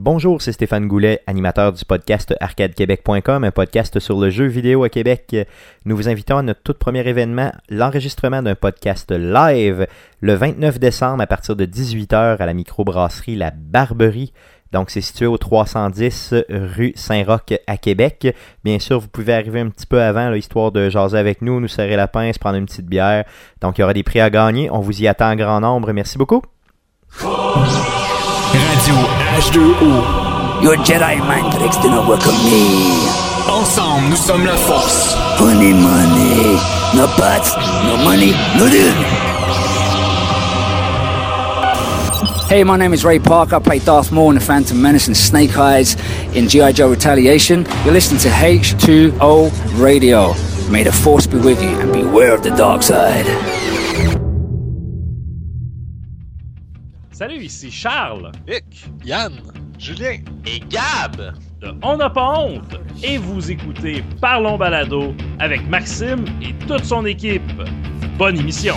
[0.00, 4.88] Bonjour, c'est Stéphane Goulet, animateur du podcast arcadequebec.com, un podcast sur le jeu vidéo à
[4.88, 5.34] Québec.
[5.86, 9.88] Nous vous invitons à notre tout premier événement, l'enregistrement d'un podcast live
[10.20, 14.32] le 29 décembre à partir de 18h à la microbrasserie La Barberie.
[14.70, 18.36] Donc, c'est situé au 310 rue Saint-Roch à Québec.
[18.62, 21.66] Bien sûr, vous pouvez arriver un petit peu avant, histoire de jaser avec nous, nous
[21.66, 23.24] serrer la pince, prendre une petite bière.
[23.60, 24.70] Donc, il y aura des prix à gagner.
[24.70, 25.92] On vous y attend en grand nombre.
[25.92, 26.42] Merci beaucoup.
[29.38, 30.62] H2O.
[30.64, 33.06] Your Jedi mind tricks do not work on me.
[33.48, 35.14] Ensemble, nous sommes la force.
[35.38, 36.58] Money, money.
[36.96, 38.92] No pots, no money, no deal.
[42.48, 43.54] Hey, my name is Ray Parker.
[43.56, 45.94] I play Darth Maul in The Phantom Menace and Snake Eyes
[46.34, 46.72] in G.I.
[46.72, 47.64] Joe Retaliation.
[47.84, 50.34] You're listening to H2O Radio.
[50.68, 53.77] May the Force be with you and beware of the dark side.
[57.18, 59.32] Salut, ici Charles Vic, Yann,
[59.76, 66.24] Julien et Gab de On n'a pas honte et vous écoutez Parlons Balado avec Maxime
[66.40, 67.42] et toute son équipe.
[68.16, 68.76] Bonne émission.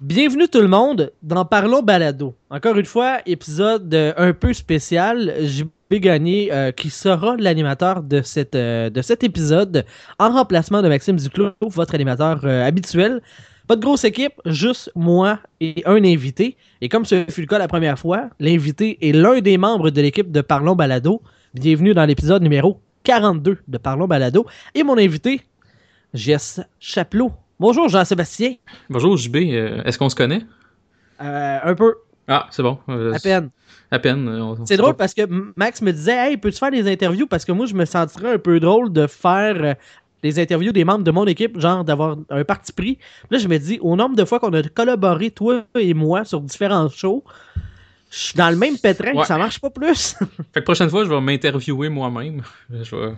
[0.00, 2.34] Bienvenue tout le monde dans Parlons Balado.
[2.50, 5.36] Encore une fois, épisode euh, un peu spécial.
[5.40, 5.68] JB
[6.00, 9.84] Gagné euh, qui sera l'animateur de, cette, euh, de cet épisode
[10.18, 13.22] en remplacement de Maxime Duclos, votre animateur euh, habituel.
[13.68, 16.56] Pas de grosse équipe, juste moi et un invité.
[16.80, 20.00] Et comme ce fut le cas la première fois, l'invité est l'un des membres de
[20.00, 21.22] l'équipe de Parlons Balado.
[21.54, 24.46] Bienvenue dans l'épisode numéro 42 de Parlons Balado.
[24.74, 25.42] Et mon invité,
[26.12, 27.32] Jess Chapelot.
[27.60, 28.54] Bonjour Jean-Sébastien.
[28.90, 30.42] Bonjour JB, Euh, est-ce qu'on se connaît?
[31.20, 31.94] Euh, un peu,
[32.26, 32.78] Ah, c'est bon.
[32.88, 33.50] Euh, à peine.
[33.92, 34.26] À peine.
[34.28, 35.22] euh, C'est drôle parce que
[35.56, 38.38] Max me disait Hey, peux-tu faire des interviews Parce que moi, je me sentirais un
[38.38, 39.76] peu drôle de faire
[40.22, 42.98] des interviews des membres de mon équipe, genre d'avoir un parti pris.
[43.30, 46.40] Là, je me dis Au nombre de fois qu'on a collaboré, toi et moi, sur
[46.40, 47.24] différents shows,
[48.10, 49.24] je suis dans le même pétrin, Ouais.
[49.24, 50.14] ça marche pas plus.
[50.52, 52.42] Fait que prochaine fois, je vais m'interviewer moi-même.
[52.70, 53.14] Je vais...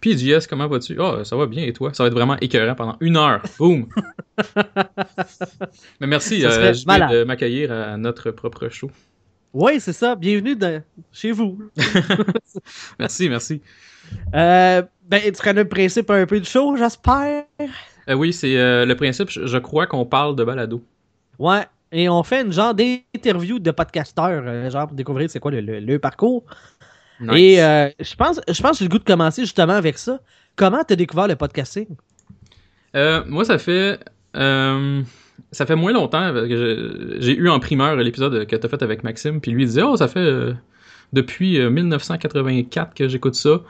[0.00, 0.96] Puis JS, comment vas-tu?
[1.00, 1.92] Ah, ça va bien, et toi?
[1.92, 3.42] Ça va être vraiment écœurant pendant une heure.
[3.58, 3.88] Boum!
[6.00, 8.90] Mais merci, euh, de m'accueillir à notre propre show.
[9.52, 10.14] oui, c'est ça.
[10.14, 10.56] Bienvenue
[11.12, 11.58] chez vous.
[12.98, 13.60] Merci, merci.
[14.34, 17.44] Euh, ben, tu connais le principe un peu du show, j'espère?
[18.08, 20.82] Euh, oui, c'est euh, le principe, je, je crois qu'on parle de balado.
[21.38, 21.66] Ouais.
[21.92, 25.60] Et on fait une genre d'interview de podcasteurs, euh, genre pour découvrir c'est quoi le,
[25.60, 26.44] le- le parcours.
[27.20, 27.30] Nice.
[27.36, 30.20] Et euh, je pense, je pense que j'ai le goût de commencer justement avec ça.
[30.56, 31.86] Comment t'as découvert le podcasting?
[32.94, 33.98] Moi, ça fait.
[34.34, 39.40] ça fait moins longtemps que j'ai eu en primeur l'épisode que t'as fait avec Maxime,
[39.40, 40.52] puis lui il disait Oh, ça fait
[41.12, 43.60] depuis euh, 1984 que j'écoute ça.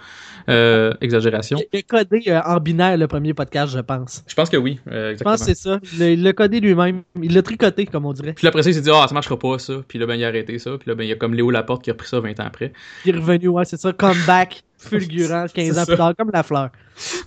[0.48, 1.58] Euh, exagération.
[1.72, 4.24] Il a codé euh, en binaire le premier podcast, je pense.
[4.26, 5.78] Je pense que oui, euh, Je pense que c'est ça.
[6.00, 7.02] Il l'a- codé lui-même.
[7.22, 8.32] Il l'a tricoté, comme on dirait.
[8.32, 9.74] Puis après ça, il s'est dit Ah, ça marchera pas ça.
[9.86, 10.70] Puis là, ben, il a arrêté ça.
[10.78, 12.44] Puis là, ben, il y a comme Léo Laporte qui a repris ça 20 ans
[12.46, 12.72] après.
[13.04, 13.92] Il est revenu, ouais, c'est ça.
[13.92, 15.86] Comeback fulgurant 15 C'est ans ça.
[15.86, 16.70] plus tard, comme la fleur.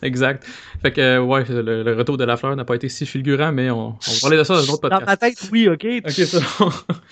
[0.02, 0.44] Exact.
[0.82, 3.70] Fait que, ouais, le, le retour de la fleur n'a pas été si fulgurant, mais
[3.70, 5.06] on, on va parler de ça dans un autre Dans podcast.
[5.06, 5.86] ma tête, oui, ok.
[6.08, 6.70] Ok, bon.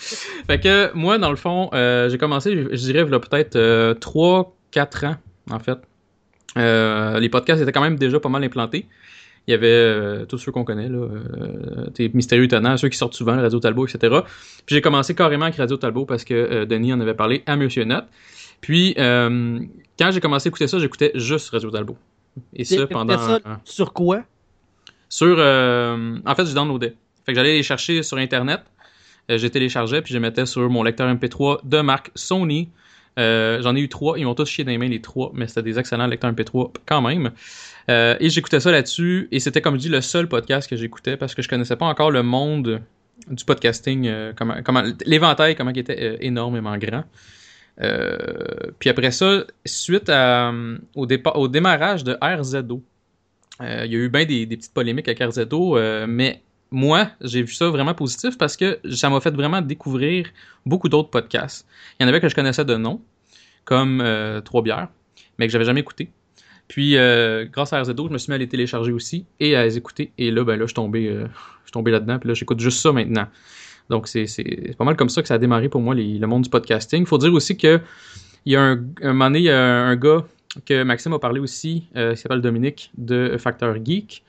[0.48, 3.58] fait que moi, dans le fond, j'ai commencé, je, je dirais, il y a peut-être
[4.00, 5.16] 3-4 ans,
[5.52, 5.78] en fait.
[6.58, 8.88] Euh, les podcasts étaient quand même déjà pas mal implantés.
[9.50, 13.00] Il y avait euh, tous ceux qu'on connaît, là, euh, tes Mystérieux Étonnants, ceux qui
[13.00, 14.20] sortent souvent, Radio Talbot, etc.
[14.68, 17.56] Puis j'ai commencé carrément avec Radio Talbot parce que euh, Denis en avait parlé à
[17.56, 18.06] Monsieur Note.
[18.62, 21.98] Puis, quand j'ai commencé à écouter ça, j'écoutais juste Radio Talbot.
[22.54, 23.18] Et ça pendant...
[23.18, 24.24] ça Sur quoi?
[25.08, 26.94] Sur, en fait, je downloadais.
[27.26, 28.62] Fait que j'allais les chercher sur Internet.
[29.30, 32.70] Je téléchargeais, puis je mettais sur mon lecteur MP3 de marque Sony.
[33.20, 34.18] Euh, J'en ai eu trois.
[34.18, 36.72] Ils m'ont tous chié dans les mains, les trois, mais c'était des excellents lecteurs MP3
[36.86, 37.32] quand même.
[37.90, 39.28] Euh, et j'écoutais ça là-dessus.
[39.32, 41.86] Et c'était, comme je dis, le seul podcast que j'écoutais parce que je connaissais pas
[41.86, 42.82] encore le monde
[43.30, 47.04] du podcasting, euh, comment, comment, l'éventail, comment il était énormément grand.
[48.80, 52.84] Puis après ça, suite au, au démarrage de RZO,
[53.62, 56.42] il y a eu bien des, des petites polémiques avec RZO, mais
[56.72, 60.28] moi, j'ai vu ça vraiment positif parce que ça m'a fait vraiment découvrir
[60.66, 61.68] beaucoup d'autres podcasts.
[62.00, 63.02] Il y en avait que je connaissais de nom,
[63.66, 64.90] comme euh, Trois Bières,
[65.38, 66.12] mais que j'avais jamais écouté.
[66.68, 69.64] Puis, euh, grâce à RZO, je me suis mis à les télécharger aussi et à
[69.64, 70.12] les écouter.
[70.20, 71.28] Et là, ben là, je suis tombé, euh,
[71.92, 72.20] là-dedans.
[72.20, 73.28] Puis là, j'écoute juste ça maintenant.
[73.90, 74.28] Donc, c'est
[74.78, 77.02] pas mal comme ça que ça a démarré pour moi, le monde du podcasting.
[77.02, 77.82] Il faut dire aussi que
[78.46, 80.24] il y a un, un moment donné, il y a un, gars
[80.66, 84.24] que Maxime a parlé aussi, qui s'appelle Dominique, de Facteur Geek,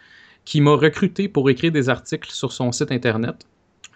[0.45, 3.47] qui m'a recruté pour écrire des articles sur son site internet.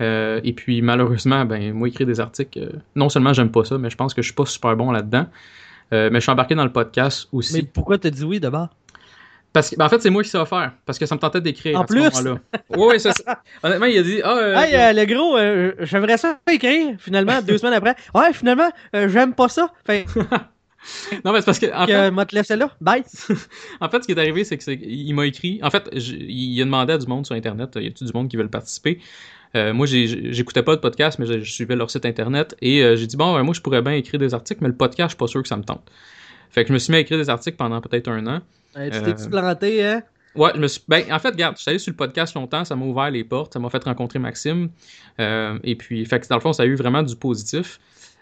[0.01, 3.79] Euh, et puis malheureusement, ben moi écrire des articles, euh, non seulement j'aime pas ça,
[3.79, 5.27] mais je pense que je suis pas super bon là-dedans.
[5.93, 7.55] Euh, mais je suis embarqué dans le podcast aussi.
[7.55, 8.69] Mais pourquoi t'as dit oui d'abord?
[9.53, 10.73] Parce que, ben, en fait, c'est moi qui sais faire.
[10.85, 12.03] Parce que ça me tentait d'écrire En à plus?
[12.11, 12.41] ce moment-là.
[12.71, 12.97] Oui.
[13.63, 17.75] Honnêtement, il a dit, ah, euh, Hey, le gros, j'aimerais ça écrire, finalement, deux semaines
[17.75, 17.95] après.
[18.17, 19.71] Ouais, finalement, j'aime pas ça.
[19.87, 20.07] Fait
[21.25, 22.71] non, mais c'est parce que, en fait, euh, moi, te laisser là.
[22.81, 23.03] Bye.
[23.81, 25.59] En fait, ce qui est arrivé, c'est que c'est- il m'a écrit.
[25.63, 28.37] En fait, il a demandé à du monde sur Internet, y a-tu du monde qui
[28.37, 29.01] veut participer?
[29.57, 32.97] Euh, Moi, j'écoutais pas de podcast, mais je, je suivais leur site Internet et euh,
[32.97, 35.13] j'ai dit bon, ben, moi, je pourrais bien écrire des articles, mais le podcast, je
[35.13, 35.89] suis pas sûr que ça me tente.
[36.51, 38.41] Fait que je me suis mis à écrire des articles pendant peut-être un an.
[38.77, 40.03] Euh, tu Euh, t'es-tu planté, hein?
[40.35, 40.83] Ouais, je me suis.
[40.89, 43.23] Ben, en fait, regarde, je suis allé sur le podcast longtemps, ça m'a ouvert les
[43.23, 44.71] portes, ça m'a fait rencontrer Maxime.
[45.21, 47.79] euh, et puis, fait que dans le fond, ça a eu vraiment du positif.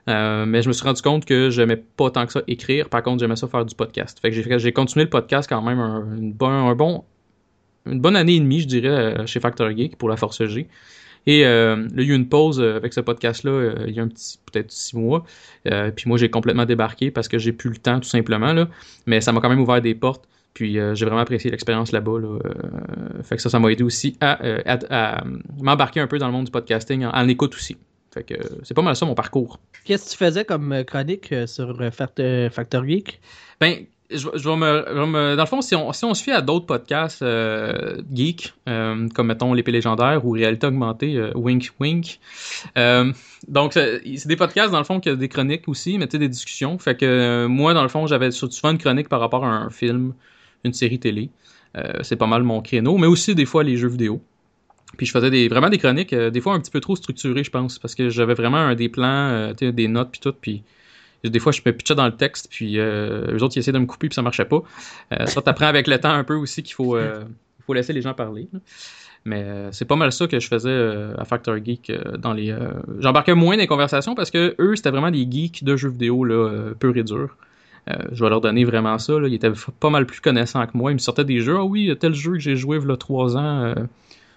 [0.08, 2.88] Euh, mais je me suis rendu compte que j'aimais pas tant que ça écrire.
[2.88, 4.20] Par contre, j'aimais ça faire du podcast.
[4.24, 7.04] J'ai, continué le podcast quand même un, une bon, un bon,
[7.86, 10.66] une bonne année et demie, je dirais, euh, chez Factor Geek pour la Force G.
[11.26, 14.02] Et euh, là, il y a eu une pause avec ce podcast-là il y a
[14.02, 15.24] un petit, peut-être six mois.
[15.64, 18.52] Puis moi, j'ai complètement débarqué parce que j'ai plus le temps, tout simplement.
[18.52, 18.68] Là.
[19.06, 20.28] Mais ça m'a quand même ouvert des portes.
[20.52, 22.18] Puis j'ai vraiment apprécié l'expérience là-bas.
[23.22, 25.22] Ça, ça m'a aidé aussi à
[25.60, 27.76] m'embarquer un peu dans le monde du podcasting en, en écoute aussi.
[28.12, 29.58] Fait que euh, c'est pas mal ça mon parcours.
[29.84, 33.20] Qu'est-ce que tu faisais comme euh, chronique euh, sur Fact- Factor Geek?
[33.60, 36.12] Ben, je, je vais me, je vais me- Dans le fond, si on, si on
[36.12, 41.16] se fie à d'autres podcasts euh, geeks, euh, comme mettons L'épée légendaire ou Réalité augmentée,
[41.16, 42.20] euh, Wink Wink.
[43.48, 46.18] donc, c'est des podcasts, dans le fond, qui a des chroniques aussi, mais tu sais,
[46.18, 46.78] des discussions.
[46.78, 50.12] Fait que moi, dans le fond, j'avais souvent une chronique par rapport à un film,
[50.64, 51.30] une série télé.
[52.02, 54.20] C'est pas mal mon créneau, mais aussi des fois les jeux vidéo.
[54.96, 57.50] Puis je faisais vraiment des chroniques, euh, des fois un petit peu trop structurées, je
[57.50, 60.62] pense, parce que j'avais vraiment des plans, euh, des notes, puis tout, puis
[61.24, 63.78] des fois, je me pitchais dans le texte, puis euh, eux autres, ils essayaient de
[63.78, 64.62] me couper, puis ça marchait pas.
[65.12, 66.98] Euh, ça, t'apprends avec le temps un peu aussi qu'il faut,
[67.64, 68.48] faut laisser les gens parler.
[69.24, 72.52] Mais c'est pas mal ça que je faisais à Factor Geek dans les.
[72.98, 76.24] J'embarquais moins dans les conversations parce que eux, c'était vraiment des geeks de jeux vidéo
[76.24, 77.36] là, pur et dur.
[77.86, 79.12] Je vais leur donner vraiment ça.
[79.24, 80.90] Ils étaient pas mal plus connaissants que moi.
[80.90, 81.56] Ils me sortaient des jeux.
[81.56, 83.74] Ah oui, tel jeu que j'ai joué il y a trois ans.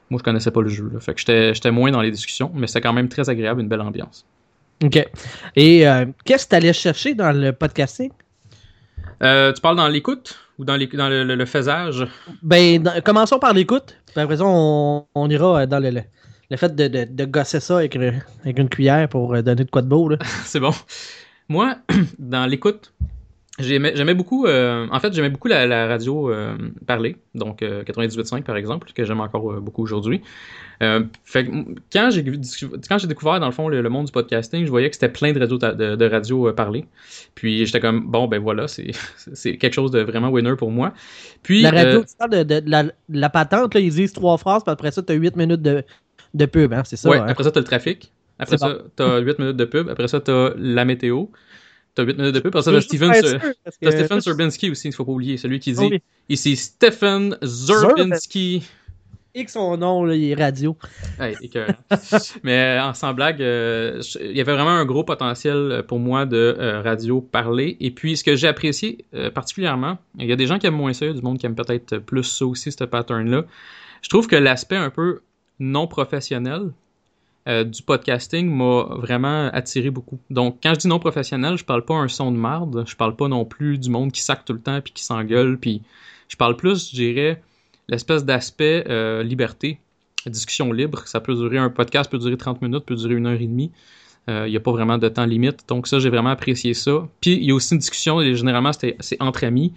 [0.10, 0.90] Moi, je connaissais pas le jeu.
[0.94, 1.00] Là.
[1.00, 1.22] Fait que
[1.54, 4.26] j'étais moins dans les discussions, mais c'était quand même très agréable, une belle ambiance.
[4.84, 5.04] OK.
[5.56, 8.12] Et euh, qu'est-ce que tu allais chercher dans le podcasting?
[9.24, 12.06] Euh, tu parles dans l'écoute ou dans, les- dans le, le- le faisage?
[12.44, 13.96] Ben, dans- commençons par l'écoute.
[14.14, 16.02] Puis après ça, on, on ira euh, dans le, le,
[16.52, 19.82] le fait de, de, de gosser ça avec, avec une cuillère pour donner de quoi
[19.82, 20.12] de beau.
[20.44, 20.74] C'est bon.
[21.48, 21.78] Moi,
[22.20, 22.94] dans l'écoute,
[23.60, 24.46] j'aimais beaucoup.
[24.46, 28.92] euh, en fait, j'aimais beaucoup la, la radio euh, parler, donc euh, 98.5 par exemple,
[28.94, 30.22] que j'aime encore euh, beaucoup aujourd'hui.
[30.84, 31.46] Euh, fait
[31.92, 32.24] quand j'ai
[32.90, 35.10] quand j'ai découvert dans le fond le, le monde du podcasting, je voyais que c'était
[35.10, 36.86] plein de radios de, de radio euh, parler.
[37.36, 38.92] Puis j'étais comme bon ben voilà, c'est
[39.34, 40.94] c'est quelque chose de vraiment winner pour moi.
[41.44, 43.94] Puis La radio, euh, tu parles de, de- de la, de la patente, là, ils
[43.94, 45.84] disent trois phrases, puis après ça, tu as 8 minutes de,
[46.34, 47.10] de pub, hein, c'est ça?
[47.10, 47.26] ouais, hein?
[47.30, 48.12] après ça t'as le trafic.
[48.38, 49.88] Après ça, t'as 8 minutes de pub.
[49.90, 51.28] Après ça, t'as la météo.
[51.96, 53.10] T'as 8 minutes de ça, Je veux t'as Steven,
[53.64, 56.02] parce que- Stephen Zurbinski aussi, il faut pas oublier, celui qui dit Oh oui.
[56.30, 58.64] ici Stephen Zurbinski.
[59.38, 60.78] Et que son nom, là, il est radio.
[61.20, 61.36] Hey.
[62.44, 66.00] Mais euh, sans blague, euh, je- il y avait vraiment un gros potentiel euh, pour
[66.00, 67.76] moi de euh, radio parler.
[67.82, 70.76] Et puis, ce que j'ai apprécié euh, particulièrement, il y a des gens qui aiment
[70.78, 73.44] moins ça, il y a du monde qui aime peut-être plus ça aussi, ce pattern-là.
[74.02, 75.20] Je trouve que l'aspect un peu
[75.60, 76.72] non professionnel
[77.48, 80.20] euh, du podcasting m'a vraiment attiré beaucoup.
[80.30, 83.16] Donc, quand je dis non professionnel, je parle pas un son de marde, je parle
[83.16, 85.82] pas non plus du monde qui sac tout le temps puis qui s'engueule, puis
[86.28, 87.42] je parle plus, je dirais,
[87.88, 89.80] l'espèce d'aspect euh, liberté,
[90.26, 91.08] discussion libre.
[91.08, 93.72] Ça peut durer, un podcast peut durer 30 minutes, peut durer une heure et demie.
[94.28, 95.66] Il n'y a pas vraiment de temps limite.
[95.68, 97.08] Donc ça, j'ai vraiment apprécié ça.
[97.22, 99.72] Puis il y a aussi une discussion, et généralement, c'est entre amis.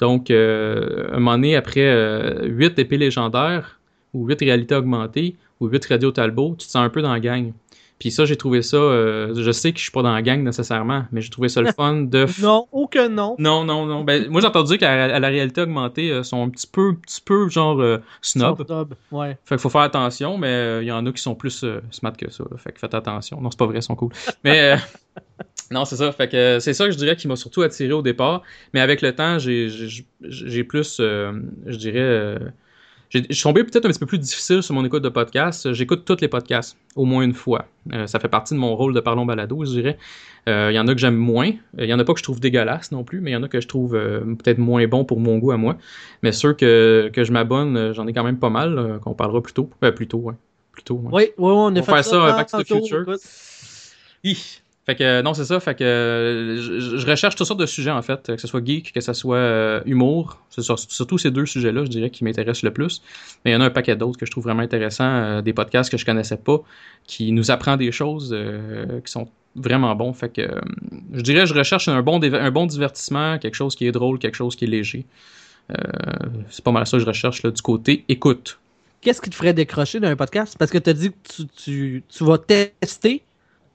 [0.00, 3.80] Donc, euh, un moment donné, après euh, 8 épées légendaires,
[4.12, 7.20] ou 8 réalités augmentées, ou 8 radio Talbot, tu te sens un peu dans la
[7.20, 7.52] gang.
[8.00, 10.42] Puis ça, j'ai trouvé ça, euh, je sais que je suis pas dans la gang
[10.42, 12.26] nécessairement, mais j'ai trouvé ça le fun de...
[12.26, 13.36] f- Non, aucun nom.
[13.38, 14.02] non, non, non.
[14.02, 17.20] Ben, moi, j'ai entendu qu'à à la réalité augmentée, euh, sont un petit peu, petit
[17.20, 18.66] peu genre euh, snob.
[18.66, 19.38] Snob, Ouais.
[19.44, 22.12] Fait qu'il faut faire attention, mais euh, il y en a qui sont plus smart
[22.16, 22.42] que ça.
[22.50, 22.56] là.
[22.58, 23.40] Fait que faites attention.
[23.40, 24.10] Non, c'est pas vrai, ils sont cool.
[24.42, 24.76] Mais
[25.70, 26.10] non, c'est ça.
[26.10, 28.42] Fait que c'est ça que je dirais qui m'a surtout attiré au départ.
[28.74, 32.38] Mais avec le temps, j'ai plus, je dirais,
[33.10, 35.72] je suis tombé peut-être un petit peu plus difficile sur mon écoute de podcast.
[35.72, 37.66] J'écoute tous les podcasts, au moins une fois.
[37.92, 39.98] Euh, ça fait partie de mon rôle de parlons balado, je dirais.
[40.48, 41.52] Euh, Il y en a que j'aime moins.
[41.78, 43.42] Il y en a pas que je trouve dégueulasses non plus, mais il y en
[43.42, 45.76] a que je trouve euh, peut-être moins bon pour mon goût à moi.
[46.22, 49.14] Mais ceux que, que je m'abonne, euh, j'en ai quand même pas mal, euh, qu'on
[49.14, 49.70] parlera plus tôt.
[49.82, 50.34] Euh, plus tôt, ouais.
[50.72, 51.10] Plus tôt, ouais.
[51.12, 53.04] Oui, oui, on a On va fait faire ça, euh, ça Back to the Future.
[54.24, 54.36] Hi.
[54.86, 55.60] Fait que non, c'est ça.
[55.60, 59.00] Fait que je, recherche toutes sortes de sujets en fait, que ce soit geek, que
[59.00, 60.38] ce soit euh, humour.
[60.50, 63.02] C'est sur- surtout ces deux sujets-là, je dirais, qui m'intéressent le plus.
[63.44, 65.54] Mais il y en a un paquet d'autres que je trouve vraiment intéressants, euh, des
[65.54, 66.58] podcasts que je connaissais pas,
[67.06, 70.12] qui nous apprend des choses euh, qui sont vraiment bons.
[70.12, 70.60] Fait que euh,
[71.14, 74.36] je dirais, je recherche un bon, un bon divertissement, quelque chose qui est drôle, quelque
[74.36, 75.06] chose qui est léger.
[76.50, 78.58] C'est pas mal ça que je recherche là, du côté écoute.
[79.00, 80.56] Qu'est-ce qui te ferait décrocher d'un podcast?
[80.58, 83.22] Parce que tu as dit que tu, tu vas tester,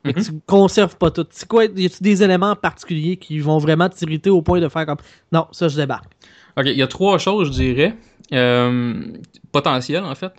[0.04, 0.26] mais que Mhm.
[0.26, 1.26] tu conserves pas tout.
[1.32, 1.66] C'est quoi?
[1.66, 4.98] Y a-tu des éléments particuliers qui vont vraiment t'irriter au point de faire comme
[5.32, 6.12] non, ça je débarque?
[6.58, 7.96] Ok, il y a trois choses, je dirais,
[8.34, 9.04] euh,
[9.52, 10.34] potentielles en fait.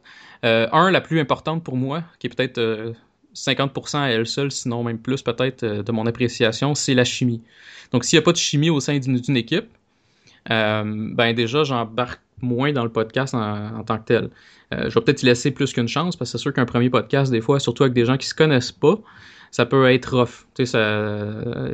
[0.44, 2.92] Euh, un, la plus importante pour moi, qui est peut-être euh,
[3.34, 7.42] 50% à elle seule, sinon même plus peut-être euh, de mon appréciation, c'est la chimie.
[7.92, 9.66] Donc s'il n'y a pas de chimie au sein d'une équipe,
[10.50, 10.82] euh,
[11.14, 14.30] ben déjà j'embarque moins dans le podcast en, en tant que tel.
[14.72, 16.88] Euh, je vais peut-être y laisser plus qu'une chance, parce que c'est sûr qu'un premier
[16.88, 18.98] podcast, des fois, surtout avec des gens qui se connaissent pas,
[19.50, 20.46] ça peut être rough.
[20.54, 20.78] Tu sais,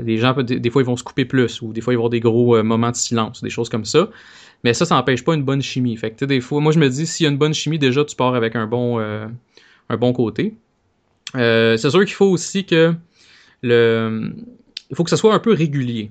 [0.03, 2.11] les gens, des, fois, ils vont se couper plus, ou des fois, ils vont avoir
[2.11, 4.09] des gros euh, moments de silence, des choses comme ça.
[4.65, 5.97] Mais ça, ça n'empêche pas une bonne chimie.
[5.97, 8.05] Fait que, des fois, moi, je me dis, s'il y a une bonne chimie, déjà,
[8.05, 9.27] tu pars avec un bon, euh,
[9.91, 10.55] un bon côté.
[11.35, 12.95] Euh, c'est sûr qu'il faut aussi que
[13.63, 14.33] le,
[14.91, 16.11] il faut que ça soit un peu régulier.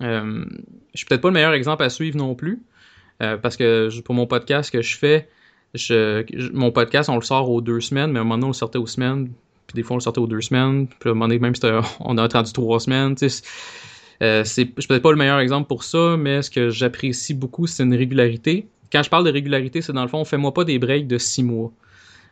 [0.00, 0.44] Je
[0.94, 2.60] suis peut-être pas le meilleur exemple à suivre non plus,
[3.18, 5.28] parce que pour mon podcast que je fais,
[6.52, 8.54] mon podcast, on le sort aux deux semaines, mais à un moment donné, on le
[8.54, 9.30] sortait aux semaines,
[9.72, 11.54] puis des fois, on le sortait aux deux semaines, puis à un moment donné, même,
[12.00, 13.42] on a attendu trois semaines, c'est-
[14.22, 17.82] euh, c'est, peut-être pas le meilleur exemple pour ça, mais ce que j'apprécie beaucoup, c'est
[17.82, 18.68] une régularité.
[18.92, 21.42] Quand je parle de régularité, c'est dans le fond, fais-moi pas des breaks de six
[21.42, 21.72] mois.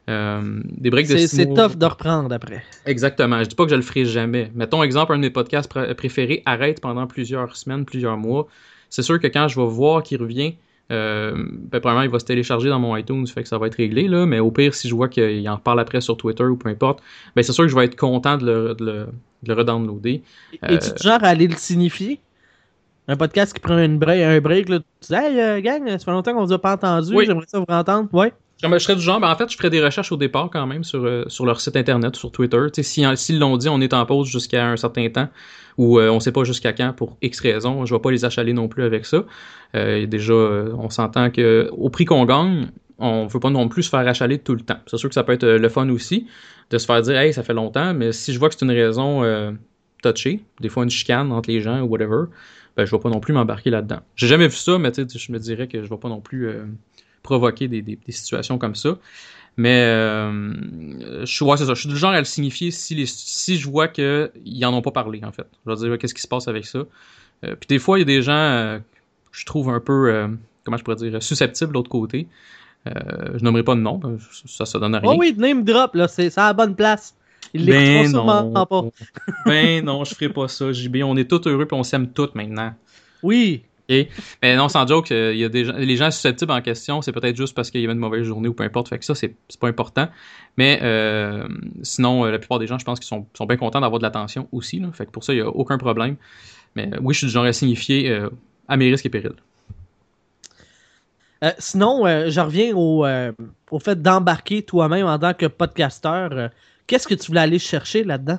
[0.09, 1.69] Euh, des breaks de C'est six c'est mois.
[1.69, 2.63] tough de reprendre après.
[2.87, 3.43] Exactement.
[3.43, 4.51] Je dis pas que je le ferai jamais.
[4.55, 8.47] Mettons exemple, un de mes podcasts pr- préférés arrête pendant plusieurs semaines, plusieurs mois.
[8.89, 10.55] C'est sûr que quand je vais voir qu'il revient,
[10.91, 13.77] euh, ben, premièrement, il va se télécharger dans mon iTunes, fait que ça va être
[13.77, 14.27] réglé, là.
[14.27, 17.01] Mais au pire, si je vois qu'il en reparle après sur Twitter ou peu importe,
[17.37, 18.93] ben c'est sûr que je vais être content de le, de le,
[19.43, 20.23] de le redownloader.
[20.65, 22.21] Euh, Es-tu du genre à aller le signifier?
[23.09, 25.99] Un podcast qui prend une break, un break, là, tu dis Hey euh, gang, ça
[25.99, 27.25] fait longtemps qu'on vous a pas entendu, Oui.
[27.27, 28.09] j'aimerais ça vous entendre.
[28.13, 28.33] Ouais.
[28.63, 30.85] Je serais du genre, ben en fait, je ferais des recherches au départ quand même
[30.85, 32.59] sur, euh, sur leur site internet, sur Twitter.
[32.73, 35.29] Tu sais, si, s'ils l'ont dit, on est en pause jusqu'à un certain temps,
[35.79, 38.53] ou euh, on sait pas jusqu'à quand pour X raisons, je vais pas les achaler
[38.53, 39.25] non plus avec ça.
[39.75, 43.85] Euh, déjà, euh, on s'entend que au prix qu'on gagne, on veut pas non plus
[43.85, 44.79] se faire achaler tout le temps.
[44.87, 46.27] C'est sûr que ça peut être le fun aussi,
[46.71, 48.73] de se faire dire, hey, ça fait longtemps, mais si je vois que c'est une
[48.73, 49.57] raison
[50.03, 52.25] touchée, des fois une chicane entre les gens ou whatever,
[52.77, 54.00] ben je vais pas non plus m'embarquer là-dedans.
[54.17, 56.50] J'ai jamais vu ça, mais je me dirais que je vais pas non plus
[57.23, 58.99] provoquer des situations comme ça.
[59.61, 61.67] Mais euh, je, ouais, ça.
[61.67, 64.81] Je suis du genre à le signifier si, les, si je vois qu'ils en ont
[64.81, 65.47] pas parlé, en fait.
[65.67, 66.79] Je vais dire, qu'est-ce qui se passe avec ça?
[67.45, 68.85] Euh, puis des fois, il y a des gens euh, que
[69.33, 70.29] je trouve un peu, euh,
[70.64, 72.26] comment je pourrais dire, susceptibles de l'autre côté.
[72.87, 72.93] Euh,
[73.35, 75.11] je nommerai pas de nom, euh, ça, ça donne à rien.
[75.12, 77.14] Oh oui, name drop, là, c'est à la bonne place.
[77.52, 78.64] Il Ben sûrement non.
[78.64, 78.83] pas.
[79.45, 81.02] ben non, je ferai pas ça, JB.
[81.05, 82.73] On est tous heureux puis on s'aime tous maintenant.
[83.23, 83.62] Oui.
[84.43, 87.03] Mais non, sans joke, euh, il y a des gens, les gens susceptibles en question,
[87.03, 88.89] c'est peut-être juste parce qu'il y avait une mauvaise journée ou peu importe.
[88.89, 90.09] Fait que ça, c'est pas important.
[90.57, 91.49] Mais euh,
[91.83, 94.05] sinon, euh, la plupart des gens, je pense qu'ils sont, sont bien contents d'avoir de
[94.05, 94.79] l'attention aussi.
[94.79, 94.91] Là.
[94.93, 96.17] Fait que pour ça, il y a aucun problème.
[96.77, 98.31] Mais oui, je suis du genre à signifier euh,
[98.69, 99.33] à mes risques et périls.
[101.43, 103.07] Euh, sinon, je reviens au,
[103.71, 106.51] au fait d'embarquer toi-même en tant que podcasteur.
[106.87, 108.39] Qu'est-ce que tu voulais aller chercher là-dedans?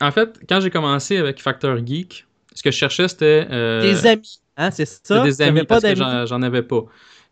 [0.00, 2.27] En fait, quand j'ai commencé avec Factor Geek,
[2.58, 3.46] ce que je cherchais, c'était...
[3.50, 5.22] euh, Tes amis, hein, c'est ça?
[5.22, 6.84] des amis pas parce que j'en- avais pas.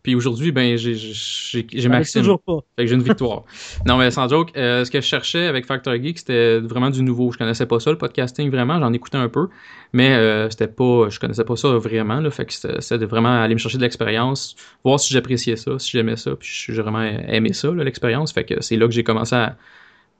[0.03, 2.21] Puis aujourd'hui, ben, j'ai Maxime.
[2.21, 2.59] toujours pas.
[2.77, 3.43] Fait que j'ai une victoire.
[3.85, 7.01] non, mais sans joke, euh, ce que je cherchais avec Factor Geek, c'était vraiment du
[7.03, 7.31] nouveau.
[7.33, 8.79] Je connaissais pas ça, le podcasting, vraiment.
[8.79, 9.49] J'en écoutais un peu.
[9.91, 11.09] Mais euh, c'était pas.
[11.09, 12.21] Je connaissais pas ça vraiment.
[12.21, 14.55] Là, fait que c'était vraiment aller me chercher de l'expérience,
[14.85, 16.35] voir si j'appréciais ça, si j'aimais ça.
[16.37, 18.31] Puis j'ai vraiment aimé ça, l'expérience.
[18.31, 19.57] Fait que c'est là que j'ai commencé à,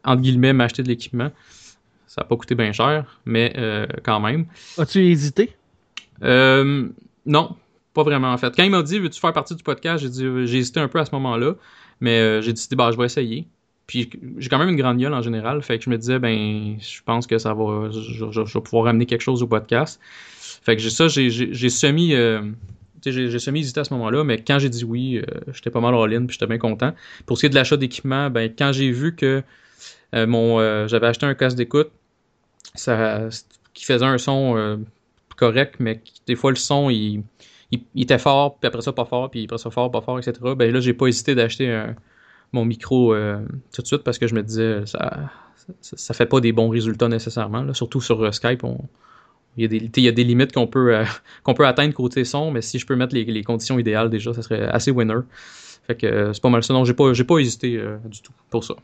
[0.03, 1.29] entre guillemets, m'acheter de l'équipement.
[2.17, 4.47] Ça a pas coûté bien cher, mais euh, quand même.
[4.79, 5.55] As-tu hésité?
[6.23, 6.87] Euh,
[7.27, 7.55] non,
[7.93, 8.55] pas vraiment en fait.
[8.55, 10.87] Quand il m'a dit veux-tu faire partie du podcast, j'ai dit euh, j'ai hésité un
[10.87, 11.53] peu à ce moment-là,
[12.01, 13.47] mais euh, j'ai décidé bah je vais essayer.
[13.85, 14.09] Puis
[14.39, 17.01] j'ai quand même une grande gueule en général, fait que je me disais ben je
[17.05, 17.99] pense que ça va je,
[18.31, 19.99] je- je vais pouvoir amener quelque chose au podcast.
[20.63, 22.49] Fait que j'ai ça j'ai j'ai j'ai semi euh, tu
[23.03, 25.69] sais, j'ai j'ai semi hésité à ce moment-là, mais quand j'ai dit oui, euh, j'étais
[25.69, 26.93] pas mal all-in, puis j'étais bien content.
[27.27, 29.43] Pour ce qui est de l'achat d'équipement, ben quand j'ai vu que
[30.13, 31.91] mon j'avais acheté un casque d'écoute,
[32.75, 34.77] qui faisait un son euh,
[35.35, 37.23] correct, mais des fois le son il,
[37.95, 40.33] était fort, puis après ça pas fort, puis après ça fort, pas fort, etc.
[40.55, 41.85] Ben là j'ai pas hésité d'acheter
[42.53, 43.39] mon micro euh,
[43.73, 45.29] tout de suite parce que je me disais ça,
[45.81, 47.73] ça, fait pas des bons résultats nécessairement, là.
[47.73, 48.63] surtout sur euh, Skype.
[49.57, 51.03] Il y, a des, il y a des limites qu'on peut,
[51.43, 54.43] qu'on peut atteindre côté son, mais si je peux mettre les, conditions idéales déjà, ça
[54.43, 55.19] serait assez winner.
[55.87, 56.73] Fait que c'est pas mal ça.
[56.73, 58.75] Non, j'ai pas, j'ai pas hésité du tout pour ça.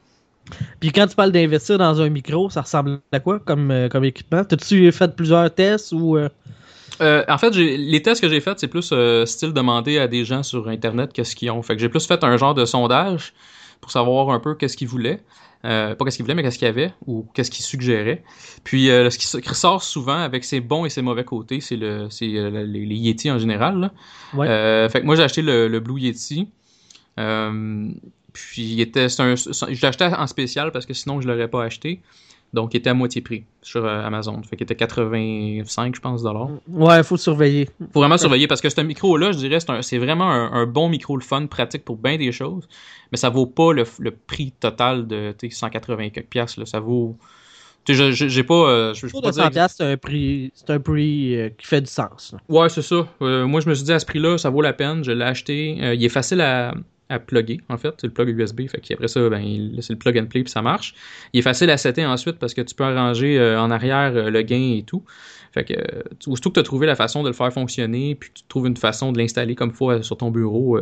[0.79, 4.03] Puis quand tu parles d'investir dans un micro, ça ressemble à quoi comme, euh, comme
[4.03, 4.43] équipement?
[4.43, 6.17] T'as-tu fait plusieurs tests ou.
[6.17, 6.29] euh,
[7.01, 8.93] Euh, en fait, les tests que j'ai faits, c'est plus
[9.25, 11.62] style demander à des gens sur Internet qu'est-ce qu'ils ont.
[11.63, 13.33] Fait que j'ai plus fait un genre de sondage
[13.81, 15.21] pour savoir un peu qu'est-ce qu'ils voulaient.
[15.63, 18.21] Pas qu'est-ce qu'il voulait, mais qu'est-ce qu'il y avait ou qu'est-ce qu'il suggérait.
[18.63, 22.85] Puis ce qui ressort souvent avec ses bons et ses mauvais côtés, c'est le, les,
[22.85, 23.79] les Yeti en général.
[23.79, 23.91] là.
[24.35, 24.89] Ouais.
[24.89, 26.47] Fait que moi j'ai acheté le, le Blue Yeti.
[27.19, 27.88] Euh,
[28.34, 32.02] puis il était, un, je acheté en spécial parce que sinon je l'aurais pas acheté.
[32.54, 34.40] Donc il était à moitié prix sur euh, Amazon.
[34.44, 36.50] Fait qu'il était 85, je pense, dollars.
[36.68, 37.68] Ouais, faut surveiller.
[37.94, 41.18] Faut vraiment surveiller parce que ce micro-là, je dirais, c'est vraiment un, un bon micro,
[41.18, 42.68] le fun, pratique pour bien des choses,
[43.12, 46.60] mais ça vaut pas le, le prix total de tu sais, 180 et quelques piastres.
[46.60, 46.66] Là.
[46.68, 47.18] Ça vaut.
[47.86, 48.54] Tu sais, je- j'ai pas.
[48.70, 51.82] euh, je, pas dire 100 piastres, c'est un prix, c'est un prix euh, qui fait
[51.82, 52.34] du sens.
[52.34, 52.40] là.
[52.50, 53.08] Ouais, c'est ça.
[53.24, 55.04] Euh, moi, je me suis dit à ce prix-là, ça vaut la peine.
[55.04, 55.72] Je l'ai acheté.
[55.96, 56.75] Il est facile à,
[57.10, 57.93] à plugger, en fait.
[58.00, 58.62] C'est le plug USB.
[58.67, 60.95] Fait qu'après ça, ben, c'est le plug and play puis ça marche.
[61.33, 64.29] Il est facile à setter ensuite parce que tu peux arranger euh, en arrière euh,
[64.29, 65.03] le gain et tout.
[65.53, 68.29] Fait que, euh, aussitôt que tu as trouvé la façon de le faire fonctionner, puis
[68.29, 70.79] que tu trouves une façon de l'installer comme il faut sur ton bureau,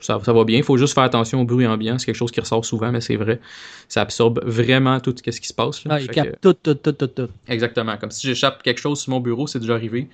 [0.00, 0.58] ça, ça va bien.
[0.58, 1.96] Il faut juste faire attention au bruit ambiant.
[1.98, 3.38] C'est quelque chose qui ressort souvent, mais c'est vrai.
[3.86, 5.84] Ça absorbe vraiment tout ce qui se passe.
[5.84, 5.94] là.
[5.94, 7.28] Ah, il capte que- tout, tout, tout, tout, tout.
[7.46, 7.96] exactement.
[7.98, 10.08] Comme si j'échappe quelque chose sur mon bureau, c'est déjà arrivé.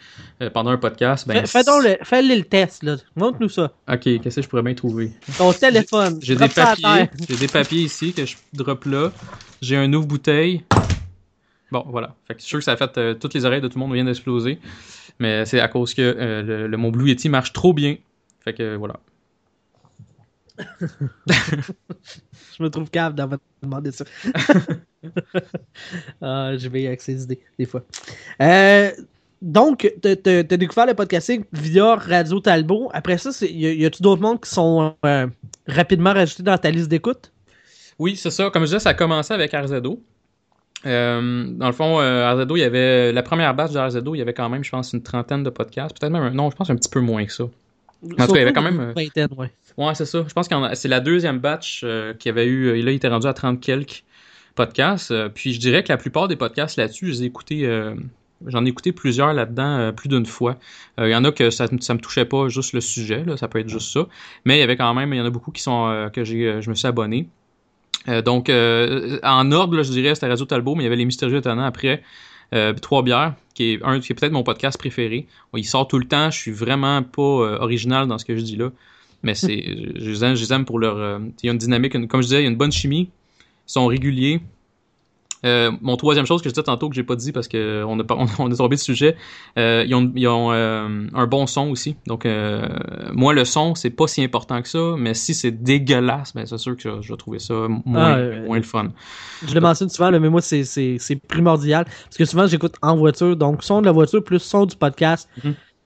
[0.52, 2.84] pendant un podcast, ben, Fais, fais donc le, fais-le le test.
[3.16, 3.72] Montre-nous ça.
[3.90, 5.03] Ok, qu'est-ce que je pourrais bien trouver?
[5.38, 6.18] Ton téléphone.
[6.22, 7.08] J'ai des papiers.
[7.28, 9.10] J'ai des papiers ici que je drop là.
[9.62, 10.64] J'ai un ouvre-bouteille.
[11.70, 12.14] Bon, voilà.
[12.26, 12.98] Fait que je suis sûr que ça a fait.
[12.98, 14.58] euh, toutes les oreilles de tout le monde viennent d'exploser.
[15.18, 17.96] Mais c'est à cause que euh, le, le- mon Blue Yeti marche trop bien.
[18.44, 19.00] Fait que euh, voilà.
[22.56, 24.04] Je me trouve cave d'avoir demandé ça.
[26.20, 27.82] ah, je vais avec ces idées, des fois.
[29.42, 32.90] Euh, donc, t'as t'as découvert le podcasting via Radio Talbot.
[32.92, 35.26] Après ça, y a- y a-tu d'autres mondes qui sont euh,
[35.66, 37.30] rapidement rajoutés dans ta liste d'écoute?
[37.98, 38.50] Oui, c'est ça.
[38.50, 40.00] Comme je disais, ça a commencé avec RZO.
[40.86, 43.12] Euh, dans le fond, euh, RZO, il y avait.
[43.12, 45.50] La première batch de RZO, il y avait quand même, je pense, une trentaine de
[45.50, 45.98] podcasts.
[45.98, 46.22] Peut-être même.
[46.22, 47.44] un- Non, je pense un petit peu moins que ça.
[47.44, 49.50] cas, il y avait quand même, euh, Une vingtaine, ouais.
[49.78, 50.24] Ouais, c'est ça.
[50.28, 52.66] Je pense que c'est la deuxième batch euh, qui avait eu.
[52.68, 54.04] euh, Là, il était rendu à 30 quelques
[54.54, 55.10] podcasts.
[55.10, 57.64] euh, puis je dirais que la plupart des podcasts là-dessus, je les ai écoutés.
[58.46, 60.58] J'en ai écouté plusieurs là-dedans euh, plus d'une fois.
[61.00, 63.36] Euh, Il y en a que ça, ça me touchait pas juste le sujet, là,
[63.36, 64.06] ça peut être juste ça.
[64.44, 66.24] Mais il y avait quand même, il y en a beaucoup qui sont euh, que
[66.24, 67.28] j'ai, je me suis abonné.
[68.26, 71.38] Donc, en ordre, là, je dirais, c'était Radio Talbot, mais il y avait Les Mystérieux
[71.38, 72.02] Étonnants après.
[72.82, 75.26] Trois bières, qui est, un, qui est peut-être mon podcast préféré.
[75.56, 78.56] Il sort tout le temps, je suis vraiment pas original dans ce que je dis
[78.56, 78.70] là.
[79.22, 79.64] Mais c'est,
[79.96, 81.18] je, les aime, pour leur.
[81.42, 83.08] il y a une dynamique, comme je disais, il y a une bonne chimie.
[83.66, 84.42] Ils sont réguliers.
[85.44, 88.00] Euh, mon troisième chose que je disais tantôt que j'ai pas dit parce que on
[88.00, 88.04] a,
[88.38, 89.16] on, tombé de sujet,
[89.58, 91.96] euh, ils ont, ils ont euh, un bon son aussi.
[92.06, 92.26] Donc
[93.12, 96.58] moi le son c'est pas si important que ça, mais si c'est dégueulasse, ben c'est
[96.58, 97.54] sûr que je, je vais trouver ça
[97.84, 98.88] moins, Ah, moins le fun.
[99.46, 101.84] Je le mentionne souvent, mais moi, c'est- c'est c'est primordial.
[101.84, 103.36] Parce que souvent, j'écoute en voiture.
[103.36, 105.28] Donc, son de la voiture plus son du podcast,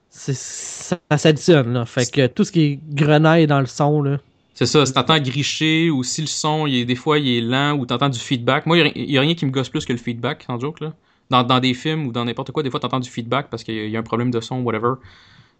[0.09, 1.73] c'est- ça, ça s'additionne.
[1.73, 1.85] là.
[1.85, 4.17] Fait que tout ce qui est grenaille dans le son, là.
[4.59, 7.77] C'est ça, si t'entends gricher ou si le son, il des fois, il est lent
[7.77, 8.65] ou t'entends du feedback.
[8.65, 10.91] Moi, il y a- rien qui me gosse plus que le feedback, sans joke, là.
[11.29, 13.95] Dans, des films ou dans n'importe quoi, des fois, t'entends du feedback parce qu'il y,
[13.95, 14.95] a- un problème de son, whatever.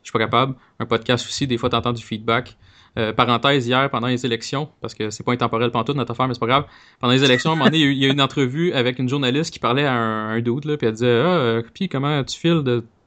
[0.03, 0.55] Je suis pas capable.
[0.79, 2.57] Un podcast aussi, des fois, t'entends du feedback.
[2.97, 6.33] Euh, parenthèse, hier, pendant les élections, parce que c'est pas intemporel pantoute notre affaire, mais
[6.33, 6.65] c'est pas grave.
[6.99, 9.07] Pendant les élections, à un moment donné, il y a eu- une entrevue avec une
[9.07, 12.63] journaliste qui parlait à un, un puis elle disait, ah, euh, puis comment tu files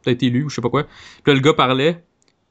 [0.06, 0.84] d'être élu ou je sais pas quoi.
[0.84, 2.02] Puis là, le gars parlait,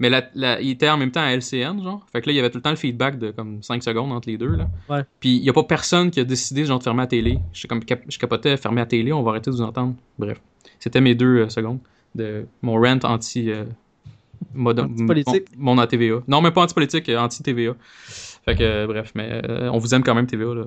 [0.01, 2.05] mais la, la- il était en même temps à LCN, genre.
[2.11, 4.11] Fait que là, il y avait tout le temps le feedback de comme 5 secondes
[4.11, 4.67] entre les deux, là.
[4.89, 5.03] Ouais.
[5.19, 7.39] Puis il y a pas personne qui a décidé, genre, de fermer la télé.
[7.53, 9.93] Je comme cap- je capotais, fermer la télé, on va arrêter de vous entendre.
[10.19, 10.41] Bref.
[10.79, 11.79] C'était mes deux euh, secondes
[12.15, 13.51] de mon rant anti...
[13.51, 13.63] euh.
[14.55, 14.73] Mon,
[15.55, 16.23] mon anti-TVA.
[16.27, 17.73] Non, même pas anti-politique, euh, anti-TVA.
[18.43, 19.39] Fait que, euh, bref, mais
[19.71, 20.63] on vous aime quand même, TVA, là.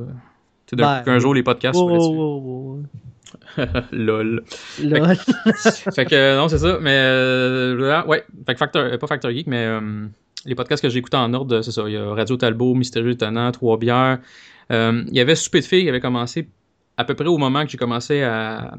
[0.67, 1.77] Tu sais, d'un Ben, jour, les podcasts...
[1.79, 2.83] Oh, oh, oh,
[3.93, 4.45] Lol.
[4.83, 6.79] Là, fait que non, c'est ça.
[6.81, 10.07] Mais euh, là, ouais, fait que Factor, euh, pas Factor Geek, mais euh,
[10.45, 11.85] les podcasts que j'ai écoutés en ordre, c'est ça.
[11.87, 14.19] Il y a Radio Talbot, Mystérieux Étonnant, Trois Bières.
[14.73, 16.49] Euh, il y avait Souper de filles qui avait commencé
[16.97, 18.77] à peu près au moment que j'ai commencé à,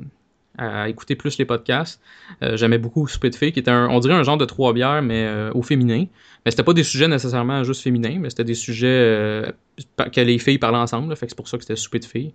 [0.57, 2.01] à écouter plus les podcasts.
[2.41, 5.01] J'aimais beaucoup Souper de filles, qui était un, on dirait un genre de Trois Bières,
[5.01, 6.05] mais au féminin.
[6.45, 9.53] Mais c'était pas des sujets nécessairement juste féminins, mais c'était des sujets
[9.97, 11.09] que les filles parlaient ensemble.
[11.09, 11.15] là.
[11.17, 12.33] fait que c'est pour ça que c'était Souper de filles.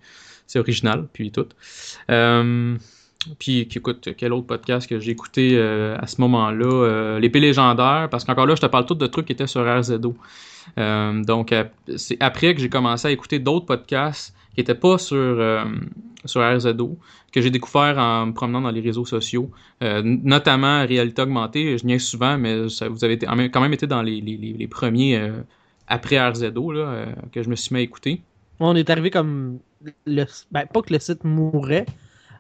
[0.51, 1.47] C'est original, puis tout.
[2.11, 2.77] Euh,
[3.39, 6.67] puis, écoute, quel autre podcast que j'ai écouté euh, à ce moment-là?
[6.67, 9.65] Euh, L'épée légendaire, parce qu'encore là, je te parle tout de trucs qui étaient sur
[9.65, 10.17] RZO.
[10.77, 11.55] Donc,
[11.97, 15.41] c'est après que j'ai commencé à écouter d'autres podcasts qui n'étaient pas sur,
[16.25, 16.99] sur RZO,
[17.33, 21.79] que j'ai découvert en me promenant dans les réseaux sociaux, notamment Réalité Augmentée.
[21.79, 25.31] Je niaise souvent, mais vous avez quand même été dans les, premiers
[25.87, 26.73] après RZO
[27.31, 28.23] que je me suis mis à écouter.
[28.69, 29.59] On est arrivé comme.
[30.07, 31.87] Le, ben, pas que le site mourait,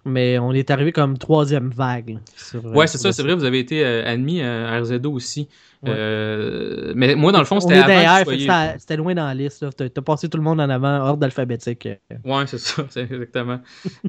[0.04, 2.10] mais on est arrivé comme troisième vague.
[2.10, 5.10] là, sur, euh, Ouais, c'est ça, c'est vrai, vous avez été euh, admis à RZO
[5.10, 5.48] aussi.
[5.82, 5.90] Ouais.
[5.96, 8.24] Euh, mais moi, dans le fond, On c'était avant.
[8.24, 9.64] soyez- c'était loin dans la liste.
[9.74, 11.86] T'as t'as passé tout le monde en avant, ordre alphabétique.
[11.86, 11.94] euh.
[12.24, 13.60] Ouais, c'est ça, c'est exactement.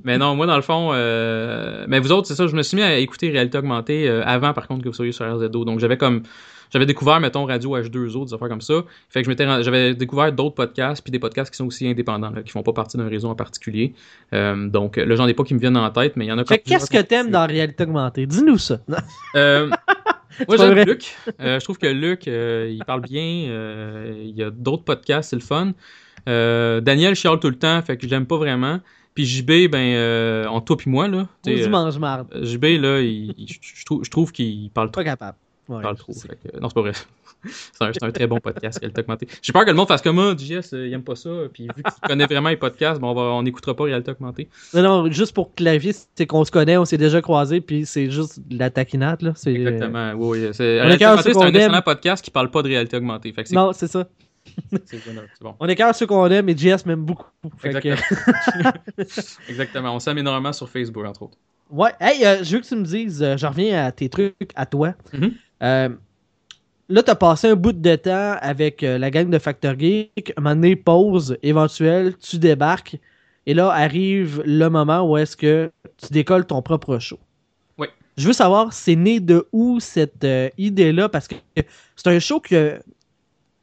[0.03, 2.75] mais non, moi, dans le fond, euh, mais vous autres, c'est ça, je me suis
[2.75, 5.63] mis à écouter Réalité Augmentée euh, avant, par contre, que vous soyez sur RZO.
[5.63, 6.23] Donc, j'avais comme,
[6.71, 8.83] j'avais découvert, mettons, Radio H2O, des affaires comme ça.
[9.09, 12.31] Fait que je m'étais, j'avais découvert d'autres podcasts, puis des podcasts qui sont aussi indépendants,
[12.31, 13.93] là, qui font pas partie d'un réseau en particulier.
[14.33, 16.37] Euh, donc, là, j'en ai pas qui me viennent en tête, mais il y en
[16.37, 18.25] a qu'est-ce que t'aimes dans la réalité augmentée?
[18.25, 18.79] Dis-nous ça.
[19.35, 19.69] Euh,
[20.47, 20.73] moi, j'aime.
[20.85, 21.13] Luc.
[21.41, 23.21] Euh, je trouve que Luc, il parle bien.
[23.21, 25.73] il y a d'autres podcasts, c'est le fun.
[26.25, 28.79] Daniel chiale tout le temps, fait que je l'aime pas vraiment.
[29.13, 31.17] Puis JB, ben, euh, en toi puis moi, là.
[31.23, 32.27] Ou t'sais, du euh, mange-marde.
[32.41, 35.01] JB, là, il- il- je, je trouve, je trouve qu'il parle trop.
[35.01, 35.37] Pas capable.
[35.69, 36.91] Ouais, parle trop c'est- fait que- non, c'est pas vrai.
[37.45, 39.27] c'est un, c'est un très bon podcast qu'elle t'a augmenté.
[39.41, 41.29] J'ai peur que le monde fasse comme moi, JS, euh, il aime pas ça.
[41.53, 44.49] Puis vu qu'il connaît vraiment les podcasts, bon, on n'écoutera pas Réalité Augmentée.
[44.73, 48.11] Non, non, juste pour clarifier, c'est qu'on se connaît, on s'est déjà croisés, puis c'est
[48.11, 49.21] juste de la taquinade.
[49.21, 49.33] Là.
[49.35, 50.11] C'est- Exactement.
[50.17, 50.49] Oui, oui.
[50.53, 53.31] C'est, Réalité Augmentée, c'est un excellent podcast qui parle pas de réalité augmentée.
[53.33, 54.07] Fait que c'est, Non, c'est ça.
[55.41, 55.55] bon.
[55.59, 57.27] On écarte ceux qu'on aime, et JS m'aime beaucoup.
[57.61, 57.95] Que- Exactement.
[59.49, 59.95] Exactement.
[59.95, 61.37] On s'aime énormément sur Facebook, entre autres.
[61.69, 64.35] Ouais, hey, euh, je veux que tu me dises, euh, je reviens à tes trucs,
[64.55, 64.93] à toi.
[65.13, 65.31] Mhm.
[65.61, 65.89] Euh,
[66.89, 70.33] là, t'as passé un bout de temps avec euh, la gang de Factor Geek.
[70.37, 72.97] Un moment donné, pause éventuelle, tu débarques.
[73.45, 77.19] Et là, arrive le moment où est-ce que tu décolles ton propre show.
[77.77, 77.87] Oui.
[78.17, 81.09] Je veux savoir, c'est né de où cette euh, idée-là?
[81.09, 81.35] Parce que
[81.95, 82.79] c'est un show que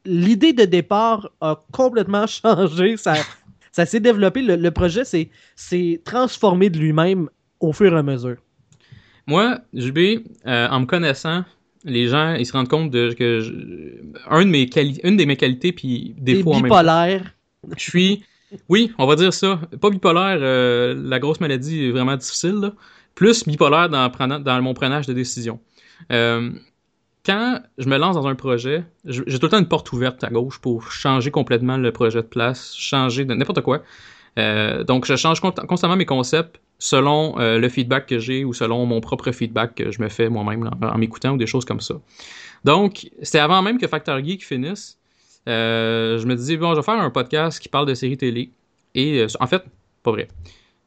[0.04, 2.96] l'idée de départ a complètement changé.
[2.96, 3.14] Ça,
[3.72, 4.42] ça s'est développé.
[4.42, 7.28] Le, le projet s'est s'est transformé de lui-même
[7.60, 8.36] au fur et à mesure.
[9.26, 11.44] Moi, JB, euh, en me connaissant,
[11.88, 13.52] les gens, ils se rendent compte de que je-
[14.28, 14.68] un de mes
[15.04, 16.78] une de mes qualités puis défauts en même temps.
[16.78, 17.34] bipolaire.
[17.76, 18.22] Je suis,
[18.68, 19.60] oui, on va dire ça.
[19.80, 22.54] Pas bipolaire, euh, la grosse maladie est vraiment difficile.
[22.60, 22.72] là.
[23.14, 25.58] Plus bipolaire dans, mon prenage de décision.
[26.12, 26.50] Euh,
[27.26, 30.22] quand je me lance dans un projet, je- j'ai tout le temps une porte ouverte
[30.24, 33.82] à gauche pour changer complètement le projet de place, changer de n'importe quoi.
[34.38, 38.52] Euh, donc, je change con- constamment mes concepts selon euh, le feedback que j'ai ou
[38.52, 41.64] selon mon propre feedback que je me fais moi-même en, en m'écoutant ou des choses
[41.64, 41.94] comme ça.
[42.64, 44.98] Donc, c'était avant même que Factor Geek finisse.
[45.48, 48.50] Euh, je me disais, bon, je vais faire un podcast qui parle de séries télé.
[48.94, 49.62] Et euh, en fait,
[50.02, 50.28] pas vrai.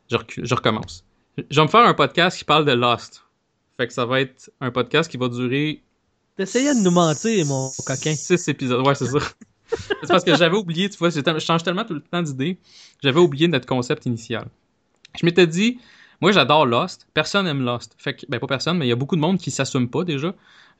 [0.09, 0.17] Je,
[0.53, 1.05] recommence.
[1.49, 3.23] Je vais me faire un podcast qui parle de Lost.
[3.77, 5.81] Fait que ça va être un podcast qui va durer
[6.35, 8.13] T'essayais de nous mentir, mon coquin.
[8.13, 9.19] Six épisodes, ouais, c'est ça.
[9.67, 12.57] c'est parce que j'avais oublié, tu vois, je change tellement tout le temps d'idées,
[13.01, 14.47] j'avais oublié notre concept initial.
[15.19, 15.79] Je m'étais dit,
[16.21, 17.95] moi j'adore Lost, personne aime Lost.
[17.97, 20.03] Fait que, ben pas personne, mais il y a beaucoup de monde qui s'assume pas
[20.03, 20.33] déjà,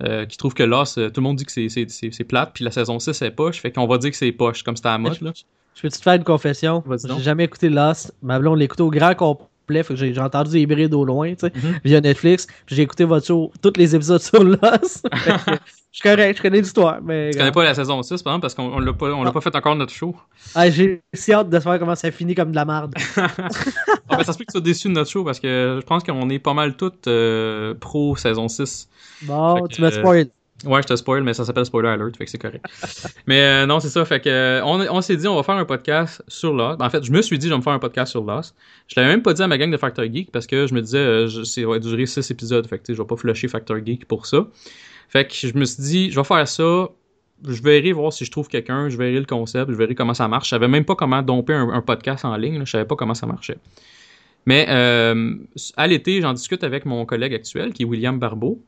[0.03, 2.23] euh, qui trouve que Lost, euh, tout le monde dit que c'est- c'est c'est- c'est
[2.23, 4.75] plate, puis la saison 6 c'est poche, fait qu'on va dire que c'est poche, comme
[4.75, 5.31] c'était à la mode, là.
[5.75, 6.83] Je peux-tu te faire une confession?
[7.17, 8.13] J'ai jamais écouté Lost.
[8.21, 9.45] Ma blonde l'a écouté au grand complet.
[9.83, 11.79] Fait que j'ai entendu des hybrides au loin, tu sais, Mhm.
[11.83, 12.47] via Netflix.
[12.67, 15.07] J'ai écouté votre show, tous les épisodes sur Lost.
[15.93, 16.99] Je correct, je connais l'histoire.
[17.03, 19.23] Mais Tu connais pas la saison 6, par exemple, parce qu'on on l'a pas, on
[19.25, 20.15] l'a pas fait encore notre show.
[20.55, 22.95] Ah, j'ai si hâte de savoir comment ça finit comme de la merde.
[24.09, 25.85] Ah, ben, ça se peut que tu sois déçu de notre show, parce que je
[25.85, 28.89] pense qu'on est pas mal toutes euh, pro saison 6.
[29.23, 30.27] Bon, Fait tu me euh, spoil.
[30.65, 32.63] Ouais, je te spoil, mais ça s'appelle Spoiler Alert, fait que c'est correct.
[33.27, 36.23] mais euh, non, c'est ça, fait que on, s'est dit on va faire un podcast
[36.27, 36.81] sur Lost.
[36.81, 38.55] En fait, je me suis dit je vais me faire un podcast sur Lost.
[38.87, 40.81] Je l'avais même pas dit à ma gang de Factor Geek parce que je me
[40.81, 43.47] disais euh, je, c'est- ça va durer 6 épisodes, fait que je vais pas flusher
[43.47, 44.45] Factor Geek pour ça.
[45.09, 46.89] Fait que je me suis dit je vais faire ça.
[47.47, 50.27] Je verrai voir si je trouve quelqu'un, je verrai le concept, je verrai comment ça
[50.27, 50.45] marche.
[50.45, 52.95] Je savais même pas comment domper un, un podcast en ligne, là, je savais pas
[52.95, 53.57] comment ça marchait.
[54.45, 55.35] Mais euh,
[55.75, 58.61] à l'été, j'en discute avec mon collègue actuel, qui est William Barbeau.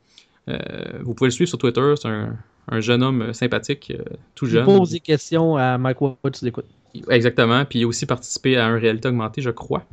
[0.50, 0.58] Euh,
[1.02, 2.36] vous pouvez le suivre sur Twitter, c'est un,
[2.70, 4.04] un jeune homme euh, sympathique, euh,
[4.36, 4.66] tout Je jeune.
[4.66, 6.66] pose des questions à Mike Woods, l'écoute.
[7.10, 9.84] Exactement, puis il a aussi participé à un réalité augmenté, je crois.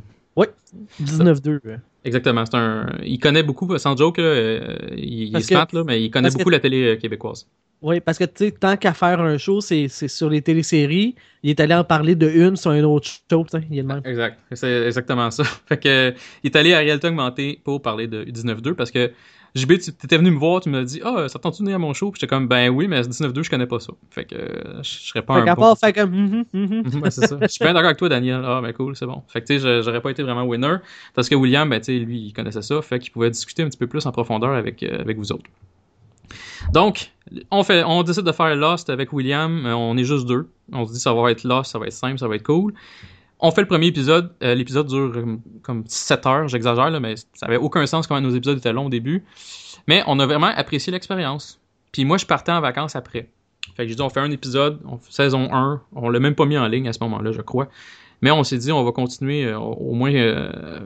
[1.03, 1.61] 19-2.
[1.65, 1.79] ouais.
[2.05, 2.87] Exactement, c'est un.
[3.05, 6.39] Il connaît beaucoup, sans joke, euh, il, il est smart, là, mais il connaît que-
[6.39, 7.47] beaucoup la télé québécoise.
[7.83, 11.15] Oui, parce que tu sais, tant qu'à faire un show, c'est sur les téléséries.
[11.43, 13.89] Il est allé en parler de une sur un autre show, tu il est le
[13.89, 14.03] même.
[14.05, 15.45] Exact, c'est exactement ça.
[15.67, 19.11] Fait que il est allé à réalité augmentée pour parler de 19.2 parce que
[19.55, 21.93] JB, tu étais venu me voir, tu m'as dit Ah, ça tente-tu venir à mon
[21.93, 22.11] show?
[22.11, 23.93] Puis j'étais comme Ben oui, mais 19.2, je connais pas ça.
[24.11, 26.11] Fait que euh, je serais pas Fait un qu'à bon- part faire comme.
[26.13, 26.83] mhm, mhm.
[27.03, 27.37] Ouais, c'est ça.
[27.41, 28.43] Je suis bien d'accord avec toi, Daniel.
[28.45, 29.23] Ah, ben cool, c'est bon.
[29.29, 30.77] Fait que tu sais, je- j'aurais pas été vraiment winner.
[31.15, 32.81] Parce que William, ben tu sais, lui, il connaissait ça.
[32.83, 35.51] Fait qu'il pouvait discuter un petit peu plus en profondeur avec, euh, avec vous autres.
[36.73, 37.11] Donc,
[37.51, 39.67] on, fait, on décide de faire Lost avec William.
[39.67, 40.49] Euh, on est juste deux.
[40.73, 42.73] On se dit, ça va être Lost, ça va être simple, ça va être cool.
[43.43, 44.33] On fait le premier épisode.
[44.43, 48.35] Euh, L'épisode dure euh, comme 7 heures, j'exagère, mais ça avait aucun sens comment nos
[48.35, 49.25] épisodes étaient longs au début.
[49.89, 51.59] Mais on a vraiment apprécié l'expérience.
[51.93, 53.31] Puis moi, je partais en vacances après.
[53.77, 55.81] Fait que j'ai dit, on fait un épisode, on saison 1.
[55.95, 57.69] On l'a même pas mis en ligne à ce moment-là, je crois.
[58.21, 60.13] Mais on s'est dit, on va continuer, euh, au moins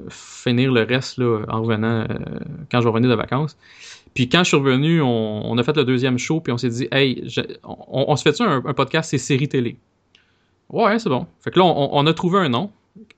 [0.09, 2.07] finir le reste là, en revenant
[2.71, 3.57] quand je vais revenir de vacances.
[4.15, 6.87] Puis quand je suis revenu, on, a fait le deuxième show, puis on s'est dit,
[6.93, 7.27] hey,
[7.65, 9.77] on se fait-tu un, un podcast, c'est série télé?
[10.75, 11.27] Ouais, c'est bon.
[11.41, 12.71] Fait que là, on, on a trouvé un nom.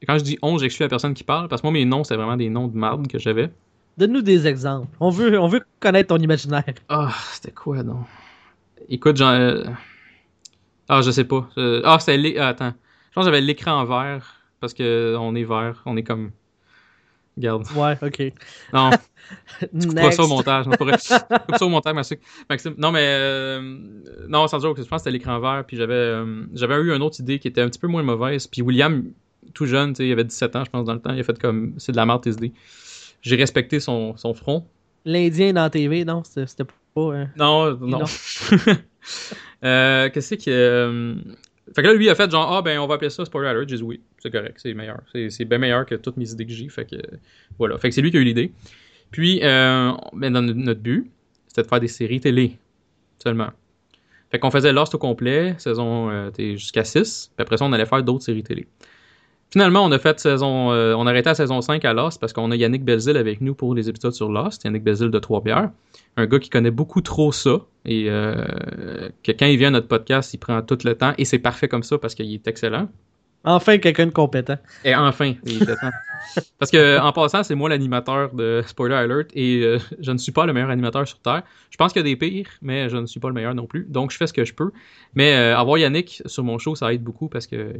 [0.07, 2.17] Quand je dis on, j'exclus la personne qui parle, parce que moi, mes noms, c'était
[2.17, 3.51] vraiment des noms de marde que j'avais.
[3.99, 4.89] Donne-nous des exemples.
[5.01, 6.65] On veut, on veut connaître ton imaginaire.
[6.89, 8.01] Ah, c'était quoi, non?
[8.89, 9.31] Écoute, j'en...
[9.33, 9.65] euh,
[10.89, 11.49] Ah, je sais pas.
[11.59, 12.39] Euh, Ah, c'était...
[12.39, 12.73] ah, attends.
[13.11, 16.31] Je pense que j'avais l'écran en vert, parce que on est vert, on est comme...
[17.37, 17.65] Regarde.
[17.77, 18.33] Ouais, ok.
[18.73, 18.91] Non,
[19.81, 20.67] tu couperas ça au montage.
[20.67, 20.73] Non.
[20.77, 22.19] Coupe ça au montage, Maxime.
[22.49, 22.75] Maxime.
[22.79, 23.05] Non, mais...
[23.05, 23.79] euh,
[24.29, 26.93] Non, sans dire que je pense que c'était l'écran vert, puis j'avais euh, j'avais eu
[26.95, 29.05] une autre idée qui était un petit peu moins mauvaise, puis William,
[29.55, 31.25] tout jeune, tu sais, il avait 17 ans, je pense, dans le temps, il a
[31.25, 31.75] fait comme...
[31.79, 32.53] C'est de la merde, tes idées.
[33.23, 34.67] J'ai respecté son, son front,
[35.05, 37.01] L'Indien dans la TV, non, c'était c'était pas.
[37.01, 37.99] euh, Non, non.
[38.01, 38.05] non.
[39.65, 40.43] euh, Qu'est-ce que.
[40.49, 41.15] euh,
[41.75, 43.69] Fait que là, lui, a fait genre, ah, ben, on va appeler ça Spoiler Alert.
[43.69, 45.01] J'ai dit oui, c'est correct, c'est meilleur.
[45.13, 46.69] C'est bien meilleur que toutes mes idées que j'ai.
[46.69, 46.97] Fait que.
[47.59, 47.77] Voilà.
[47.79, 48.53] Fait que c'est lui qui a eu l'idée.
[49.11, 51.11] Puis, euh, ben, notre- but,
[51.49, 52.57] c'était de faire des séries télé
[53.23, 53.51] seulement.
[54.31, 57.31] Fait qu'on faisait Lost au complet, saison euh, jusqu'à 6.
[57.37, 58.67] Puis après ça, on allait faire d'autres séries télé.
[59.51, 60.73] Finalement, on a fait saison.
[60.73, 63.41] euh, on a arrêté à saison 5 à Lost parce qu'on a Yannick Belzil avec
[63.41, 64.65] nous pour les épisodes sur Lost.
[64.65, 65.71] Yannick Belzil de Trois-Bières
[66.17, 69.89] un gars qui connaît beaucoup trop ça et euh, que quand il vient à notre
[69.89, 72.89] podcast, il prend tout le temps et c'est parfait comme ça parce qu'il est excellent.
[73.47, 74.57] Enfin, quelqu'un de compétent.
[74.85, 75.35] Et enfin.
[76.59, 80.33] Parce que en passant, c'est moi l'animateur de Spoiler Alert et euh, je ne suis
[80.33, 81.43] pas le meilleur animateur sur Terre.
[81.71, 83.67] Je pense qu'il y a des pires, mais je ne suis pas le meilleur non
[83.67, 83.87] plus.
[83.89, 84.71] Donc je fais ce que je peux.
[85.15, 87.75] Mais euh, avoir Yannick sur mon show, ça aide beaucoup parce que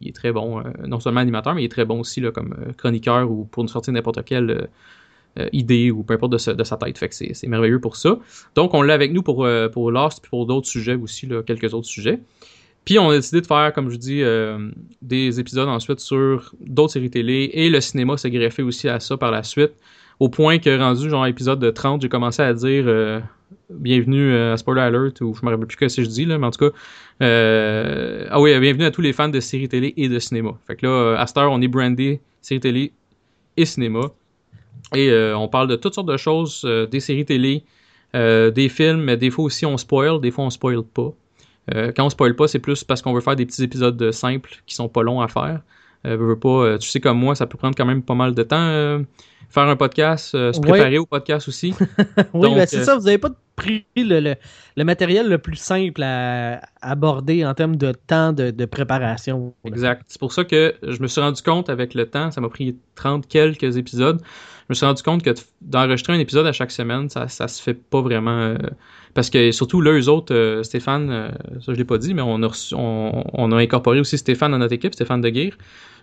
[0.00, 2.32] il, est très bon, euh, non seulement animateur, mais il est très bon aussi là,
[2.32, 4.66] comme euh, chroniqueur ou pour nous sortir n'importe quelle euh,
[5.38, 6.98] euh, idée ou peu importe de, sa- de sa tête.
[6.98, 8.18] Fait que c'est merveilleux pour ça.
[8.54, 11.42] Donc on l'a avec nous pour, euh, pour Lost puis pour d'autres sujets aussi, là,
[11.42, 12.20] quelques autres sujets.
[12.84, 16.94] Puis on a décidé de faire, comme je dis, euh, des épisodes ensuite sur d'autres
[16.94, 19.72] séries télé et le cinéma s'est greffé aussi à ça par la suite.
[20.18, 23.20] Au point que rendu genre épisode de 30, j'ai commencé à dire euh,
[23.70, 26.38] bienvenue euh, à Spoiler Alert ou je me rappelle plus que si je dis là,
[26.38, 26.76] mais en tout cas
[27.20, 30.50] ah oui, bienvenue à tous les fans de séries télé et de cinéma.
[30.66, 32.92] Fait que là, à cette heure, on est brandé séries télé
[33.56, 34.10] et cinéma.
[34.94, 37.62] Et on parle de toutes sortes de choses, des séries télé,
[38.12, 41.14] des films, mais des fois aussi on spoil, des fois on spoil pas.
[41.74, 44.50] Euh, quand on spoil pas, c'est plus parce qu'on veut faire des petits épisodes simples
[44.66, 45.60] qui sont pas longs à faire.
[46.06, 48.34] Euh, veux, pas, euh, tu sais comme moi, ça peut prendre quand même pas mal
[48.34, 49.04] de temps
[49.50, 51.74] faire un podcast, se préparer au podcast aussi.
[52.32, 54.34] oui, ben c'est ça, vous avez pas pris le, le,
[54.76, 59.54] le matériel le plus simple à aborder en termes de temps de, de préparation.
[59.64, 60.04] Exact.
[60.08, 62.78] C'est pour ça que je me suis rendu compte avec le temps, ça m'a pris
[62.94, 64.20] 30 quelques épisodes.
[64.22, 67.62] Je me suis rendu compte que d'enregistrer un épisode à chaque semaine, ça, ça se
[67.62, 68.30] fait pas vraiment.
[68.38, 68.56] euh,
[69.14, 71.28] parce que surtout là, eux autres, euh, Stéphane, euh,
[71.60, 74.52] ça je l'ai pas dit, mais on a, reçu- on, on a incorporé aussi Stéphane
[74.52, 75.56] dans notre équipe, Stéphane Deguire,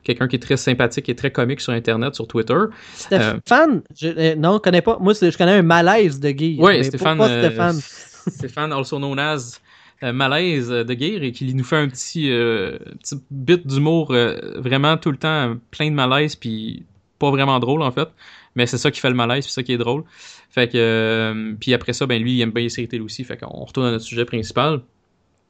[0.04, 2.60] quelqu'un qui est très sympathique et très comique sur Internet, sur Twitter.
[2.94, 4.98] Stéphane, je, euh, non, je connais pas.
[5.00, 6.58] Moi, je connais un malaise de Guy.
[6.60, 7.18] Oui, Stéphane.
[7.18, 7.80] Pas, Stéphane.
[8.28, 9.60] Stéphane, also known as
[10.04, 14.36] euh, Malaise de Guire, et qui nous fait un petit, euh, petit bit d'humour euh,
[14.58, 16.86] vraiment tout le temps plein de malaise, puis
[17.20, 18.10] pas vraiment drôle en fait.
[18.56, 20.04] Mais c'est ça qui fait le malaise, c'est ça qui est drôle.
[20.50, 23.24] Fait que, euh, puis après ça, ben lui, il aime bien les séries télé aussi.
[23.24, 24.82] Fait qu'on retourne à notre sujet principal.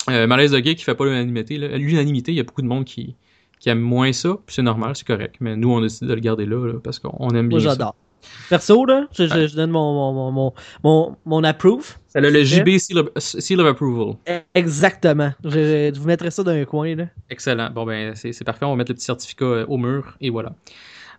[0.10, 1.58] Euh, malaise de Guire qui fait pas l'unanimité.
[1.58, 3.15] L'unanimité, il y a beaucoup de monde qui,
[3.60, 5.36] qui aime moins ça, puis c'est normal, c'est correct.
[5.41, 7.69] Mais nous, on a décidé de le garder là, là, parce qu'on aime bien Moi,
[7.69, 7.69] ça.
[7.71, 7.95] j'adore.
[8.49, 10.53] Perso, là, je, je- je donne mon, mon, mon,
[10.84, 11.97] mon, mon, approve.
[12.15, 14.15] A le C'est JB Seal of, Seal of Approval.
[14.55, 15.32] Exactement.
[15.43, 17.05] Je, je vous mettrai ça dans un coin, là.
[17.29, 17.69] Excellent.
[17.71, 18.65] Bon, ben, c'est c'est parfait.
[18.65, 20.55] On va mettre le petit certificat euh, au mur et voilà.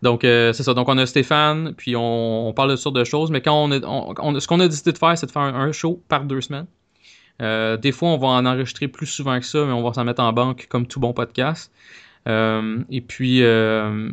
[0.03, 0.73] Donc, euh, c'est ça.
[0.75, 3.71] Donc, on a Stéphane, puis on, on parle de sortes de choses, mais quand on,
[3.71, 6.25] a, on- on- ce qu'on a décidé de faire, c'est de faire un, show par
[6.25, 6.67] deux semaines.
[7.43, 10.05] Euh, des fois, on va en enregistrer plus souvent que ça, mais on va s'en
[10.05, 11.73] mettre en banque comme tout bon podcast.
[12.29, 14.09] Euh, et puis, euh,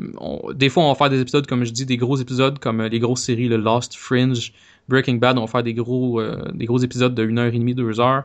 [0.53, 2.89] des fois, on va faire des épisodes, comme je dis, des gros épisodes, comme euh,
[2.89, 4.53] les grosses séries, le Lost, Fringe,
[4.87, 5.37] Breaking Bad.
[5.37, 7.99] On va faire des gros, euh, des gros épisodes de 1 heure et demie, 2
[7.99, 8.23] heures,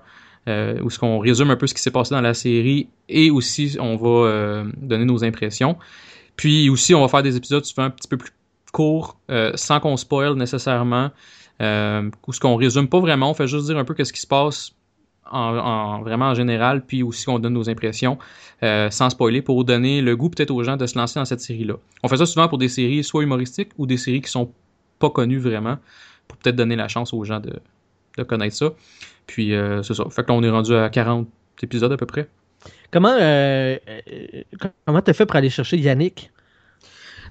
[0.49, 3.31] euh, où ce qu'on résume un peu ce qui s'est passé dans la série, et
[3.31, 5.77] aussi, on va euh, donner nos impressions.
[6.37, 8.33] Puis aussi, on va faire des épisodes souvent un petit peu plus
[8.73, 11.11] courts, euh, sans qu'on spoil nécessairement,
[11.61, 14.21] euh, où ce qu'on résume pas vraiment, on fait juste dire un peu qu'est-ce qui
[14.21, 14.73] se passe
[15.31, 18.19] en, en- vraiment en général, puis aussi qu'on donne nos impressions
[18.63, 21.41] euh, sans spoiler pour donner le goût peut-être aux gens de se lancer dans cette
[21.41, 21.75] série-là.
[22.03, 24.53] On fait ça souvent pour des séries soit humoristiques ou des séries qui sont
[24.99, 25.79] pas connues vraiment,
[26.29, 27.53] pour peut-être donner la chance aux gens de,
[28.25, 28.73] connaître ça.
[29.27, 30.05] Puis c'est ça.
[30.11, 31.27] Fait que là, on est rendu à 40
[31.63, 32.29] épisodes à peu près.
[32.93, 34.43] Comment euh, euh,
[34.87, 36.31] comment t'as fait pour aller chercher Yannick?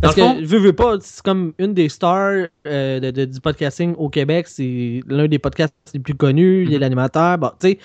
[0.01, 3.39] Parce Dans que, veux, veux pas, c'est comme une des stars euh, de, de- du
[3.39, 4.47] podcasting au Québec.
[4.47, 6.63] C'est l'un des podcasts les plus connus.
[6.65, 6.81] Il est Mhm.
[6.81, 7.37] l'animateur.
[7.37, 7.79] Bon, tu sais,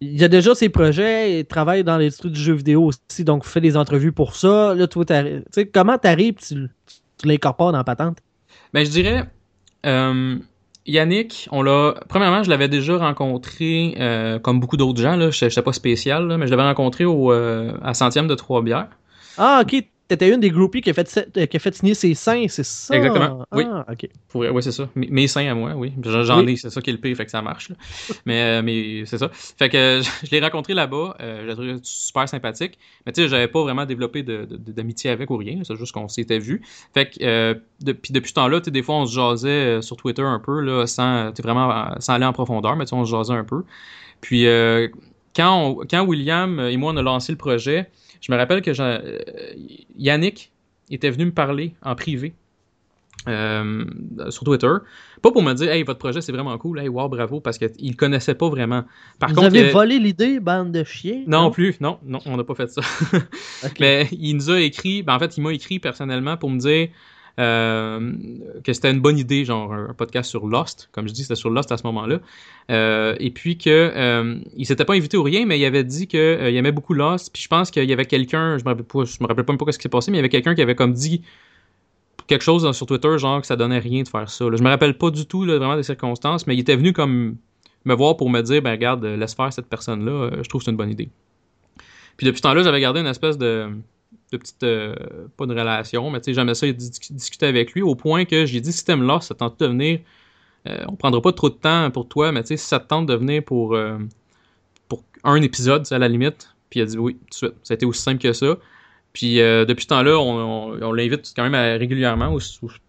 [0.00, 3.60] il a déjà ses projets, il travaille dans l'industrie du jeu vidéo aussi, donc fait
[3.60, 4.74] des entrevues pour ça.
[4.74, 5.14] Là, toi, tu
[5.52, 6.68] sais, comment t'arrives, tu,
[7.18, 8.18] tu l'incorpores dans la patente?
[8.72, 9.24] Ben, je dirais,
[9.86, 10.38] euh,
[10.86, 11.94] Yannick, on l'a.
[12.08, 15.30] Premièrement, je l'avais déjà rencontré, euh, comme beaucoup d'autres gens, là.
[15.30, 18.88] Je n'étais pas spécial, mais je l'avais rencontré au, euh, à centième de Trois-Bières.
[19.38, 22.14] Ah, ok, t'étais une des groupies qui a fait, euh, qui a fait signer ses
[22.14, 22.94] seins, c'est ça?
[22.96, 23.64] Exactement, oui.
[23.66, 24.08] Ah, ok.
[24.28, 24.88] Pour, ouais, c'est ça.
[24.94, 25.92] Mes, mes seins à moi, oui.
[26.02, 26.52] J'en Oui.
[26.52, 27.70] ai, c'est ça qui est le pire, fait que ça marche.
[27.70, 27.76] là.
[28.26, 29.30] mais euh, mais c'est ça.
[29.32, 31.16] Fait que euh, je l'ai rencontré là-bas.
[31.20, 32.78] Euh, je l'ai trouvé super sympathique.
[33.06, 35.62] Mais tu sais, j'avais pas vraiment développé de- de- d'amitié avec ou rien.
[35.64, 36.62] C'est juste qu'on s'était vu.
[36.94, 40.22] Fait que euh, depuis, depuis ce temps-là, tu des fois, on se jasait sur Twitter
[40.22, 43.34] un peu, là, sans, vraiment, sans aller en profondeur, mais tu sais, on se jasait
[43.34, 43.64] un peu.
[44.20, 44.88] Puis euh,
[45.34, 47.90] quand, on- quand William et moi, on a lancé le projet,
[48.22, 49.22] je me rappelle que euh,
[49.98, 50.52] Yannick
[50.90, 52.32] était venu me parler en privé
[53.28, 53.84] euh,
[54.30, 54.72] sur Twitter.
[55.20, 57.90] Pas pour me dire, hey, votre projet c'est vraiment cool, hey, wow, bravo, parce qu'il
[57.90, 58.84] le connaissait pas vraiment.
[59.18, 61.24] Par Vous contre, avez euh, volé l'idée, bande de chiens?
[61.26, 62.80] non plus, non, non, on n'a pas fait ça.
[63.80, 66.88] Mais il nous a écrit, ben en fait, il m'a écrit personnellement pour me dire
[67.38, 68.12] euh,
[68.62, 71.50] que c'était une bonne idée, genre un podcast sur Lost, comme je dis, c'était sur
[71.50, 72.18] Lost à ce moment-là.
[72.70, 76.08] Euh, et puis que euh, il s'était pas invité ou rien, mais il avait dit
[76.08, 77.32] que euh, il aimait beaucoup Lost.
[77.32, 79.52] Puis je pense qu'il y avait quelqu'un, je me rappelle pas, je me rappelle pas
[79.52, 81.22] même pas ce qui s'est passé, mais il y avait quelqu'un qui avait comme dit
[82.26, 84.48] quelque chose sur Twitter, genre que ça donnait rien de faire ça.
[84.48, 84.56] Là.
[84.56, 87.36] Je me rappelle pas du tout là, vraiment des circonstances, mais il était venu comme
[87.84, 90.70] me voir pour me dire, ben regarde, laisse faire cette personne-là, je trouve que c'est
[90.70, 91.08] une bonne idée.
[92.16, 93.70] Puis depuis ce temps-là, j'avais gardé une espèce de,
[94.32, 94.94] de petite, euh,
[95.36, 98.46] pas de relation, mais tu sais, j'aimais ça dis- discuter avec lui au point que
[98.46, 100.00] j'ai dit, si t'aimes ça tente de venir,
[100.68, 103.06] euh, on prendra pas trop de temps pour toi, mais tu sais, ça te tente
[103.06, 103.98] de venir pour, euh,
[104.88, 107.54] pour un épisode, à la limite, puis il a dit oui, tout de suite.
[107.62, 108.56] Ça a été aussi simple que ça.
[109.12, 112.34] Puis depuis ce temps-là, on, l'invite quand même régulièrement,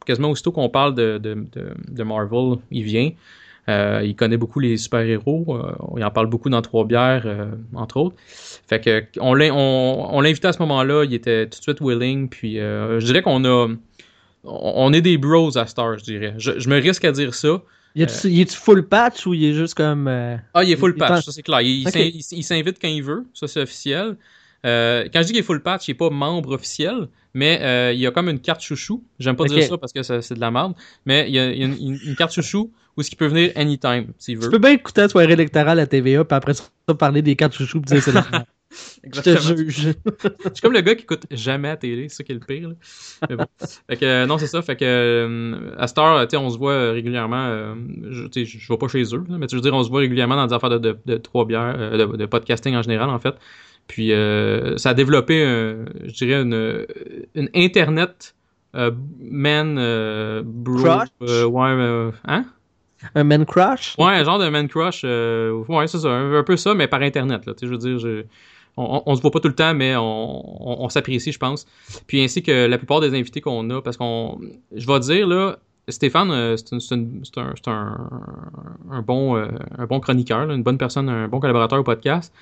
[0.06, 3.12] quasiment aussitôt qu'on parle de Marvel, il vient.
[3.70, 5.46] Euh, il connaît beaucoup les super-héros.
[5.50, 7.46] euh, il en parle beaucoup dans Trois Bières, euh,
[7.76, 8.16] entre autres.
[8.68, 11.06] Fait que on l'a on, invité à ce moment-là.
[11.06, 12.30] Il était tout de suite willing.
[12.30, 13.70] Puis je dirais qu'on a.
[14.46, 16.34] On est des bros à Star, je dirais.
[16.38, 17.62] Je, je me risque à dire ça.
[17.96, 18.02] Y
[18.42, 20.08] est-tu full patch ou il est juste comme.
[20.08, 21.62] euh, Ah, il est full Il patch, ça c'est clair.
[21.62, 24.18] Il, il il il s'invite quand il veut, ça c'est officiel.
[24.66, 27.92] Euh, quand je dis qu'il est full patch, il est pas membre officiel, mais euh,
[27.94, 29.04] il y a comme une carte chouchou.
[29.20, 30.74] J'aime pas dire ça parce que c'est de la merde,
[31.06, 33.52] mais il y a, il y a une, carte chouchou où ce qui peut venir
[33.56, 34.52] anytime s'il Tu veut.
[34.52, 36.64] peux bien écouter la soirée électorale à TVA, puis après ça,
[36.98, 38.46] parler des cartes chouchous, puis dire c'est la merde.
[39.14, 39.78] Je te juge.
[39.80, 42.42] Je suis comme le gars qui écoute jamais à télé, c'est ça qui est le
[42.42, 42.70] pire.
[42.70, 42.76] Là.
[43.30, 43.46] Mais bon.
[43.90, 44.62] fait que, euh, non, c'est ça.
[44.62, 47.46] Fait que euh, à cette heure, on se voit euh, régulièrement.
[47.48, 47.76] euh,
[48.10, 50.00] je, je je vais pas chez eux, là, mais tu veux dire, on se voit
[50.02, 53.20] régulièrement dans des affaires de, de, de trois bières, de, de podcasting en général, en
[53.20, 53.36] fait.
[53.88, 55.36] Puis euh, ça a développé,
[56.06, 56.86] je dirais, une,
[57.36, 58.36] une internet
[58.74, 60.78] man bro.
[60.84, 61.10] Crush?
[61.46, 62.46] ouais, hein?
[63.16, 63.96] Un man crush?
[63.98, 65.04] Ouais, un genre de man crush.
[65.04, 67.46] ouais, c'est ça, un, un peu ça, mais par internet.
[67.46, 68.24] Là, je veux dire, je-
[68.78, 71.66] on, se voit pas tout le temps, mais on, s'apprécie, je pense.
[72.08, 74.40] Puis ainsi que la plupart des invités qu'on a, parce qu'on,
[74.76, 75.58] je vais dire là,
[75.90, 81.84] Stéphane, euh, c'est un, bon, euh, un chroniqueur, une bonne personne, un bon collaborateur au
[81.84, 82.34] podcast.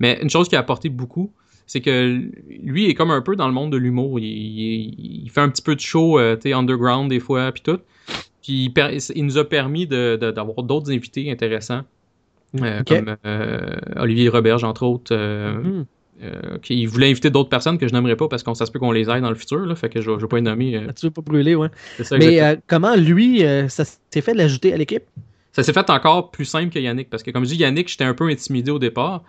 [0.00, 1.32] Mais une chose qui a apporté beaucoup,
[1.66, 4.18] c'est que lui est comme un peu dans le monde de l'humour.
[4.20, 7.78] Il, fait un petit peu de show, euh, tu sais, underground des fois, puis tout.
[8.42, 8.72] Puis
[9.14, 11.82] il, nous a permis d'avoir d'autres invités intéressants,
[12.60, 15.14] euh, comme euh, Olivier Roberge, entre autres.
[16.22, 18.78] euh, qui voulait inviter d'autres personnes que je n'aimerais pas parce qu'on ça se peut
[18.78, 20.76] qu'on les aille dans le futur, là, fait que je ne vais pas les nommer.
[20.76, 21.68] euh, Tu veux pas brûler, ouais.
[22.02, 25.04] ça, Mais euh, comment lui, ça s'est fait de l'ajouter à l'équipe?
[25.52, 28.04] Ça s'est fait encore plus simple que Yannick, parce que comme je dis, Yannick, j'étais
[28.04, 29.22] un peu intimidé au départ.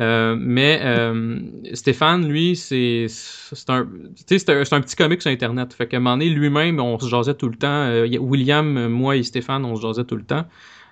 [0.00, 1.40] Euh, mais euh,
[1.74, 3.88] Stéphane, lui, c'est c'est un,
[4.26, 5.74] c'est un, petit comique sur Internet.
[5.74, 7.66] Fait qu'à un moment donné, lui-même, on se jasait tout le temps.
[7.68, 10.44] Euh, William, moi et Stéphane, on se jasait tout le temps.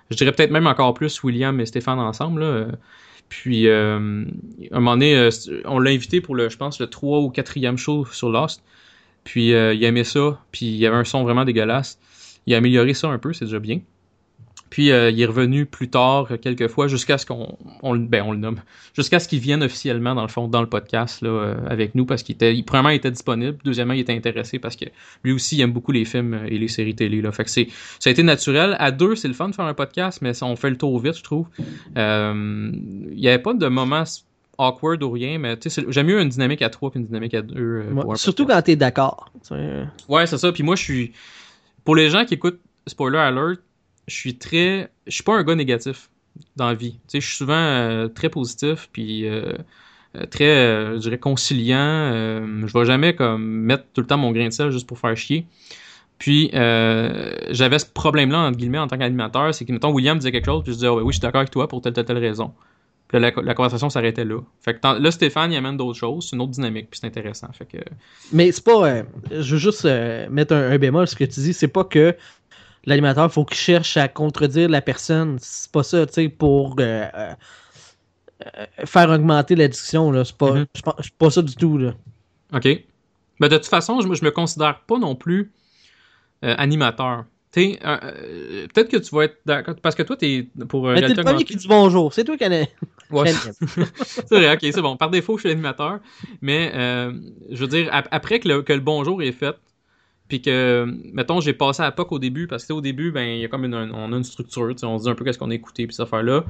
[0.09, 2.41] Je dirais peut-être même encore plus William et Stéphane ensemble.
[2.43, 2.71] Euh,
[3.29, 4.25] Puis, euh,
[4.71, 5.29] à un moment donné, euh,
[5.65, 8.63] on l'a invité pour, le, je pense, le 3 ou 4e show sur Lost.
[9.23, 10.41] Puis, euh, il aimait ça.
[10.51, 11.99] Puis, il y avait un son vraiment dégueulasse.
[12.47, 13.81] Il a amélioré ça un peu, c'est déjà bien.
[14.69, 18.23] Puis euh, il est revenu plus tard, euh, quelques fois, jusqu'à ce qu'on on, ben,
[18.25, 18.59] on le nomme,
[18.95, 22.05] jusqu'à ce qu'il vienne officiellement, dans le fond, dans le podcast là, euh, avec nous,
[22.05, 24.85] parce qu'il était, il, premièrement, il était disponible, deuxièmement, il était intéressé parce que
[25.23, 27.21] lui aussi, il aime beaucoup les films et les séries télé.
[27.21, 27.31] Là.
[27.31, 27.67] Fait que c'est,
[27.99, 28.75] ça a été naturel.
[28.79, 31.17] À deux, c'est le fun de faire un podcast, mais on fait le tour vite,
[31.17, 31.47] je trouve.
[31.97, 32.71] Euh,
[33.13, 34.03] il n'y avait pas de moments
[34.57, 37.33] awkward ou rien, mais tu sais, c'est- j'aime mieux une dynamique à trois qu'une dynamique
[37.35, 37.83] à deux.
[37.93, 38.59] Ouais, Surtout podcast.
[38.59, 39.31] quand t'es d'accord.
[40.09, 40.51] Ouais, c'est ça.
[40.51, 41.11] Puis moi, je suis.
[41.85, 43.61] Pour les gens qui écoutent Spoiler Alert,
[44.07, 44.89] je suis très.
[45.05, 46.09] Je suis pas un gars négatif
[46.55, 46.93] dans la vie.
[46.93, 49.53] Tu sais, je suis souvent euh, très positif, puis euh,
[50.15, 52.11] euh, très, je dirais, conciliant.
[52.65, 55.15] Je vais jamais comme mettre tout le temps mon grain de sel juste pour faire
[55.15, 55.45] chier.
[56.17, 60.45] Puis j'avais ce problème-là, entre guillemets, en tant qu'animateur, c'est que, mettons, William disait quelque
[60.45, 62.05] chose, puis je disais, Ah ouais, oui, je suis d'accord avec toi pour telle, telle,
[62.05, 62.53] telle raison.
[63.07, 64.41] Puis la, conversation s'arrêtait là.
[64.59, 67.47] Fait que là, Stéphane, il amène d'autres choses, c'est une autre dynamique, puis c'est intéressant.
[67.53, 67.77] Fait que,
[68.33, 69.03] Mais c'est pas.
[69.31, 69.85] je veux juste
[70.29, 72.13] mettre un, un bémol, ce que tu dis, c'est pas que
[72.87, 75.37] l'animateur, faut qu'il cherche à contredire la personne.
[75.39, 77.33] C'est pas ça, tu sais, pour euh, euh,
[78.57, 80.23] euh, faire augmenter la discussion, là.
[80.25, 80.55] C'est pas,
[81.01, 81.93] c'est pas ça du tout, là.
[82.53, 82.67] OK.
[83.39, 85.51] Ben, de toute façon, je, me- je me considère pas non plus
[86.43, 87.25] euh, animateur.
[87.51, 87.79] Tu sais,
[88.73, 89.75] peut-être que tu vas être d'accord.
[89.81, 92.13] Parce que toi, t'es pour Mais t'es le premier qui dit bonjour.
[92.13, 92.49] C'est toi qui en.
[93.09, 93.29] Ouais.
[93.29, 93.51] as-
[94.03, 94.97] c'est vrai, ok, c'est bon.
[94.97, 95.99] Par défaut, je suis animateur.
[96.41, 97.13] Mais euh,
[97.49, 99.55] je veux dire, ap- après que le, que le bonjour est fait,
[100.27, 103.39] puis que, mettons, j'ai passé à POC au début, parce que au début, ben, il
[103.39, 105.37] y a comme une, un- on a une structure, on se dit un peu qu'est-ce
[105.39, 106.43] qu'on a écouté, puis cette affaire-là.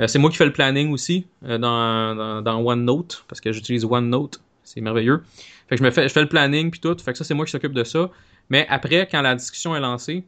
[0.00, 3.84] Euh, c'est moi qui fais le planning aussi euh, dans, dans, OneNote, parce que j'utilise
[3.84, 5.22] OneNote, c'est merveilleux.
[5.68, 7.34] Fait que je me fais, je fais le planning, puis tout, fait que ça, c'est
[7.34, 8.10] moi qui s'occupe de ça.
[8.50, 10.24] Mais après, quand la discussion est lancée,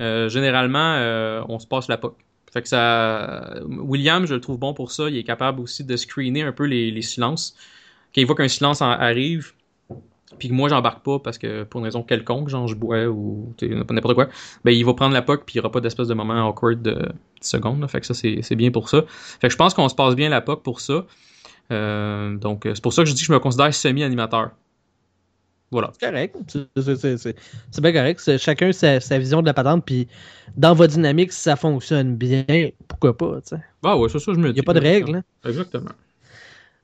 [0.00, 2.14] euh, généralement, on se passe la POC.
[2.52, 3.54] Fait que ça.
[3.66, 5.08] William, je le trouve bon pour ça.
[5.10, 7.54] Il est capable aussi de screener un peu les, silences.
[8.14, 9.52] Quand il voit qu'un silence en- arrive,
[10.38, 13.54] puis que moi j'embarque pas parce que pour une raison quelconque, genre je bois ou
[13.62, 14.28] n'importe quoi,
[14.64, 16.82] ben il va prendre la POC puis il y aura pas d'espèce de moment awkward
[16.82, 17.08] de
[17.40, 17.80] 10 secondes.
[17.80, 17.88] là.
[17.88, 19.04] Fait que ça c'est bien pour ça.
[19.40, 21.04] Fait que je pense qu'on se passe bien la POC pour ça.
[21.70, 24.50] Euh, donc c'est pour ça que je dis que je me considère semi-animateur.
[25.70, 25.90] Voilà.
[25.98, 26.34] C'est correct.
[26.46, 28.38] C'est- bien correct.
[28.38, 29.84] Chacun sa, sa vision de la patente.
[29.84, 30.08] Puis
[30.56, 32.44] dans votre dynamique, si ça fonctionne bien,
[32.88, 33.62] pourquoi pas, tu sais.
[33.84, 35.22] Ah ouais, c'est ça, je me Il n'y a pas de règle, hein.
[35.44, 35.90] Exactement.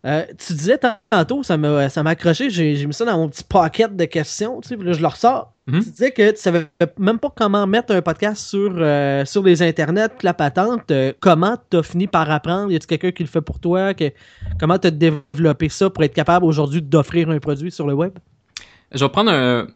[0.04, 0.78] Euh, tu disais
[1.10, 4.04] tantôt, ça m'a ça m'a accroché, j'ai j'ai mis ça dans mon petit pocket de
[4.04, 5.52] questions, tu sais, puis là je le ressors.
[5.66, 5.82] Mhm.
[5.82, 6.66] Tu disais que tu savais
[6.98, 10.90] même pas comment mettre un podcast sur, euh, sur les internets, la patente.
[10.90, 12.70] Euh, comment tu as fini par apprendre?
[12.70, 13.94] Y a-t-il quelqu'un qui le fait pour toi?
[13.94, 14.12] Que,
[14.60, 18.12] Comment tu as développé ça pour être capable aujourd'hui d'offrir un produit sur le web?
[18.92, 19.68] Je vais prendre un.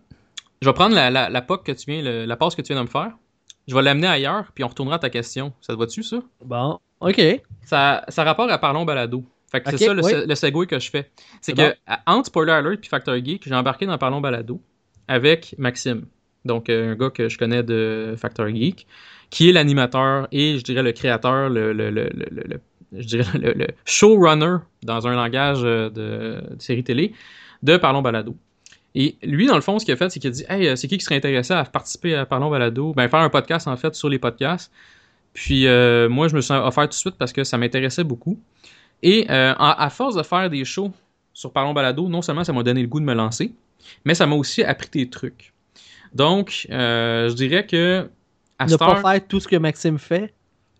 [0.61, 2.75] Je vais prendre la, la, la POC que tu viens, le- la passe que tu
[2.75, 3.13] viens de me faire.
[3.67, 5.55] Je vais l'amener ailleurs, puis on retournera à ta question.
[5.63, 6.19] Ça te va-tu, ça?
[6.45, 7.41] Bon, ok.
[7.65, 9.25] Ça, ça rapporte à Parlons Balado.
[9.51, 10.13] Fait que c'est ça le, oui.
[10.27, 11.11] le segue que je fais.
[11.41, 11.95] C'est que bon.
[12.07, 14.61] entre Spoiler Alert puis Factor Geek, j'ai embarqué dans Parlons Balado
[15.09, 16.05] avec Maxime.
[16.45, 18.87] Donc euh, un gars que je connais de Factor Geek,
[19.31, 22.61] qui est l'animateur et je dirais le créateur, le, le, le, le-
[22.93, 27.13] je dirais le, showrunner dans un langage euh, de, de série télé
[27.63, 28.37] de Parlons Balado.
[28.95, 30.77] Et lui, dans le fond, ce qu'il a fait, c'est qu'il a dit Hey, euh,
[30.77, 33.77] c'est qui qui serait intéressé à participer à Parlons Balado Ben, faire un podcast, en
[33.77, 34.73] fait, sur les podcasts.
[35.35, 38.41] Puis, euh, moi, je me suis offert tout de suite parce que ça m'intéressait beaucoup.
[39.03, 40.93] Et euh, à, à force de faire des shows
[41.33, 43.53] sur Parlons Balado, non seulement ça m'a donné le goût de me lancer,
[44.05, 45.53] mais ça m'a aussi appris des trucs.
[46.15, 48.09] Donc, euh, je dirais que.
[48.59, 50.35] À Ne cette pas faire tout ce que Maxime fait.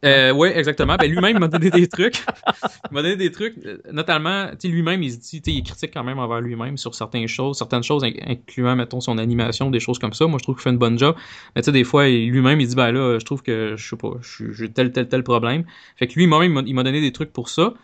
[0.05, 0.97] euh, ouais, exactement.
[0.97, 2.25] Ben, lui-même il m'a donné des trucs.
[2.91, 3.55] il m'a donné des trucs,
[3.93, 6.95] notamment, tu sais, lui-même, il se dit, il est critique quand même envers lui-même sur
[6.95, 10.27] certaines choses, certaines choses, inc- incluant, mettons, son animation, des choses comme ça.
[10.27, 11.15] Moi, je trouve qu'il fait une bonne job.
[11.55, 13.97] Mais tu sais, des fois, lui-même, il dit, ben là, je trouve que, je sais
[13.97, 15.65] pas, je suis- j'ai tel, tel, tel problème.
[15.97, 17.75] Fait que lui, m'a- il m'a donné des trucs pour ça.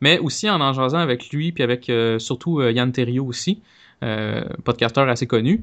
[0.00, 3.60] Mais aussi en en jasant avec lui, puis avec euh, surtout euh, Yann Terriot aussi,
[4.02, 5.62] euh, podcasteur assez connu.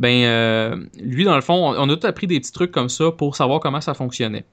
[0.00, 2.88] Ben, euh, lui, dans le fond, on, on a tout appris des petits trucs comme
[2.88, 4.44] ça pour savoir comment ça fonctionnait.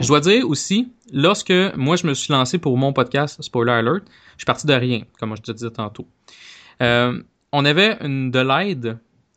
[0.00, 4.02] Je dois dire aussi, lorsque moi je me suis lancé pour mon podcast Spoiler Alert,
[4.36, 6.06] je suis parti de rien, comme je te disais tantôt.
[6.82, 8.80] Euh, on avait une, de l'aide